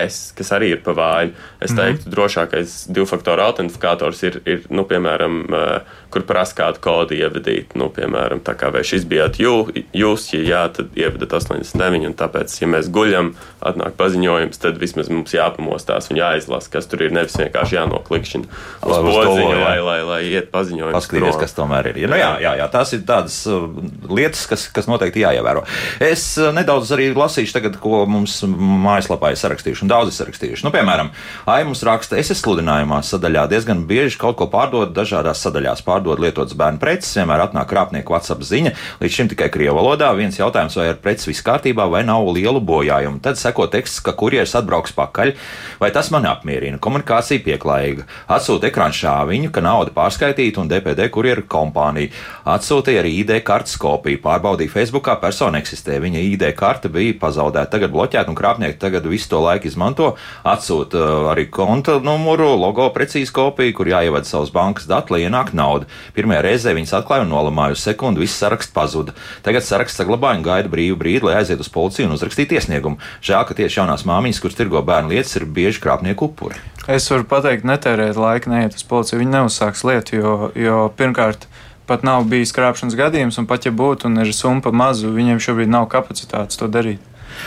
es, 0.00 0.32
kas 0.36 0.50
arī 0.56 0.72
ir 0.74 0.80
pa 0.84 0.94
vāju. 0.96 1.34
Es 1.60 1.70
Mhm. 1.70 1.78
teiktu, 1.80 2.00
mm 2.00 2.10
-hmm. 2.10 2.14
drošākais 2.14 2.92
divu 2.92 3.06
faktoru 3.06 3.42
autentifikators 3.42 4.22
ir, 4.22 4.40
ir 4.46 4.62
nu, 4.70 4.84
piemēram, 4.84 5.44
uh, 5.52 5.80
kur 6.14 6.24
prasa 6.28 6.56
kādu 6.62 6.82
kodu 6.84 7.16
ievadīt. 7.16 7.74
Nu, 7.78 7.90
piemēram, 7.94 8.42
tā 8.44 8.54
kā 8.58 8.70
vai 8.74 8.84
šis 8.86 9.06
bijāt 9.10 9.40
jū, 9.42 9.54
jūs, 9.96 10.28
ja 10.36 10.42
jā, 10.44 10.62
tad 10.78 10.94
ievadat 10.98 11.36
89, 11.40 12.08
un 12.10 12.16
tāpēc, 12.18 12.54
ja 12.60 12.70
mēs 12.70 12.90
guļam, 12.94 13.32
atnāk 13.64 13.96
paziņojums, 13.98 14.60
tad 14.60 14.78
vismaz 14.80 15.10
mums 15.12 15.34
jāpamostās 15.34 16.10
un 16.12 16.20
jāizlasa, 16.20 16.70
kas 16.72 16.88
tur 16.90 17.06
ir. 17.06 17.12
Nevis 17.14 17.36
vienkārši 17.38 17.76
jānoklikšķina 17.76 18.48
Lai 18.82 18.96
uz 18.98 19.06
podziņu, 19.06 19.44
to, 19.44 19.52
jā. 19.54 19.60
lai, 19.62 19.76
lai, 19.86 19.98
lai 20.08 20.20
iet 20.26 20.50
paziņojums. 20.54 20.96
Paskatīties, 20.96 21.38
kas 21.40 21.54
tomēr 21.56 21.90
ir. 21.92 22.00
Ja, 22.04 22.10
nu, 22.10 22.18
jā, 22.18 22.30
jā, 22.42 22.54
jā, 22.58 22.66
tās 22.72 22.94
ir 22.96 23.04
tādas 23.06 23.36
uh, 23.50 23.68
lietas, 24.10 24.44
kas, 24.50 24.66
kas 24.74 24.88
noteikti 24.90 25.22
jāievēro. 25.22 25.62
Es 26.02 26.26
uh, 26.40 26.50
nedaudz 26.56 26.90
arī 26.96 27.10
lasīšu, 27.14 27.54
tagad, 27.56 27.78
ko 27.82 28.02
mums 28.10 28.40
mājaslapā 28.48 29.32
ir 29.32 29.40
sarakstījuši, 29.40 29.86
un 29.86 29.92
daudz 29.94 30.12
ir 30.12 30.18
sarakstījuši. 30.18 30.66
Nu, 30.66 30.74
piemēram, 30.74 31.12
Ai 31.46 31.64
mums 31.66 31.82
raksta, 31.86 32.16
es 32.20 32.30
esmu 32.32 32.54
sludinājumā 32.54 33.00
sadaļā 33.04 33.46
diezgan 33.50 33.84
bieži 33.88 34.18
kaut 34.20 34.36
ko 34.38 34.48
pārdod 34.52 34.94
dažādās 34.96 35.42
sadaļās. 35.44 35.82
Pārdod 35.86 36.03
lietotas 36.12 36.56
bērnu 36.58 36.80
preces, 36.82 37.14
vienmēr 37.16 37.46
atnāk 37.46 37.68
krāpnieku 37.70 38.14
WhatsApp 38.14 38.44
ziņa, 38.44 38.74
līdz 39.00 39.16
šim 39.16 39.30
tikai 39.32 39.48
krievu 39.54 39.78
valodā. 39.80 40.10
Viens 40.18 40.38
jautājums, 40.38 40.76
vai 40.76 40.90
ar 40.92 41.00
preci 41.00 41.30
viss 41.30 41.44
kārtībā, 41.46 41.88
vai 41.90 42.04
nav 42.04 42.28
lielu 42.36 42.60
bojājumu. 42.60 43.22
Tad 43.24 43.40
seko 43.40 43.66
teksts, 43.72 44.02
ka 44.04 44.12
kurjeris 44.18 44.54
atbrauks 44.58 44.94
pakaļ, 44.96 45.34
vai 45.80 45.90
tas 45.94 46.10
mani 46.14 46.28
apmierina. 46.30 46.80
Komunikācija 46.82 47.42
pieklājīga. 47.46 48.06
Atsūta 48.36 48.68
ekrāna 48.68 48.96
šāviņu, 48.96 49.52
ka 49.54 49.64
nauda 49.64 49.94
pārskaitīta 49.96 50.62
un 50.62 50.70
DPD 50.70 51.08
kurjeru 51.14 51.46
kompānija. 51.48 52.12
Atsūtīja 52.54 53.02
arī 53.02 53.16
ID 53.22 53.36
kartes 53.46 53.78
kopiju. 53.80 54.20
Pārbaudīja 54.24 54.72
Facebookā, 54.72 55.16
persona 55.22 55.60
eksistē. 55.62 55.98
Viņa 56.02 56.22
ID 56.28 56.46
karte 56.58 56.90
bija 56.92 57.16
pazaudēta, 57.20 57.72
tagad 57.76 57.94
bloķēta 57.94 58.30
un 58.30 58.38
krāpnieki 58.38 58.80
tagad 58.80 59.06
visu 59.10 59.30
to 59.32 59.40
laiku 59.44 59.68
izmanto. 59.70 60.14
Atsūta 60.44 61.00
uh, 61.00 61.28
arī 61.32 61.46
konta 61.52 61.98
numuru, 62.04 62.50
logo 62.58 62.88
precīzi 62.94 63.32
kopiju, 63.34 63.74
kur 63.78 63.90
jāievada 63.90 64.28
savus 64.28 64.52
bankas 64.54 64.88
datus, 64.90 65.14
lai 65.14 65.24
ienāk 65.26 65.54
nauda. 65.56 65.88
Pirmajā 66.16 66.44
reizē 66.46 66.74
viņas 66.76 66.94
atklāja 67.00 67.24
un 67.24 67.32
nolamāja 67.32 67.76
uz 67.76 67.82
sekundi, 67.84 68.22
viss 68.24 68.38
saraksts 68.40 68.74
pazuda. 68.74 69.14
Tagad 69.46 69.66
saraksts 69.66 69.98
saglabāja 70.00 70.40
un 70.40 70.46
gaida 70.46 70.70
brīvu 70.72 70.98
brīdi, 71.00 71.24
lai 71.28 71.38
aiziet 71.40 71.62
uz 71.62 71.70
policiju 71.72 72.08
un 72.08 72.16
uzrakstītu 72.16 72.58
iesniegumu. 72.58 73.00
Žēl, 73.24 73.42
ka 73.48 73.58
tieši 73.58 73.80
jaunās 73.80 74.06
māmiņas, 74.08 74.42
kuras 74.44 74.58
tirgo 74.58 74.82
bērnu 74.86 75.14
lietas, 75.14 75.34
ir 75.38 75.46
bieži 75.46 75.82
krāpnieku 75.84 76.30
upuri. 76.30 76.60
Es 76.90 77.08
varu 77.08 77.24
pateikt, 77.24 77.64
netērēt 77.64 78.18
laiku, 78.20 78.52
neiet 78.52 78.76
uz 78.76 78.84
policiju. 78.84 79.22
Viņi 79.22 79.36
neuzsāks 79.38 79.86
lietu, 79.88 80.18
jo, 80.20 80.34
jo 80.58 80.82
pirmkārt, 80.98 81.48
pat 81.88 82.04
nav 82.04 82.26
bijis 82.28 82.52
krāpšanas 82.56 82.96
gadījums, 82.98 83.40
un 83.40 83.48
pat 83.48 83.64
ja 83.64 83.72
būtu 83.72 84.10
un 84.10 84.20
ir 84.20 84.32
summa 84.36 84.72
mazu, 84.72 85.12
viņiem 85.14 85.40
šobrīd 85.40 85.72
nav 85.72 85.88
kapacitātes 85.92 86.60
to 86.60 86.68
darīt. 86.68 87.00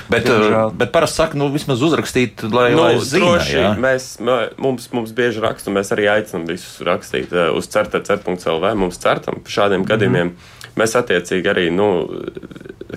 Bet, 0.10 0.26
Diemžēl. 0.26 0.66
uh, 0.68 0.72
bet 0.74 0.92
parasti 0.92 1.16
saka, 1.22 1.38
nu, 1.38 1.50
vismaz 1.54 1.82
uzrakstīt, 1.82 2.44
lai, 2.52 2.72
Nu, 2.72 2.82
lai 2.84 2.96
zinātu. 3.00 3.38
droši, 3.40 3.64
mēs, 3.84 4.06
mē- 4.22 4.52
mums, 4.58 4.88
mums 4.94 5.12
bieži 5.12 5.40
raksta, 5.44 5.68
un 5.72 5.76
mēs 5.80 5.92
arī 5.96 6.08
aicinām 6.12 6.48
visus 6.48 6.80
rakstīt 6.88 7.32
uh, 7.34 7.52
uz 7.58 7.68
certa.lv. 7.68 8.76
Mums 8.76 8.98
certam 8.98 9.36
par 9.44 9.52
šādiem 9.52 9.84
Mhm. 9.84 9.90
gadījumiem. 9.92 10.32
Mēs 10.78 10.94
attiecīgi 10.96 11.46
arī, 11.50 11.72
nu, 11.72 12.08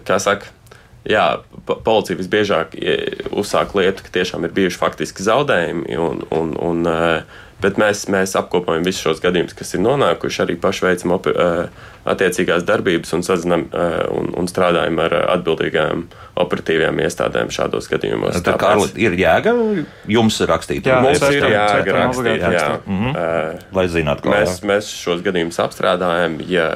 kā 0.05 0.19
saka, 0.21 0.47
jā, 1.09 1.41
po- 1.67 1.77
policija 1.81 2.17
visbiežāk 2.19 2.75
ie- 2.77 3.25
uzsāk 3.33 3.73
lietu, 3.75 4.03
ka 4.05 4.11
tiešām 4.21 4.45
ir 4.45 4.51
bijuši 4.51 4.77
faktiski 4.79 5.23
zaudējumi. 5.23 5.97
Un, 5.99 6.23
un, 6.31 6.57
un, 6.61 6.87
uh, 6.87 7.23
Bet 7.61 7.79
mēs, 7.81 8.07
mēs 8.13 8.37
apkopojam 8.39 8.85
visus 8.87 9.05
šos 9.05 9.23
gadījumus, 9.23 9.57
kas 9.59 9.75
ir 9.77 9.83
nonākuši, 9.85 10.43
arī 10.47 10.57
paši 10.61 10.87
veicam 10.87 11.17
attiecīgās 12.11 12.65
darbības 12.69 13.13
un 13.17 13.25
sazinām 13.27 13.67
uh, 13.69 13.99
un, 14.17 14.31
un 14.41 14.49
strādājam 14.49 15.01
ar 15.05 15.17
atbildīgām 15.37 16.07
operatīvajām 16.41 17.03
iestādēm 17.05 17.53
šādos 17.53 17.91
gadījumos. 17.93 18.41
Tā 18.47 18.57
kā 18.61 18.73
ir 18.97 19.19
jēga 19.21 19.53
jums 20.09 20.41
rakstīt, 20.49 20.89
Jā, 20.89 21.03
Mums 21.05 21.21
ir 21.21 21.45
ceram, 21.45 21.99
rakstīt, 21.99 22.41
jā. 22.41 22.47
rakstīt. 22.47 22.89
Mhm. 22.89 23.13
Uh, 23.13 23.69
lai 23.77 23.87
zinātu, 23.93 24.25
kā 24.25 24.39
Mēs, 24.39 24.63
mēs 24.67 24.89
šos 25.03 25.21
gadījumus 25.27 25.61
apstrādājam. 25.67 26.41
Ja 26.49 26.71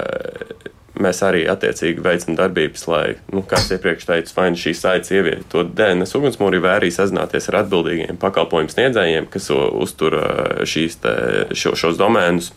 mēs 1.00 1.20
arī 1.26 1.44
attiecīgi 1.50 2.02
veicam 2.04 2.36
darbības, 2.38 2.86
lai, 2.90 3.04
nu, 3.34 3.42
kā 3.46 3.58
jau 3.62 3.76
iepriekš 3.76 4.06
teicu, 4.08 4.34
vai 4.36 4.48
nu 4.54 4.60
šīs 4.60 4.82
saites 4.84 5.14
ievietot 5.14 5.72
DNS 5.76 6.18
ugunsmūrī, 6.18 6.60
vai 6.62 6.76
arī 6.78 6.90
sazināties 6.94 7.50
ar 7.50 7.62
atbildīgiem 7.64 8.20
pakalpojumu 8.22 8.72
sniedzējiem, 8.72 9.28
kas 9.32 9.50
uztur 9.54 10.18
uh, 10.20 10.60
šīs, 10.68 11.00
te, 11.02 11.14
šo, 11.56 11.74
šos 11.78 12.00
domēnus. 12.00 12.52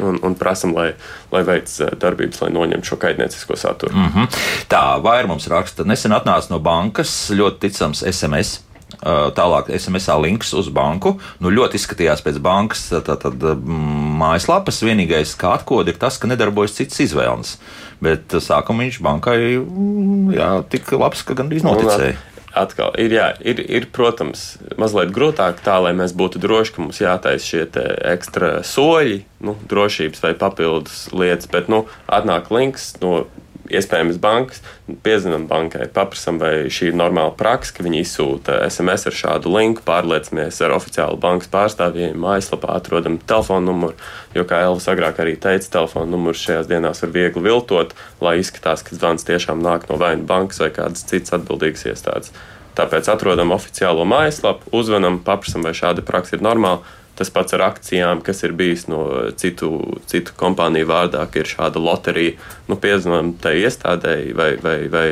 Un, 0.00 0.16
un 0.26 0.32
prasam, 0.34 0.72
lai, 0.74 0.88
lai 1.30 1.44
veic 1.46 1.70
uh, 1.84 1.92
darbības, 2.00 2.40
lai 2.42 2.48
noņemtu 2.54 2.88
šo 2.88 2.96
kaitniecisko 3.02 3.58
saturu. 3.58 3.94
Mm. 3.94 4.06
Mhm. 4.08 4.38
Tā, 4.70 4.84
vai 5.04 5.20
mums 5.28 5.46
raksta, 5.50 5.86
nesen 5.86 6.14
atnāca 6.16 6.50
no 6.50 6.58
bankas 6.62 7.12
ļoti 7.34 7.66
ticams 7.66 8.02
SMS. 8.10 8.60
Uh, 9.04 9.28
Tālāk, 9.34 9.68
SMS 9.74 10.08
links 10.22 10.52
uz 10.56 10.70
banku. 10.72 11.16
Nu, 11.42 11.50
ļoti 11.52 11.78
izskatījās 11.78 12.22
pēc 12.24 12.38
bankas 12.42 12.86
tā, 12.94 13.16
tad, 13.20 13.42
mm, 13.42 14.03
mājaslapas. 14.14 14.82
Vienīgais, 14.86 15.34
kā 15.40 15.54
atkode, 15.58 15.94
ir 15.94 16.00
tas, 16.00 16.18
ka 16.20 16.30
nedarbojas 16.30 16.76
cits 16.78 17.02
izvēles. 17.04 17.56
Bet 18.04 18.34
uh, 18.34 18.42
sākumā 18.42 18.86
viņš 18.86 19.00
bankai 19.04 19.40
mm, 19.58 20.30
jā, 20.36 20.52
tik 20.72 20.94
labs, 20.96 21.24
ka 21.26 21.36
gandrīz 21.38 21.66
noticēja. 21.66 22.16
Atkal 22.54 22.92
ir, 23.02 23.10
jā, 23.10 23.32
ir, 23.42 23.58
ir, 23.66 23.88
protams, 23.90 24.52
mazliet 24.78 25.10
grūtāk 25.14 25.58
tā, 25.66 25.80
lai 25.82 25.90
mēs 25.98 26.12
būtu 26.14 26.38
droši, 26.38 26.74
ka 26.76 26.84
mums 26.84 27.00
jātaisa 27.02 27.48
šie 27.48 27.64
ekstra 28.12 28.60
soļi, 28.62 29.24
nu, 29.42 29.56
drošības 29.70 30.22
vai 30.22 30.30
papildus 30.38 31.08
lietas, 31.10 31.50
bet 31.50 31.66
nu, 31.72 31.82
atnāk 32.06 32.52
links 32.54 32.92
no 33.02 33.24
iespējamas 33.72 34.18
bankas, 34.20 34.60
piezinām 35.04 35.46
bankai, 35.48 35.86
paprasam, 35.94 36.38
vai 36.42 36.70
šī 36.72 36.90
ir 36.90 36.98
normāla 36.98 37.32
praksa, 37.36 37.74
ka 37.76 37.86
viņi 37.86 38.02
izsūta 38.04 38.58
SMS 38.68 39.08
ar 39.08 39.16
šādu 39.18 39.52
linku, 39.54 39.84
pārliecinamies 39.86 40.60
ar 40.64 40.76
oficiālu 40.76 41.20
bankas 41.20 41.50
pārstāvjiem, 41.52 42.18
mājaslapā 42.20 42.74
atrodam 42.76 43.18
telefonu 43.24 43.72
numuru, 43.72 43.98
jo, 44.36 44.46
kā 44.48 44.62
Elvis 44.66 44.88
agrāk 44.92 45.20
arī 45.24 45.36
teica, 45.40 45.70
telefonu 45.78 46.12
numurs 46.16 46.42
šajās 46.44 46.68
dienās 46.70 47.04
var 47.04 47.14
viegli 47.14 47.44
viltot, 47.48 47.94
lai 48.24 48.38
izskatās, 48.42 48.84
ka 48.84 48.98
zvans 48.98 49.26
tiešām 49.28 49.62
nāk 49.64 49.88
no 49.90 50.00
vai 50.00 50.14
nu 50.18 50.28
bankas 50.28 50.60
vai 50.64 50.72
kādas 50.74 51.06
citas 51.08 51.36
atbildīgas 51.38 51.88
iestādes. 51.92 52.34
Tāpēc 52.74 53.06
atrodam 53.12 53.54
oficiālo 53.54 54.02
mājaslapu, 54.08 54.66
uzvanam, 54.74 55.20
paprasam, 55.22 55.62
vai 55.62 55.76
šāda 55.78 56.02
praksa 56.06 56.36
ir 56.36 56.42
normāla. 56.42 56.82
Tas 57.14 57.30
pats 57.30 57.54
ar 57.54 57.62
akcijām, 57.68 58.22
kas 58.26 58.42
ir 58.42 58.56
bijis 58.58 58.88
no 58.90 59.04
citu, 59.38 59.70
citu 60.10 60.34
kompāniju 60.38 60.88
vārdā, 60.90 61.22
ka 61.30 61.42
ir 61.42 61.50
šāda 61.50 61.82
loterija. 61.82 62.34
Nu, 62.66 62.78
piezinām 62.80 63.36
tai 63.42 63.60
iestādēji 63.62 64.34
vai, 64.34 64.50
vai, 64.64 64.78
vai 64.90 65.06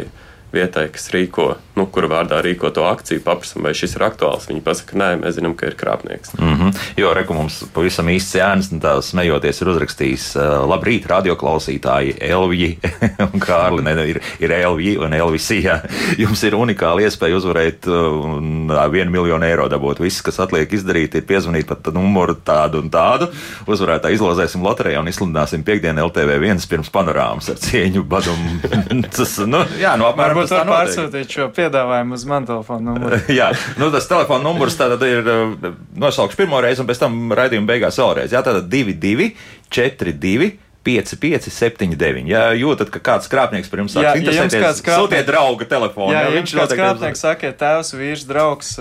vietai, 0.52 0.86
kas 0.92 1.08
rīko, 1.12 1.54
nu, 1.78 1.86
kura 1.92 2.08
vārdā 2.10 2.40
rīko 2.44 2.70
to 2.74 2.84
akciju, 2.88 3.22
paprasam, 3.24 3.64
vai 3.66 3.72
šis 3.76 3.96
ir 3.96 4.04
aktuāls. 4.06 4.48
Viņi 4.50 4.62
pasaka, 4.64 4.96
nē, 4.98 5.08
mēs 5.22 5.38
zinām, 5.38 5.54
ka 5.58 5.70
ir 5.70 5.76
krāpnieks. 5.80 6.34
Mm 6.38 6.54
-hmm. 6.58 6.80
Jo 7.00 7.12
reku 7.16 7.34
mums 7.34 7.62
pavisam 7.74 8.08
īsts 8.12 8.36
Jānis, 8.36 8.72
un 8.72 8.80
tā 8.80 8.94
smejoties, 9.02 9.62
ir 9.62 9.68
uzrakstījis: 9.68 10.26
Labrīt, 10.68 11.06
radioklausītāji, 11.08 12.16
Elvija 12.20 12.92
un 13.32 13.40
Kārli. 13.40 13.82
Ne, 13.82 14.06
ir, 14.08 14.20
ir 14.40 14.52
Elvija 14.52 15.00
un 15.00 15.14
Elvisija. 15.14 15.80
Jums 16.18 16.42
ir 16.42 16.54
unikāla 16.54 17.02
iespēja 17.02 17.36
uzvarēt 17.36 17.88
uh, 17.88 18.90
vienu 18.92 19.10
miljonu 19.10 19.44
eiro 19.46 19.68
dabūt. 19.68 20.00
Viss, 20.00 20.22
kas 20.22 20.40
atliek 20.40 20.72
izdarīt, 20.72 21.14
ir 21.14 21.26
piezvanīt 21.26 21.66
pat 21.66 21.92
numuru 21.94 22.34
tādu 22.34 22.82
un 22.82 22.90
tādu. 22.90 23.28
Uzvarētā 23.66 24.12
izlozēsim 24.12 24.62
loterijā 24.62 25.00
un 25.00 25.08
izsludināsim 25.08 25.64
piekdienu 25.64 26.06
LTV 26.06 26.38
viens 26.42 26.66
pirms 26.66 26.90
panorāmas 26.92 27.48
ar 27.52 27.56
cieņu 27.62 28.04
badumu. 28.04 28.60
Tas, 29.16 29.38
nu, 29.46 29.64
jā, 29.80 29.96
nu, 29.96 30.06
apmēram 30.08 30.41
Varbūt 30.42 30.58
var 30.58 30.70
pārsūtīt 30.72 31.36
šo 31.36 31.46
piedāvājumu 31.56 32.18
uz 32.18 32.26
man 32.28 32.48
telefonu 32.48 32.92
numuru. 32.92 33.20
Jā, 33.40 33.50
nu, 33.80 33.88
tas 33.94 34.08
telefona 34.10 34.44
numurs 34.46 34.76
tātad 34.80 35.04
ir 35.06 35.30
uh, 35.30 35.70
nosaukts 36.02 36.38
pirmo 36.38 36.60
reizi, 36.64 36.82
un 36.82 36.90
pēc 36.90 37.02
tam 37.04 37.22
raidījuma 37.38 37.70
beigās 37.70 38.00
vēlreiz. 38.02 38.34
Jā, 38.34 38.42
tātad 38.46 38.68
22, 38.72 39.32
42. 39.72 40.52
5, 40.84 41.14
5, 41.22 41.48
7, 41.50 41.96
9. 41.96 42.26
Ja 42.26 42.48
jūtat, 42.58 42.90
ka 42.90 42.98
kāds 42.98 43.28
krāpnieks 43.30 43.70
par 43.70 43.82
jums 43.82 43.94
ja 43.94 44.14
jums 44.16 44.26
interesēties, 44.26 44.82
krāpnieks- 44.82 44.98
sūtiet 44.98 45.28
drauga 45.28 45.68
telefonu. 45.70 46.10
Jā, 46.14 46.24
ja 46.26 46.32
viņš 46.34 46.54
kāds 46.58 46.74
krāpnieks 46.78 47.22
saka, 47.22 47.50
ja 47.50 47.56
tēvs, 47.62 47.92
vīrs, 47.94 48.24
draugs, 48.26 48.72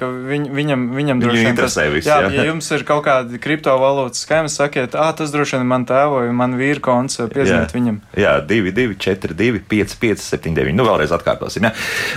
ka 0.00 0.08
viņ, 0.08 0.48
viņam, 0.56 0.86
viņam 0.96 1.20
droši 1.20 1.42
vien 1.42 1.50
interesē 1.52 1.86
viss, 1.92 2.08
jā, 2.08 2.20
jā. 2.24 2.30
ja 2.38 2.46
jums 2.48 2.70
ir 2.72 2.84
kaut 2.88 3.04
kādi 3.04 3.40
kriptovalūtas 3.44 4.24
skaņas, 4.24 4.56
sakiet, 4.62 4.96
ah, 4.96 5.12
tas 5.16 5.34
droši 5.34 5.58
vien 5.60 5.68
man 5.68 5.84
tēvo, 5.88 6.22
vai 6.24 6.32
man 6.32 6.56
vīra 6.60 6.80
konts, 6.84 7.20
piezvaniet 7.34 7.74
viņam. 7.76 8.00
Jā, 8.16 8.38
2, 8.40 8.72
2, 8.72 8.96
4, 9.04 9.36
2, 9.36 9.60
5, 9.68 9.96
5, 10.00 10.24
7, 10.24 10.56
9. 10.56 10.74
Nu, 10.78 10.88
vēlreiz 10.88 11.12
atkārtosim. 11.12 11.68
Jā. 11.68 11.74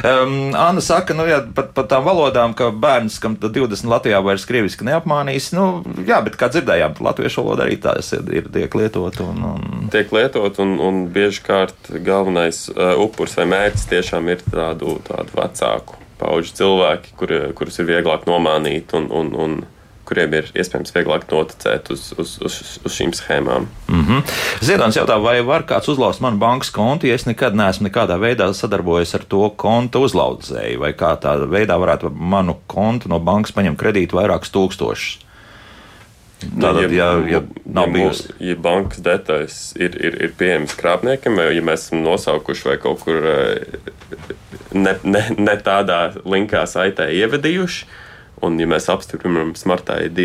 Um, 0.08 0.56
Anna 0.56 0.84
saka, 0.84 1.16
nu, 1.18 1.28
jā, 1.28 1.42
par, 1.56 1.70
par 1.76 1.90
tām 1.92 2.08
valodām, 2.08 2.56
ka 2.58 2.72
bērns, 2.72 3.20
kam 3.24 3.36
tad 3.42 3.56
20 3.58 3.92
Latvijā 3.92 4.24
vairs 4.24 4.48
krieviski 4.48 4.88
neapmānīs, 4.88 5.52
nu, 5.58 5.68
jā, 6.08 6.22
bet 6.26 6.40
kā 6.40 6.50
dzirdējām, 6.54 6.98
latviešu 7.04 7.44
valoda 7.44 7.68
arī 7.68 7.78
tās 7.82 8.14
ir, 8.16 8.24
ir 8.40 8.50
tiek 8.54 8.80
lietot. 8.80 9.17
Un, 9.24 9.44
un, 9.44 9.88
tiek 9.94 10.12
lietot, 10.14 10.60
un, 10.64 10.76
un 10.84 11.06
bieži 11.14 11.44
kārt 11.46 11.90
galvenais 12.06 12.66
uh, 12.74 12.94
upuris 13.04 13.38
vai 13.40 13.48
mērķis 13.54 13.88
tiešām 13.94 14.30
ir 14.34 14.44
tādu, 14.46 14.98
tādu 15.08 15.38
vecāku 15.38 15.98
pauģu 16.18 16.54
cilvēki, 16.58 17.16
kur, 17.18 17.34
kurus 17.58 17.80
ir 17.82 17.90
vieglāk 17.90 18.26
nomānīt 18.30 18.94
un, 18.98 19.10
un, 19.14 19.34
un 19.38 19.58
kuriem 20.08 20.34
ir 20.38 20.48
iespējams 20.56 20.94
vieglāk 20.96 21.28
noticēt 21.32 21.92
uz, 21.94 22.08
uz, 22.20 22.38
uz, 22.44 22.58
uz 22.88 22.96
šīm 22.96 23.12
schēmām. 23.16 23.68
Mm 23.92 24.04
-hmm. 24.08 24.34
Ziedants 24.64 24.98
jautā, 24.98 25.18
vai 25.24 25.42
var 25.46 25.66
kāds 25.68 25.92
uzlauzt 25.92 26.24
manu 26.24 26.40
bankas 26.42 26.72
kontu, 26.72 27.08
ja 27.08 27.16
es 27.16 27.28
nekad 27.28 27.56
neesmu 27.56 27.90
nekādā 27.90 28.20
veidā 28.20 28.48
sadarbojies 28.54 29.16
ar 29.16 29.28
to 29.28 29.50
konta 29.50 30.00
uzlaudzēju, 30.00 30.80
vai 30.80 30.94
kā 30.94 31.14
tādā 31.20 31.48
veidā 31.52 31.78
varētu 31.80 32.12
manu 32.14 32.58
kontu 32.68 33.10
no 33.10 33.20
bankas 33.20 33.52
paņemt 33.52 33.80
kredītu 33.80 34.16
vairākus 34.16 34.54
tūkstošus. 34.56 35.20
Tātad, 36.38 36.92
ja, 36.94 37.08
ja 37.26 37.40
ja 37.42 37.86
mūsu- 37.90 38.34
Ja 38.40 38.56
bankas 38.62 39.00
detaļas 39.02 39.56
ir, 39.82 39.96
ir, 40.06 40.18
ir 40.28 40.34
pieejamas 40.38 40.76
krāpniekiem, 40.78 41.36
vai 41.40 41.48
ja 41.56 41.64
mēs 41.66 41.88
esam 41.88 42.04
nosaukuši 42.06 42.68
vai 42.70 42.76
kaut 42.84 43.02
kur 43.06 43.26
eh, 43.26 43.80
ne, 44.78 44.94
ne, 45.04 45.24
ne 45.38 45.56
tādā 45.66 46.02
linkā 46.30 46.62
saitē 46.70 47.08
ievedījuši, 47.18 47.88
un 48.46 48.60
ja 48.62 48.68
mēs 48.70 48.86
apstiprinām 48.94 49.56
Smart 49.58 49.90
ID 49.98 50.20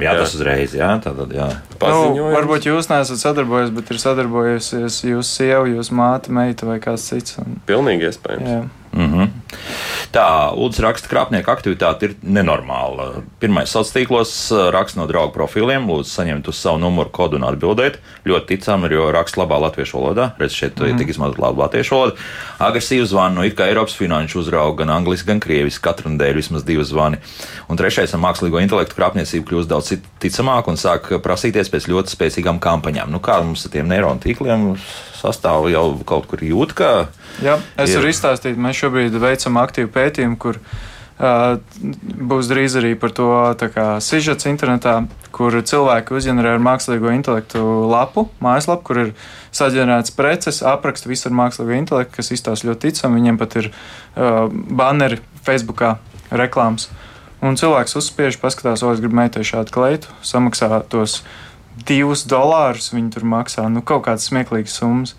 jā, 0.00 0.14
tas 0.22 0.32
uzreiz, 0.38 0.72
jā, 0.78 0.88
tātad, 1.04 1.34
jā. 1.36 1.50
Nu, 1.60 1.76
paziņojums. 1.82 2.36
varbūt 2.38 2.68
jūs 2.70 2.88
neesat 2.88 3.20
sadarbojies, 3.20 3.74
bet 3.76 3.92
ir 3.92 4.00
sadarbojusies 4.00 5.02
jūsu 5.10 5.28
sieva, 5.28 5.66
jūsu 5.68 5.92
māte, 6.00 6.32
meita 6.32 6.64
vai 6.70 6.78
kāds 6.80 7.04
cits. 7.12 7.36
Un, 7.44 7.60
Pilnīgi 7.68 8.08
iespējams. 8.08 8.48
jā. 8.48 8.62
Mm 8.94 9.12
-hmm. 9.12 9.28
Tā, 10.14 10.54
Lūdzu, 10.54 10.82
raksta, 10.84 11.08
ka 11.08 11.14
krāpnieku 11.14 11.50
aktivitāte 11.50 12.06
ir 12.06 12.12
nenormāla. 12.22 13.24
Pirmais 13.42 13.70
sociālos 13.72 13.94
tīklos 13.94 14.32
raksta 14.70 15.00
no 15.00 15.06
draugu 15.10 15.32
profiliem, 15.34 15.88
lūdzu, 15.90 16.10
saņemt 16.10 16.48
uz 16.48 16.60
savu 16.60 16.78
numuru 16.78 17.10
kodu 17.10 17.36
un 17.36 17.46
atbildēt. 17.48 17.98
Ļoti 18.24 18.46
ticami, 18.46 18.92
jo 18.94 19.10
raksta 19.10 19.40
labā 19.40 19.58
latviešu 19.64 19.98
valodā. 19.98 20.30
Redz, 20.38 20.52
šeit 20.52 20.78
mm. 20.78 20.98
tika 20.98 21.10
izmantot 21.10 21.38
labu 21.42 21.60
latviešu 21.60 21.94
valodu. 21.94 22.16
Agresīvu 22.58 23.06
zvanu, 23.10 23.44
it 23.44 23.56
kā 23.58 23.66
Eiropas 23.66 23.96
finanšu 23.98 24.38
uzrauga, 24.38 24.84
gan 24.84 24.90
angliski, 24.90 25.26
gan 25.26 25.40
krieviski, 25.40 25.82
katru 25.82 26.10
nedēļu 26.14 26.34
vismaz 26.34 26.64
divi 26.64 26.84
zvani. 26.84 27.18
Un 27.68 27.76
trešais, 27.76 28.14
ar 28.14 28.20
mākslīgo 28.20 28.62
intelektu 28.62 28.94
krāpniecību 28.94 29.48
kļūst 29.50 29.68
daudz 29.68 29.96
ticamāk 30.22 30.68
un 30.68 30.76
sāk 30.76 31.10
prasīties 31.22 31.70
pēc 31.70 31.90
ļoti 31.90 32.14
spēcīgām 32.14 32.62
kampaņām. 32.62 33.10
Nu, 33.10 33.18
kā 33.18 33.42
mums 33.42 33.66
ar 33.66 33.74
tiem 33.74 33.88
neironu 33.88 34.22
tīkliem 34.22 34.76
sastāv 35.24 35.68
jau 35.72 35.86
kaut 36.06 36.28
kur 36.30 36.44
jūt, 36.44 36.74
ka 36.76 36.90
Jā, 37.42 37.58
es 37.80 37.94
varu 37.96 38.10
izstāstīt, 38.12 38.60
mēs 38.60 38.78
šobrīd 38.82 39.16
veicam 39.22 39.58
aktīvu 39.62 39.90
pētījumu, 39.94 40.38
kur 40.40 40.58
uh, 40.60 41.56
būs 42.30 42.50
drīz 42.50 42.76
arī 42.80 42.94
par 43.00 43.14
to 43.16 43.28
sižets 44.04 44.48
internetā, 44.50 44.96
kur 45.34 45.54
cilvēki 45.54 46.14
uzģenerē 46.14 46.56
ar 46.56 46.62
mākslīgo 46.62 47.10
intelektu 47.14 47.62
lapu, 47.90 48.28
mājaslapu, 48.44 48.86
kur 48.86 49.02
ir 49.06 49.14
saģenerēts 49.54 50.14
preces, 50.14 50.62
apraksta 50.66 51.10
visu 51.10 51.30
ar 51.30 51.38
mākslīgo 51.40 51.74
intelektu, 51.78 52.18
kas 52.18 52.30
izstāsta 52.34 52.68
ļoti 52.70 52.90
ticami. 52.90 53.22
Viņiem 53.22 53.40
pat 53.40 53.58
ir 53.62 53.70
uh, 53.72 54.46
banneri 54.50 55.22
Facebookā, 55.46 55.96
reklāmas. 56.34 56.88
Un 57.44 57.58
cilvēks 57.60 57.98
uzspiež, 57.98 58.38
paskatās, 58.40 58.82
o, 58.86 58.92
es 58.94 59.02
gribu 59.02 59.18
meitai 59.18 59.42
šādu 59.44 59.74
kleitu, 59.74 60.12
samaksā 60.24 60.78
tos 60.88 61.20
divus 61.86 62.24
dolārus. 62.30 62.92
Viņi 62.94 63.12
tur 63.16 63.24
maksā 63.24 63.66
nu, 63.72 63.82
kaut 63.82 64.04
kādas 64.06 64.28
smieklīgas 64.30 64.78
summas. 64.80 65.14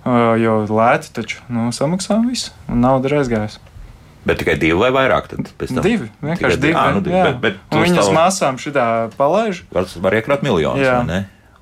Uh, 0.00 0.32
jo 0.40 0.64
lēti 0.64 1.10
taču 1.12 1.42
nu, 1.52 1.66
samaksā 1.76 2.16
visu, 2.24 2.54
un 2.72 2.80
nauda 2.80 3.10
ir 3.10 3.18
aizgājusi. 3.20 3.58
Bet 4.24 4.38
tikai 4.40 4.54
divi 4.60 4.72
vai 4.80 4.88
vairāk? 4.92 5.28
Divi, 5.84 6.08
vienkārši 6.24 6.40
Tikai 6.40 6.56
divi. 6.56 6.60
divi. 6.60 6.74
Ā, 6.76 6.94
nu 6.94 7.00
divi, 7.04 7.20
bet- 7.20 7.40
bet 7.40 7.54
uz 7.76 7.84
viņas 7.84 8.08
tā- 8.08 8.14
māsām 8.16 8.56
šitā 8.60 8.86
palaiž. 9.16 9.62
var, 9.72 9.84
var 10.00 10.12
iekrāt 10.16 10.42
miljonus. 10.42 10.80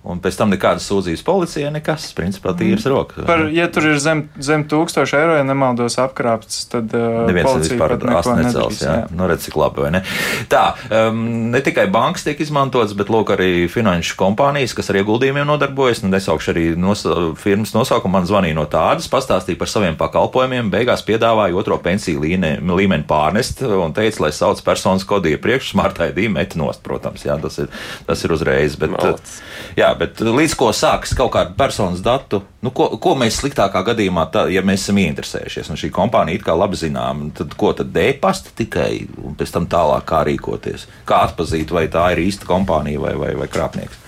Un 0.07 0.21
pēc 0.23 0.37
tam 0.39 0.53
nekādas 0.53 0.85
sūdzības 0.87 1.25
policijai, 1.27 1.71
nekas, 1.75 2.05
principā, 2.15 2.53
tīras 2.57 2.85
rokas. 2.89 3.25
Par, 3.27 3.43
ja 3.51 3.67
tur 3.73 3.89
ir 3.91 3.99
zem, 4.01 4.29
zem 4.39 4.63
1000 4.71 5.11
eiro, 5.19 5.35
ja 5.35 5.43
nemaldos 5.45 5.99
apkrāpts, 5.99 6.61
tad 6.71 6.95
uh, 6.95 7.25
Neviens 7.27 7.49
policija 7.49 7.75
vispār 7.75 7.97
neko 7.99 8.37
necels. 8.39 8.79
Jā, 8.85 8.95
jā. 9.03 9.09
nu, 9.11 9.27
redz, 9.29 9.49
cik 9.49 9.59
labi, 9.59 9.83
vai 9.83 9.91
ne? 9.97 10.03
Tā, 10.49 10.63
um, 11.11 11.19
ne 11.53 11.61
tikai 11.67 11.89
bankas 11.93 12.25
tiek 12.25 12.39
izmantotas, 12.41 12.95
bet 12.97 13.11
lūk, 13.13 13.35
arī 13.35 13.67
finanšu 13.73 14.15
kompānijas, 14.21 14.77
kas 14.79 14.89
ar 14.93 15.01
ieguldījumiem 15.03 15.51
nodarbojas. 15.51 16.05
Nu, 16.05 16.13
nesaukšu 16.15 16.55
arī 16.55 16.65
nos, 16.79 17.03
firmas 17.43 17.75
nosaukumu. 17.75 18.15
Man 18.21 18.31
zvanīja 18.31 18.57
no 18.57 18.65
tādas, 18.71 19.11
pastāstīja 19.13 19.59
par 19.61 19.69
saviem 19.69 19.99
pakalpojumiem, 19.99 20.71
beigās 20.73 21.05
piedāvāja 21.05 21.59
otro 21.59 21.77
pensiju 21.83 22.23
līne, 22.23 22.55
līmeni 22.63 23.05
pārnest 23.09 23.61
un 23.67 23.93
teica, 23.99 24.25
lai 24.25 24.33
sauc 24.37 24.63
personas 24.65 25.05
kodu 25.09 25.35
iepriekš, 25.35 25.75
smart 25.75 26.01
ID 26.07 26.25
met 26.33 26.57
nost, 26.59 26.81
protams. 26.87 27.27
Jā, 27.29 27.37
tas 27.43 27.61
ir, 27.61 27.69
tas 28.09 28.25
ir 28.25 28.39
uzreiz. 28.39 28.79
Bet, 28.79 28.95
Malacis. 28.95 29.41
jā, 29.77 29.93
bet 30.01 30.23
līdz 30.25 30.55
ko 30.59 30.71
sākas 30.77 31.15
kaut 31.19 31.33
kāda 31.35 31.55
personas 31.59 32.03
datu, 32.05 32.43
nu, 32.65 32.73
ko, 32.75 32.91
ko 33.03 33.15
mēs 33.19 33.41
sliktākā 33.43 33.83
gadījumā, 33.91 34.29
tā, 34.35 34.47
ja 34.53 34.65
mēs 34.67 34.87
esam 34.87 35.01
ieinteresējušies, 35.03 35.71
un 35.73 35.81
šī 35.81 35.93
kompānija 35.95 36.41
it 36.41 36.47
kā 36.47 36.57
labi 36.59 36.81
zinām, 36.81 37.29
tad 37.37 37.55
ko 37.59 37.75
tad 37.77 37.93
dēpasta 37.95 38.55
tikai, 38.59 38.93
un 39.23 39.39
pēc 39.39 39.55
tam 39.55 39.71
tālāk 39.71 40.09
kā 40.09 40.25
rīkoties? 40.29 40.89
Kā 41.09 41.25
atpazīt, 41.29 41.75
vai 41.75 41.89
tā 41.93 42.11
ir 42.15 42.25
īsta 42.29 42.49
kompānija 42.49 43.03
vai, 43.05 43.15
vai, 43.21 43.33
vai 43.39 43.51
krāpnieks? 43.53 44.05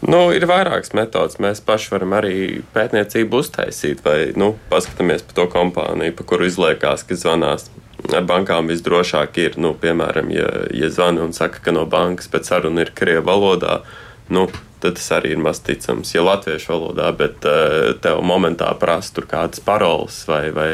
Nu, 0.00 0.30
ir 0.32 0.46
vairākas 0.48 0.94
metodas. 0.96 1.36
Mēs 1.42 1.60
paši 1.64 1.90
varam 1.92 2.14
arī 2.16 2.34
pētniecību 2.72 3.42
uztaisīt, 3.42 4.00
vai 4.04 4.32
nu, 4.38 4.54
paskatāmies 4.72 5.26
par 5.28 5.36
to 5.36 5.46
kompāniju, 5.52 6.14
pa 6.16 6.24
kuru 6.30 6.48
izliekās, 6.48 7.04
ka 7.04 7.18
zvanās. 7.20 7.68
Ar 8.16 8.24
bankām 8.24 8.70
visdrošāk 8.72 9.36
ir, 9.42 9.58
nu, 9.60 9.74
piemēram, 9.76 10.30
ja, 10.32 10.48
ja 10.72 10.88
zvana 10.88 11.26
un 11.26 11.34
saka, 11.36 11.60
ka 11.60 11.74
no 11.76 11.84
bankas 11.84 12.30
pēc 12.32 12.48
saruna 12.48 12.86
ir 12.86 12.94
krievu 12.96 13.26
valodā, 13.28 13.82
nu, 14.30 14.46
tad 14.80 14.96
tas 14.96 15.10
arī 15.18 15.34
ir 15.34 15.42
maz 15.42 15.60
ticams. 15.64 16.14
Ja 16.14 16.24
latviešu 16.24 16.72
valodā, 16.72 17.10
bet 17.16 17.44
uh, 17.48 17.92
tev 18.02 18.22
momentā 18.26 18.70
prasa 18.80 19.14
tur 19.16 19.28
kādas 19.30 19.62
paroles 19.64 20.22
vai, 20.28 20.48
vai, 20.56 20.70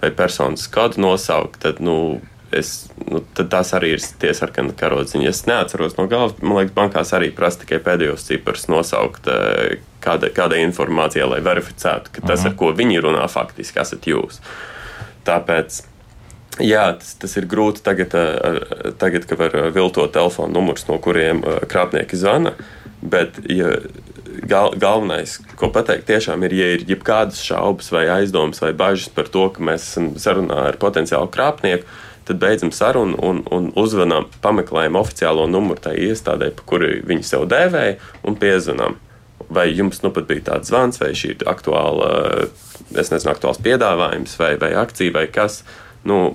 vai 0.00 0.10
personas 0.16 0.66
kodu 0.72 1.02
nosaukt, 1.04 1.60
tad, 1.64 1.82
nu, 1.84 2.20
es, 2.54 2.86
nu, 3.10 3.22
tad 3.36 3.50
tās 3.52 3.72
arī 3.76 3.94
ir 3.96 4.04
tie 4.20 4.32
sarkani 4.36 4.74
karodziņi. 4.76 5.28
Es 5.30 5.44
neatceros 5.48 5.98
no 5.98 6.06
galvas, 6.10 6.38
man 6.42 6.60
liekas, 6.60 6.76
bankās 6.76 7.12
arī 7.16 7.32
prasa 7.34 7.64
tikai 7.64 7.80
pēdējos 7.84 8.28
ciprus 8.28 8.68
nosaukt 8.72 9.28
eh, 9.32 9.82
kāda, 10.04 10.30
kādai 10.34 10.62
informācijai, 10.66 11.28
lai 11.34 11.42
verificētu, 11.44 12.14
ka 12.16 12.24
tas, 12.32 12.46
ar 12.48 12.56
ko 12.58 12.72
viņi 12.76 13.02
runā, 13.04 13.26
faktiski 13.32 13.82
esat 13.82 14.08
jūs. 14.08 14.40
Tāpēc. 15.26 15.82
Jā, 16.64 16.86
tas, 16.96 17.10
tas 17.20 17.34
ir 17.36 17.44
grūti 17.50 17.82
tagad, 17.84 18.16
eh, 18.16 18.90
tagad, 19.00 19.28
kad 19.28 19.42
var 19.42 19.60
viltot 19.76 20.14
telefonu 20.14 20.56
numurus, 20.56 20.86
no 20.88 20.96
kuriem 21.02 21.44
krāpnieki 21.68 22.16
zvana. 22.16 22.54
Bet 23.02 23.38
ja 23.52 23.74
gal, 24.48 24.74
galvenais, 24.78 25.36
ko 25.58 25.68
pateikt, 25.72 26.06
tiešām 26.08 26.44
ir, 26.46 26.54
ja 26.56 26.68
ir 26.76 26.84
jebkādas 26.88 27.40
šaubas, 27.44 27.90
vai 27.94 28.06
aizdomas, 28.12 28.60
vai 28.62 28.72
bažas 28.76 29.10
par 29.12 29.30
to, 29.32 29.48
ka 29.52 29.62
mēs 29.64 29.90
esam 29.90 30.12
sarunā 30.20 30.66
ar 30.70 30.78
potenciālu 30.80 31.30
krāpnieku, 31.32 31.86
tad 32.26 32.40
beidzam 32.42 32.72
sarunu 32.74 33.18
un, 33.22 33.42
un 33.54 33.70
uzvanām, 33.78 34.28
pameklējam 34.42 34.98
oficiālo 34.98 35.46
numuru 35.50 35.84
tai 35.84 35.96
iestādē, 36.08 36.50
pa 36.56 36.66
kuru 36.66 36.90
viņi 37.06 37.26
sev 37.26 37.46
dēvēja, 37.50 37.98
un 38.26 38.38
piezvanām. 38.40 38.98
Vai 39.52 39.68
jums 39.70 40.00
nu 40.02 40.10
pat 40.10 40.26
bija 40.26 40.42
tāds 40.48 40.72
zvans, 40.72 40.98
vai 40.98 41.12
šī 41.14 41.36
ir 41.36 41.46
aktuāla, 41.46 42.08
es 42.98 43.12
nezinu, 43.12 43.30
aktuāls 43.30 43.60
piedāvājums, 43.62 44.34
vai, 44.40 44.56
vai 44.58 44.72
akcija, 44.80 45.14
vai 45.14 45.26
kas. 45.30 45.60
Nu, 46.06 46.34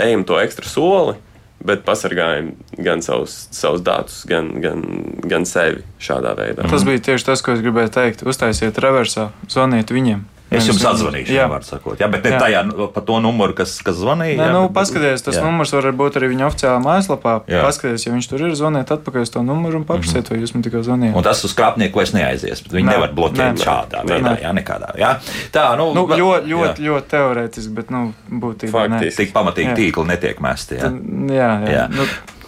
ejam 0.00 0.24
to 0.24 0.38
ekstra 0.40 0.68
soli, 0.70 1.18
bet 1.64 1.84
pasargājam 1.86 2.52
gan 2.76 3.02
savus, 3.02 3.46
savus 3.54 3.82
datus, 3.86 4.22
gan, 4.28 4.52
gan, 4.62 4.84
gan 5.24 5.46
sevi 5.48 5.82
šādā 6.02 6.36
veidā. 6.38 6.68
Tas 6.70 6.84
bija 6.86 7.02
tieši 7.10 7.30
tas, 7.30 7.42
ko 7.44 7.56
es 7.56 7.64
gribēju 7.64 7.92
teikt. 7.96 8.24
Uztaisiet 8.28 8.78
reversā, 8.82 9.30
zvaniet 9.48 9.92
viņiem. 9.94 10.24
Es 10.56 10.66
jums 10.68 10.82
atzvanīšu, 10.90 11.32
Jā. 11.36 11.46
var 11.50 11.62
sakot. 11.66 11.98
Jā, 12.00 12.08
bet 12.10 12.24
ne 12.24 12.30
Jā. 12.34 12.40
tajā, 12.40 12.60
nu, 12.66 12.88
pa 12.92 13.00
to 13.00 13.18
numuru, 13.20 13.54
kas, 13.54 13.76
kas 13.84 13.96
zvanīja. 14.00 14.36
Nē, 14.40 14.46
jā, 14.48 14.52
nu, 14.56 14.62
bet- 14.68 14.74
paskatieties, 14.78 15.22
tas 15.26 15.36
jā. 15.36 15.44
numurs 15.44 15.72
var 15.76 15.82
būt 15.92 16.16
arī 16.20 16.30
viņa 16.32 16.46
oficiālā 16.48 16.78
mājaslapā. 16.84 17.34
Jā. 17.50 17.62
Paskatieties, 17.66 18.06
ja 18.06 18.12
viņš 18.16 18.28
tur 18.32 18.40
ir, 18.46 18.54
zvaniet 18.58 18.88
atpakaļ 18.96 19.20
uz 19.26 19.30
to 19.30 19.42
numuru 19.42 19.76
un 19.80 19.84
paprasiet, 19.84 20.30
vai 20.30 20.38
jūs 20.40 20.54
man 20.56 20.62
tikko 20.66 20.82
zvanījāt. 20.86 21.14
Un 21.16 21.22
tas 21.22 21.44
uz 21.44 21.54
krāpnieku 21.54 21.94
vairs 22.00 22.12
neaizies. 22.16 22.62
bet 22.62 22.72
Viņi 22.72 22.86
Nē, 22.88 22.96
nevar 22.96 23.12
bloķēt 23.16 23.56
nē. 23.56 23.64
šādā 23.64 24.02
Nē. 24.02 24.08
veidā, 24.10 24.32
Nē. 24.32 24.42
jā, 24.42 24.52
nekādā. 24.56 24.88
Jā. 24.98 25.10
Tā, 25.52 25.76
nu, 25.76 25.92
Nu, 25.94 26.06
ļoti, 26.06 26.48
ļoti, 26.50 26.80
ļoti 26.88 27.06
teorētiski, 27.12 27.74
bet 27.74 27.90
nu, 27.90 28.14
būtībā. 28.30 28.70
Faktiski. 28.72 29.16
Tik 29.26 29.32
pamatīgi 29.34 29.70
Jā. 29.72 29.76
tīkli 29.76 30.06
netiek 30.06 30.40
mesti. 30.40 30.74
Jā. 30.76 30.80
Tad, 30.88 30.92
Jā, 31.30 31.50
jā. 31.64 31.68
Jā. 31.76 31.84
Nu, 31.90 32.04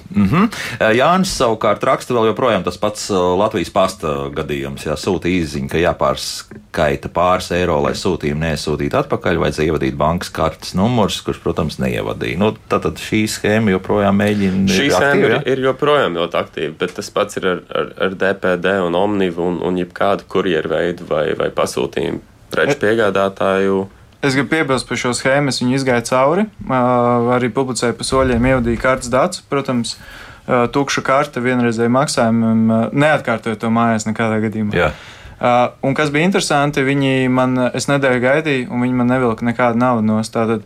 Mhm. 0.09 0.49
Jānis 0.97 1.35
savukārt 1.37 1.83
raksta 1.85 2.15
vēl 2.17 2.31
joprojām 2.31 2.65
tas 2.65 2.79
pats 2.81 3.09
Latvijas 3.13 3.71
pasta 3.75 4.13
gadījums. 4.35 4.87
Jā, 4.87 4.97
sūta 4.97 5.29
īziņa, 5.29 5.69
ka 5.73 5.83
jāpārskaita 5.83 7.11
pāris 7.13 7.51
eiro, 7.57 7.77
lai 7.85 7.93
sūtījumu 7.99 8.41
nesūtītu 8.47 9.01
atpakaļ, 9.03 9.41
vajadzēja 9.43 9.73
ievadīt 9.73 9.99
bankas 10.01 10.33
kartes 10.35 10.73
numurs, 10.79 11.21
kurš, 11.27 11.43
protams, 11.45 11.77
neievadīja. 11.83 12.41
Nu, 12.41 12.55
Tātad 12.69 13.01
šī 13.03 13.25
schēma 13.29 13.75
joprojām 13.77 14.17
mēģina. 14.23 14.65
Šī 14.73 14.89
schēma 14.95 15.29
ir, 15.29 15.37
ir 15.55 15.63
joprojām 15.69 16.17
ļoti 16.19 16.41
aktīva, 16.41 16.73
bet 16.81 16.97
tas 16.97 17.13
pats 17.13 17.41
ir 17.41 17.51
ar, 17.53 17.63
ar, 17.69 17.93
ar 18.09 18.17
DPD 18.19 18.79
un 18.87 18.97
Omnivu 18.99 19.45
un, 19.51 19.61
un 19.65 19.79
jebkādu 19.81 20.29
kurjeru 20.31 20.73
veidu 20.73 21.09
vai, 21.11 21.27
vai 21.39 21.53
pasūtījumu 21.55 22.25
preču 22.53 22.81
piegādātāju. 22.81 23.87
Es 24.23 24.35
gribu 24.35 24.51
piebilst 24.51 24.89
par 24.89 24.99
šo 24.99 25.13
schēmu. 25.15 25.53
Es 25.53 25.61
viņu 25.63 25.77
izgāju 25.79 26.07
cauri. 26.09 26.47
ā, 26.67 26.81
Arī 27.37 27.53
publicēju 27.55 27.95
pa 27.99 28.07
soļiem, 28.07 28.49
ievadīju 28.53 28.83
kartes 28.83 29.13
datus. 29.13 29.45
Protams, 29.47 29.95
ā, 30.47 30.67
tukša 30.75 31.05
karte 31.07 31.43
vienreizēji 31.45 31.95
maksājumam 31.95 32.67
ā, 32.67 32.81
neatkārtoja 32.93 33.61
to 33.63 33.71
mājās 33.71 34.09
nekādā 34.09 34.41
gadījumā. 34.49 34.75
Jā. 34.75 34.93
Uh, 35.39 35.71
un 35.87 35.95
kas 35.95 36.11
bija 36.11 36.27
interesanti, 36.27 36.83
viņi 36.83 37.29
man, 37.31 37.55
es 37.71 37.87
nedēļu 37.87 38.23
gaidīju, 38.25 38.71
un 38.75 38.83
viņi 38.83 38.97
man 38.99 39.13
nevilka 39.13 39.47
nekādu 39.47 39.79
naudu 39.79 40.03
no 40.09 40.19
tā. 40.27 40.59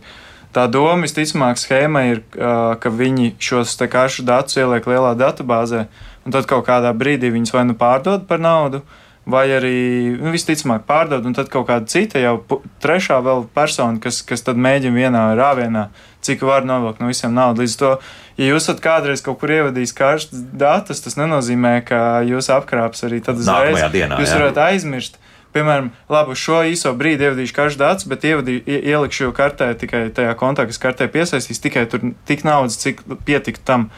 Tā 0.53 0.67
doma 0.69 1.01
visticamāk 1.01 1.57
schēma 1.57 2.03
ir, 2.11 2.19
ka 2.33 2.89
viņi 2.93 3.31
šos 3.41 3.73
karšu 3.89 4.21
datus 4.25 4.59
ieliek 4.61 4.85
lielā 4.85 5.15
datubāzē, 5.17 5.87
un 6.25 6.35
tad 6.35 6.45
kaut 6.49 6.67
kādā 6.67 6.91
brīdī 6.93 7.31
viņus 7.33 7.53
vai 7.55 7.63
nu 7.65 7.73
pārdod 7.77 8.27
par 8.29 8.41
naudu, 8.41 8.83
vai 9.29 9.45
arī 9.55 9.77
nu, 10.17 10.33
visticamāk 10.33 10.83
pārdod, 10.87 11.23
un 11.27 11.35
tad 11.35 11.51
kaut 11.51 11.69
kāda 11.69 11.87
cita 11.89 12.19
jau 12.19 12.35
trešā 12.83 13.21
persona, 13.55 14.01
kas, 14.03 14.21
kas 14.27 14.43
tad 14.43 14.59
mēģina 14.59 14.99
vienā 14.99 15.23
rāvienā, 15.39 15.87
cik 16.23 16.43
var 16.47 16.67
novilkt 16.67 16.99
no 16.99 17.11
visiem 17.11 17.35
naudu. 17.35 17.63
Līdz 17.63 17.77
to, 17.79 17.91
ja 18.39 18.49
jūs 18.51 18.67
esat 18.67 18.83
kādreiz 18.83 19.23
kaut 19.23 19.39
kur 19.41 19.53
ievadījis 19.55 19.95
karstus 19.95 20.43
datus, 20.51 21.03
tas 21.05 21.19
nenozīmē, 21.19 21.77
ka 21.87 22.23
jūs 22.27 22.51
apkrāps 22.51 23.07
arī 23.07 23.23
tad 23.23 23.39
uzreiz. 23.39 23.79
Dienā, 23.93 24.19
jūs 24.19 24.35
varat 24.35 24.59
aizmirst 24.69 25.21
piemēram, 25.53 25.91
labi, 26.11 26.35
šo 26.37 26.63
īso 26.69 26.93
brīdi 26.97 27.27
ievadīšu 27.27 27.55
karšu 27.55 27.79
datus, 27.81 28.07
bet 28.09 28.25
ievadīju, 28.27 28.63
ielikšu 28.65 29.31
kartē 29.37 29.69
tikai 29.79 30.07
tajā 30.15 30.33
kontā, 30.39 30.65
kas 30.69 30.81
kartē 30.81 31.07
piesaistīs 31.13 31.61
tikai 31.63 31.85
tur 31.91 32.13
tik 32.29 32.45
naudas, 32.47 32.79
cik 32.81 33.03
pietiktu 33.27 33.65
tam. 33.67 33.89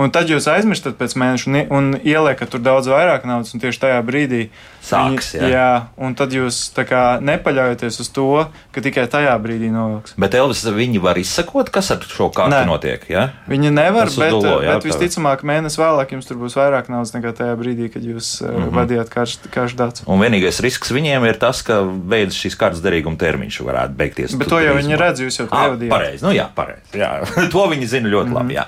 Un 0.00 0.12
tad 0.14 0.30
jūs 0.32 0.48
aizmirstat 0.48 0.96
pēc 0.96 1.14
mēneša 1.20 1.66
un 1.76 1.92
ieliekat 2.00 2.48
tur 2.52 2.62
daudz 2.64 2.88
vairāk 2.88 3.26
naudas, 3.28 3.52
un 3.54 3.60
tieši 3.60 3.82
tajā 3.82 4.00
brīdī 4.06 4.46
sāks. 4.80 5.34
Jā. 5.36 5.48
jā, 5.50 5.68
un 6.00 6.14
tad 6.16 6.32
jūs 6.34 6.58
kā, 6.88 7.20
nepaļaujaties 7.24 8.00
uz 8.00 8.08
to, 8.14 8.28
ka 8.72 8.82
tikai 8.84 9.04
tajā 9.12 9.34
brīdī 9.42 9.68
novilks. 9.74 10.14
Bet 10.20 10.34
Elvis, 10.38 10.62
viņi 10.64 11.02
var 11.04 11.20
izsakot, 11.20 11.68
kas 11.72 11.92
ar 11.94 12.06
šo 12.08 12.30
kārtu 12.34 12.54
Nē. 12.54 12.62
notiek. 12.68 13.04
Ja? 13.12 13.26
Viņi 13.50 13.72
nevar, 13.76 14.08
bet, 14.08 14.32
dulo, 14.32 14.56
jā, 14.64 14.78
bet 14.78 14.88
visticamāk, 14.88 15.44
mēnesi 15.46 15.80
vēlāk 15.80 16.14
jums 16.16 16.28
tur 16.28 16.40
būs 16.40 16.56
vairāk 16.58 16.88
naudas 16.92 17.12
nekā 17.16 17.34
tajā 17.36 17.58
brīdī, 17.60 17.90
kad 17.92 18.06
jūs 18.06 18.32
mm 18.40 18.56
-hmm. 18.56 18.72
vadījāt 18.80 19.12
karšu 19.12 19.76
datus. 19.76 20.04
Un 20.06 20.22
vienīgais 20.22 20.62
risks 20.64 20.92
viņiem 20.96 21.28
ir 21.28 21.38
tas, 21.42 21.62
ka 21.66 21.82
beidzas 21.84 22.40
šīs 22.40 22.56
kartes 22.56 22.82
derīguma 22.84 23.20
termiņš 23.20 23.60
varētu 23.68 23.96
beigties. 24.00 24.38
Bet 24.40 24.48
to 24.48 24.60
jau 24.60 24.74
viņi 24.76 24.96
redz, 24.96 25.20
jūs 25.26 25.40
jau 25.42 25.48
to 25.50 25.56
ievadījāt. 25.56 25.92
Pareizi, 25.92 26.24
nu 26.24 26.32
jā, 26.32 26.48
pareizi. 26.54 27.04
To 27.54 27.66
viņi 27.66 27.86
zina 27.86 28.08
ļoti 28.08 28.28
mm 28.28 28.32
-hmm. 28.32 28.38
labi. 28.38 28.54
Jā. 28.54 28.64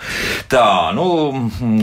Tā, 0.50 0.94
nu, 0.94 1.06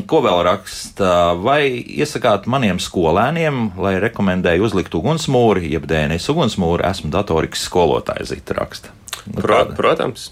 ko 0.09 0.21
vēl 0.25 0.41
raksta? 0.47 1.35
Vai 1.39 1.61
iesakāt 1.71 2.47
maniem 2.49 2.79
skolēniem, 2.81 3.71
lai 3.79 3.95
rekomendēju 4.03 4.67
uzlikt 4.69 4.95
ugunsmūri, 4.97 5.69
jeb 5.73 5.87
DNS 5.89 6.31
ugunsmūri, 6.33 6.85
esmu 6.89 7.11
datorikas 7.13 7.63
skolotāja 7.67 8.27
zita 8.31 8.57
raksta. 8.57 8.93
Nu, 9.25 9.41
Pro, 9.41 9.63
protams. 9.77 10.29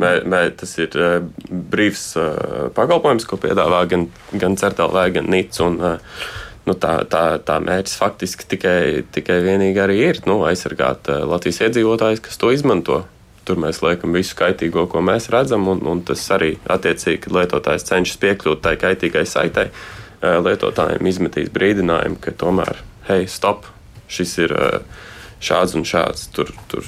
Mē, 0.00 0.12
mē, 0.24 0.42
tas 0.56 0.70
ir 0.80 0.94
uh, 0.96 1.18
brīvs 1.50 2.04
uh, 2.16 2.68
pakalpojums, 2.76 3.26
ko 3.28 3.36
piedāvā 3.40 3.82
gan, 3.90 4.06
gan 4.32 4.56
CERTLV, 4.56 5.00
gan. 5.18 5.34
Un, 5.66 5.78
uh, 5.82 6.22
nu, 6.68 6.76
tā, 6.78 6.94
tā, 7.10 7.24
tā 7.44 7.58
mērķis 7.64 7.98
faktiski 8.00 8.48
tikai, 8.54 8.80
tikai 9.12 9.40
vienīgi 9.44 9.82
arī 9.82 9.98
ir 10.08 10.22
nu, 10.30 10.40
aizsargāt 10.48 11.10
Latvijas 11.28 11.60
iedzīvotājus, 11.66 12.22
kas 12.24 12.40
to 12.40 12.52
izmanto. 12.54 13.02
Tur 13.50 13.58
mēs 13.58 13.80
liekam 13.82 14.14
visu 14.14 14.36
kaitīgo, 14.38 14.84
ko 14.86 15.00
mēs 15.02 15.26
redzam, 15.34 15.64
un, 15.72 15.80
un 15.90 16.04
tas 16.06 16.22
arī 16.30 16.52
attiecīgi, 16.70 17.24
kad 17.24 17.34
lietotājs 17.34 17.88
cenšas 17.88 18.20
piekļūt 18.22 18.62
tai 18.62 18.76
kaitīgai 18.78 19.24
saitei, 19.26 19.72
uh, 19.72 20.38
lietotājiem 20.44 21.08
izmetīs 21.10 21.50
brīdinājumu, 21.50 22.20
ka 22.22 22.30
tomēr 22.38 22.78
hei, 23.10 23.26
stop, 23.26 23.66
šis 24.10 24.36
ir 24.44 24.54
eh, 24.54 25.02
šāds 25.42 25.76
un 25.78 25.86
šāds, 25.88 26.28
tur, 26.34 26.52
tur 26.70 26.86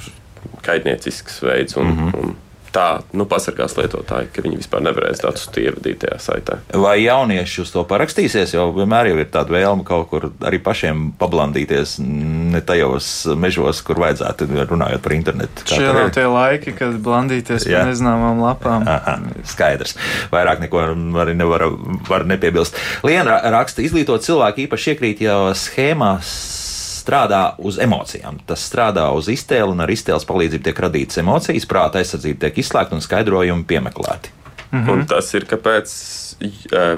kaitniecisks 0.66 1.42
veids. 1.42 1.76
Un, 1.76 1.90
mm 1.90 1.98
-hmm. 1.98 2.22
un, 2.22 2.36
tā 2.72 2.86
nu, 3.16 3.26
pasargās 3.28 3.76
lietotāji, 3.78 4.30
ka 4.34 4.44
viņi 4.44 4.60
vispār 4.62 4.84
nevarēs 4.86 5.22
datus 5.22 5.48
ievadīt 5.60 6.02
tajā 6.04 6.18
saitē. 6.22 6.58
Vai 6.82 6.96
jaunieši 7.02 7.62
uz 7.64 7.72
to 7.74 7.84
parakstīsies? 7.88 8.54
Jo 8.56 8.68
vienmēr 8.74 9.12
jau 9.12 9.18
ir 9.20 9.30
tāda 9.32 9.54
vēlme 9.54 9.86
kaut 9.88 10.08
kur 10.12 10.28
arī 10.46 10.60
pašiem 10.62 11.10
pablandīties, 11.20 11.98
ne 12.02 12.62
tajos 12.64 13.10
mežos, 13.38 13.82
kur 13.86 14.00
vajadzētu 14.02 14.48
runājot 14.70 15.04
par 15.04 15.16
internetu. 15.16 15.66
Šie 15.68 15.92
nav 15.92 16.12
tie 16.16 16.26
laiki, 16.28 16.76
kad 16.78 16.98
blandīties 17.04 17.68
par 17.68 17.88
nezināmām 17.92 18.42
lapām. 18.42 18.88
Aha, 18.88 19.18
skaidrs. 19.48 19.96
Vairāk 20.32 20.64
neko 20.64 20.86
arī 21.22 21.36
nevar 21.38 21.68
var 22.08 22.26
nepiebilst. 22.28 22.78
Liena 23.06 23.38
raksta, 23.54 23.84
izglītot 23.84 24.24
cilvēku 24.24 24.66
īpaši 24.66 24.94
iekrīt 24.94 25.24
jau 25.26 25.40
schēmās 25.58 26.71
strādā 27.02 27.42
uz 27.58 27.78
emocijām. 27.82 28.38
Tas 28.46 28.62
strādā 28.70 29.08
uz 29.16 29.28
iztēli, 29.32 29.74
un 29.74 29.82
ar 29.84 29.90
iztēles 29.90 30.28
palīdzību 30.28 30.68
tiek 30.68 30.84
radītas 30.86 31.18
emocijas, 31.22 31.66
prāta 31.68 32.00
aizsardzība 32.02 32.46
tiek 32.46 32.62
izslēgta 32.62 32.96
un 32.96 33.04
skaidrojumi 33.04 33.66
piemeklēti. 33.68 34.38
Mhm. 34.72 34.88
Un 34.88 35.06
tas 35.06 35.34
ir 35.34 35.44
kāpēc 35.44 35.90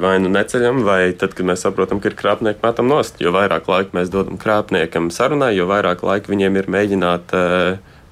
vai 0.01 0.19
nu 0.23 0.31
neceļam, 0.33 0.83
vai 0.87 1.13
tad, 1.19 1.35
kad 1.37 1.47
mēs 1.47 1.65
saprotam, 1.67 2.01
ka 2.01 2.11
ir 2.11 2.17
krāpnieki, 2.19 2.63
metam 2.63 2.89
nost. 2.89 3.19
Jo 3.21 3.33
vairāk 3.35 3.69
laika 3.69 3.97
mēs 3.97 4.13
dodam 4.13 4.39
krāpniekam 4.41 5.11
sarunai, 5.13 5.55
jo 5.57 5.67
vairāk 5.71 6.05
laika 6.07 6.33
viņiem 6.33 6.61
ir 6.61 6.71
mēģināt 6.71 7.35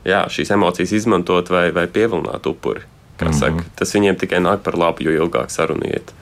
jā, 0.09 0.25
šīs 0.33 0.53
emocijas 0.57 0.93
izmantot 0.99 1.53
vai, 1.53 1.71
vai 1.75 1.87
pievilināt 1.87 2.47
upuri. 2.47 2.83
Mm 3.21 3.29
-hmm. 3.29 3.39
saka, 3.39 3.65
tas 3.77 3.95
viņiem 3.95 4.19
tikai 4.19 4.41
nāk 4.43 4.65
par 4.67 4.75
labu, 4.79 5.03
jo 5.03 5.11
ilgāk 5.11 5.51
saruna 5.51 5.87
iet. 5.87 6.13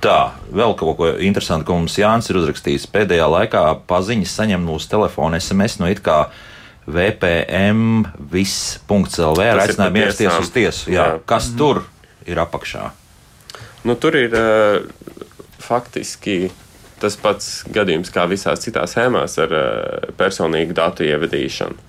Tā, 0.00 0.32
vēl 0.48 0.72
kaut 0.80 0.96
ko 0.96 1.08
interesantu, 1.20 1.66
ko 1.68 1.76
mums 1.76 1.98
Jānis 2.00 2.30
ir 2.32 2.38
uzrakstījis. 2.40 2.86
Pēdējā 2.92 3.26
laikā 3.28 3.64
paziņas 3.88 4.36
saņem 4.38 4.62
mūsu 4.64 4.88
telefona 4.88 5.40
SMS 5.42 5.76
no 5.82 5.90
it 5.92 6.00
kā 6.04 6.22
VPM 6.88 8.06
viss.lv 8.32 9.44
ar 9.44 9.60
aicinājumu 9.66 10.00
ierasties 10.00 10.38
uz 10.40 10.54
tiesu. 10.54 10.88
Jā, 10.94 11.04
jā. 11.04 11.20
Kas 11.28 11.50
mm. 11.50 11.58
tur 11.60 11.82
ir 12.24 12.40
apakšā? 12.40 12.86
Nu, 13.84 13.98
tur 14.00 14.16
ir 14.16 14.38
uh, 14.40 14.80
faktiski 15.60 16.48
tas 17.00 17.20
pats 17.20 17.52
gadījums 17.68 18.12
kā 18.12 18.24
visās 18.28 18.64
citās 18.64 18.96
schēmās 18.96 19.36
ar 19.44 19.52
uh, 19.52 20.10
personīgu 20.16 20.80
datu 20.80 21.04
ievadīšanu. 21.04 21.88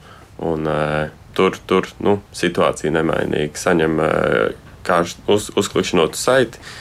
Un, 0.52 0.68
uh, 0.68 1.08
tur 1.38 1.56
tur 1.64 1.88
nu, 2.04 2.20
situācija 2.36 2.92
nemainīga. 2.92 3.56
Saņem 3.56 4.00
uh, 4.04 5.12
uz, 5.32 5.52
uzklikšķinot 5.56 6.20
uz 6.20 6.28
saiti. 6.28 6.60
Uh, 6.60 6.81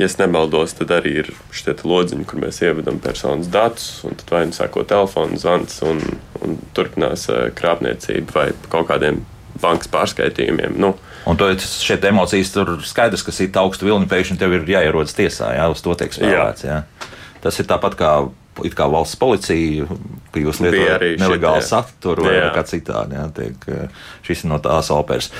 ja 0.00 0.08
nemaldos, 0.20 0.74
tad 0.78 0.92
arī 0.96 1.12
ir 1.22 1.30
šie 1.54 1.74
lodziņi, 1.84 2.26
kur 2.28 2.40
mēs 2.42 2.62
ievedam 2.64 3.00
personas 3.02 3.50
datus, 3.52 4.00
un 4.08 4.16
tad 4.20 4.32
vai 4.34 4.46
nu 4.48 4.56
sāko 4.56 4.84
telefonu 4.88 5.38
zvans, 5.40 5.80
un, 5.86 6.00
un 6.40 6.56
turpinās 6.76 7.28
eh, 7.32 7.50
krāpniecība 7.56 8.36
vai 8.36 8.48
kaut 8.72 8.88
kādiem 8.90 9.22
bankas 9.60 9.90
pārskaitījumiem. 9.92 10.78
Nu, 10.80 10.94
Un 11.28 11.36
to 11.36 11.50
šeit 11.60 12.04
emocijas 12.08 12.48
tur 12.54 12.78
skaidrs, 12.86 13.22
ka 13.26 13.32
ir 13.34 13.58
augstu 13.60 13.84
vilni, 13.84 14.08
pēkšņi 14.08 14.38
tev 14.40 14.54
ir 14.56 14.68
jāierodas 14.72 15.12
tiesā, 15.16 15.52
jā, 15.58 15.66
uz 15.68 15.82
to 15.84 15.92
tiek 16.00 16.14
spēlēts. 16.16 16.64
Jā. 16.64 16.78
Jā. 16.80 17.10
Tas 17.44 17.58
ir 17.60 17.68
tāpat 17.68 17.96
kā 18.00 18.12
it 18.66 18.74
kā 18.78 18.86
valsts 18.90 19.18
policija, 19.20 19.86
ka 20.32 20.42
jūs 20.42 20.60
lietojat 20.64 21.04
nelegālu 21.20 21.62
saturu 21.64 22.26
vai 22.26 22.36
kā 22.54 22.64
citādi. 22.68 23.16
Jā, 23.18 23.26
tiek, 23.36 23.66
eh, 23.70 24.06
šis 24.26 24.44
ir 24.44 24.50
no 24.52 24.60
tās 24.62 24.90
operas. 24.94 25.30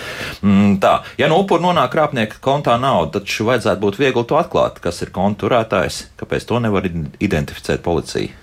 Mm, 0.43 0.79
tā, 0.83 0.93
ja 1.21 1.31
no 1.31 1.41
upura 1.43 1.64
nonāk 1.64 1.93
krāpnieka 1.95 2.41
kontā 2.45 2.77
nauda, 2.81 3.21
tad 3.21 3.31
vajadzētu 3.51 3.85
būt 3.85 4.01
viegli 4.01 4.25
to 4.27 4.39
atklāt, 4.41 4.81
kas 4.83 5.03
ir 5.05 5.12
konta 5.14 5.45
turētājs, 5.45 6.03
kāpēc 6.21 6.47
to 6.49 6.61
nevar 6.62 6.89
identificēt 6.89 7.85
policija. 7.87 8.35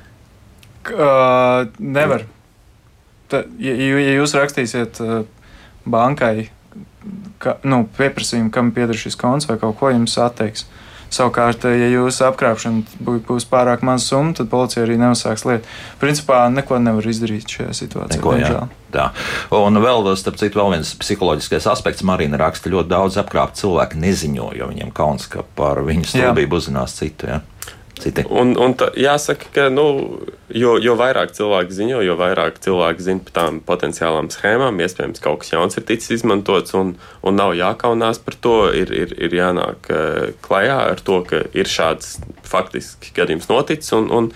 Uh, 0.88 1.68
nevar. 1.80 2.24
Ta, 3.28 3.44
ja, 3.60 3.74
ja 3.76 4.14
jūs 4.22 4.38
rakstīsiet 4.38 5.02
uh, 5.04 5.26
bankai, 5.84 6.48
ka, 7.44 7.58
nu, 7.68 7.84
pieprasījumu, 7.98 8.54
kam 8.56 8.72
pieder 8.76 8.96
šis 8.96 9.20
konts 9.20 9.50
vai 9.50 9.60
kaut 9.60 9.76
ko 9.82 9.92
jums 9.92 10.16
atteiks. 10.24 10.64
Uh, 10.64 10.84
Savukārt, 11.14 11.64
ja 11.72 11.88
jūsu 11.92 12.26
apkrāpšana 12.28 13.08
būs 13.28 13.48
pārāk 13.48 13.84
maza 13.88 14.10
summa, 14.12 14.36
tad 14.38 14.50
policija 14.52 14.84
arī 14.84 14.98
neuzsāks 15.00 15.46
lietu. 15.48 15.70
Principā 16.02 16.42
neko 16.52 16.80
nevar 16.84 17.08
izdarīt 17.08 17.48
šajā 17.52 17.76
situācijā. 17.78 18.20
Neko, 18.20 18.36
jā. 18.42 18.66
Tā. 18.94 19.10
Un 19.56 19.80
vēl, 19.84 20.10
starp 20.20 20.40
citu, 20.40 20.60
vēl 20.60 20.78
viens 20.78 20.94
psiholoģiskais 21.00 21.68
aspekts. 21.72 22.06
Marina 22.08 22.40
raksta, 22.40 22.72
ļoti 22.72 22.92
daudz 22.92 23.20
apkrāpt 23.22 23.60
cilvēki 23.60 24.00
neziņo, 24.04 24.52
jo 24.60 24.70
viņiem 24.72 24.92
kauns, 24.96 25.30
ka 25.32 25.46
par 25.58 25.84
viņu 25.88 26.08
stulbību 26.12 26.60
uzzinās 26.60 26.96
citu. 27.00 27.32
Ja? 27.32 27.42
Citi. 28.04 28.26
Un, 28.30 28.54
un 28.62 28.74
tā, 28.78 28.90
jāsaka, 29.00 29.50
ka 29.54 29.68
nu, 29.74 29.86
jo, 30.54 30.76
jo 30.84 30.96
vairāk 31.00 31.34
cilvēki 31.38 31.78
ziņo, 31.78 32.02
jo 32.06 32.18
vairāk 32.20 32.60
cilvēki 32.64 33.06
zina 33.06 33.24
par 33.28 33.36
tām 33.38 33.62
potenciālām 33.68 34.32
schēmām, 34.34 34.82
iespējams, 34.84 35.24
kaut 35.24 35.44
kas 35.44 35.54
jauns 35.54 35.80
ir 35.80 35.88
ticis 35.88 36.18
izmantots 36.20 36.76
un, 36.78 36.96
un 37.24 37.40
nav 37.40 37.56
jākaunās 37.58 38.22
par 38.26 38.38
to. 38.44 38.58
Ir, 38.78 38.92
ir, 38.94 39.16
ir 39.28 39.34
jānāk 39.38 39.90
uh, 39.94 40.28
klajā 40.46 40.78
ar 40.92 41.02
to, 41.04 41.22
ka 41.28 41.44
ir 41.58 41.72
šāds 41.72 42.18
faktiski 42.48 43.16
gadījums 43.18 43.50
noticis. 43.52 43.96
Un, 43.98 44.12
un, 44.14 44.32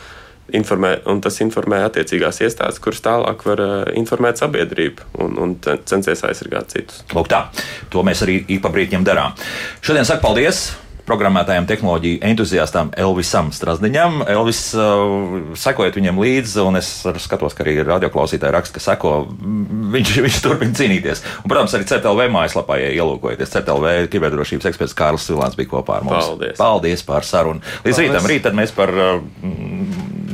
Informē, 0.51 0.97
un 1.07 1.21
tas 1.23 1.37
informē 1.39 1.77
attiecīgās 1.85 2.41
iestādes, 2.43 2.81
kuras 2.83 2.99
tālāk 3.05 3.45
var 3.47 3.61
uh, 3.63 3.75
informēt 3.95 4.41
sabiedrību 4.41 5.07
un, 5.23 5.37
un 5.39 5.55
censties 5.63 6.25
aizsargāt 6.27 6.75
citus. 6.75 7.05
Lūk, 7.15 7.31
tā. 7.31 7.45
To 7.93 8.03
mēs 8.03 8.25
arī 8.25 8.41
ik 8.43 8.59
pa 8.59 8.73
brīdim 8.73 9.07
darām. 9.07 9.37
Šodien 9.79 10.03
saku 10.09 10.25
paldies! 10.27 10.65
Programmētājiem, 11.07 11.67
tehnoloģiju 11.69 12.21
entuziastam 12.29 12.91
Elvisam 12.99 13.51
Strasdiņam. 13.55 14.21
Elvis, 14.31 14.61
uh, 14.77 15.53
sekojot 15.59 15.97
viņam 15.99 16.21
līdzi, 16.21 16.59
un 16.65 16.79
es 16.79 16.91
skatos, 17.23 17.55
ka 17.57 17.65
arī 17.65 17.77
radioklausītāji 17.87 18.55
raksta, 18.55 18.77
ka 18.77 18.83
seko, 18.85 19.13
viņš, 19.95 20.13
viņš 20.27 20.41
turpina 20.45 20.77
cīnīties. 20.77 21.23
Un, 21.43 21.49
protams, 21.51 21.75
arī 21.77 21.89
CETLV 21.91 22.27
mājaslapā, 22.35 22.79
ja 22.81 22.93
ielūkojaties, 22.99 23.53
CETLV 23.55 24.11
kiberdrošības 24.13 24.71
eksperts 24.71 24.97
Kārlis 24.97 25.27
Silāns 25.29 25.57
bija 25.59 25.73
kopā 25.75 25.99
ar 25.99 26.07
mums. 26.07 26.29
Paldies! 26.31 26.57
Paldies 26.61 27.05
par 27.07 27.27
sarunu! 27.27 27.63
Līdz 27.85 28.01
Paldies. 28.01 28.29
rītam, 28.31 28.31
rīt 28.31 28.61
mēs 28.61 28.75
par 28.75 28.93
uh, 28.93 29.19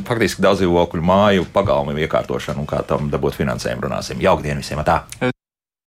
faktiski 0.08 0.44
daudz 0.44 0.62
dzīvokļu 0.62 1.04
māju 1.04 1.48
pagalmu 1.54 1.96
iekārtošanu 2.04 2.64
un 2.64 2.70
kā 2.70 2.84
tam 2.88 3.10
dabūt 3.12 3.38
finansējumu 3.40 3.88
runāsim. 3.88 4.22
Jaukdien 4.24 4.62
visiem! 4.62 4.84
Tā! 4.86 5.02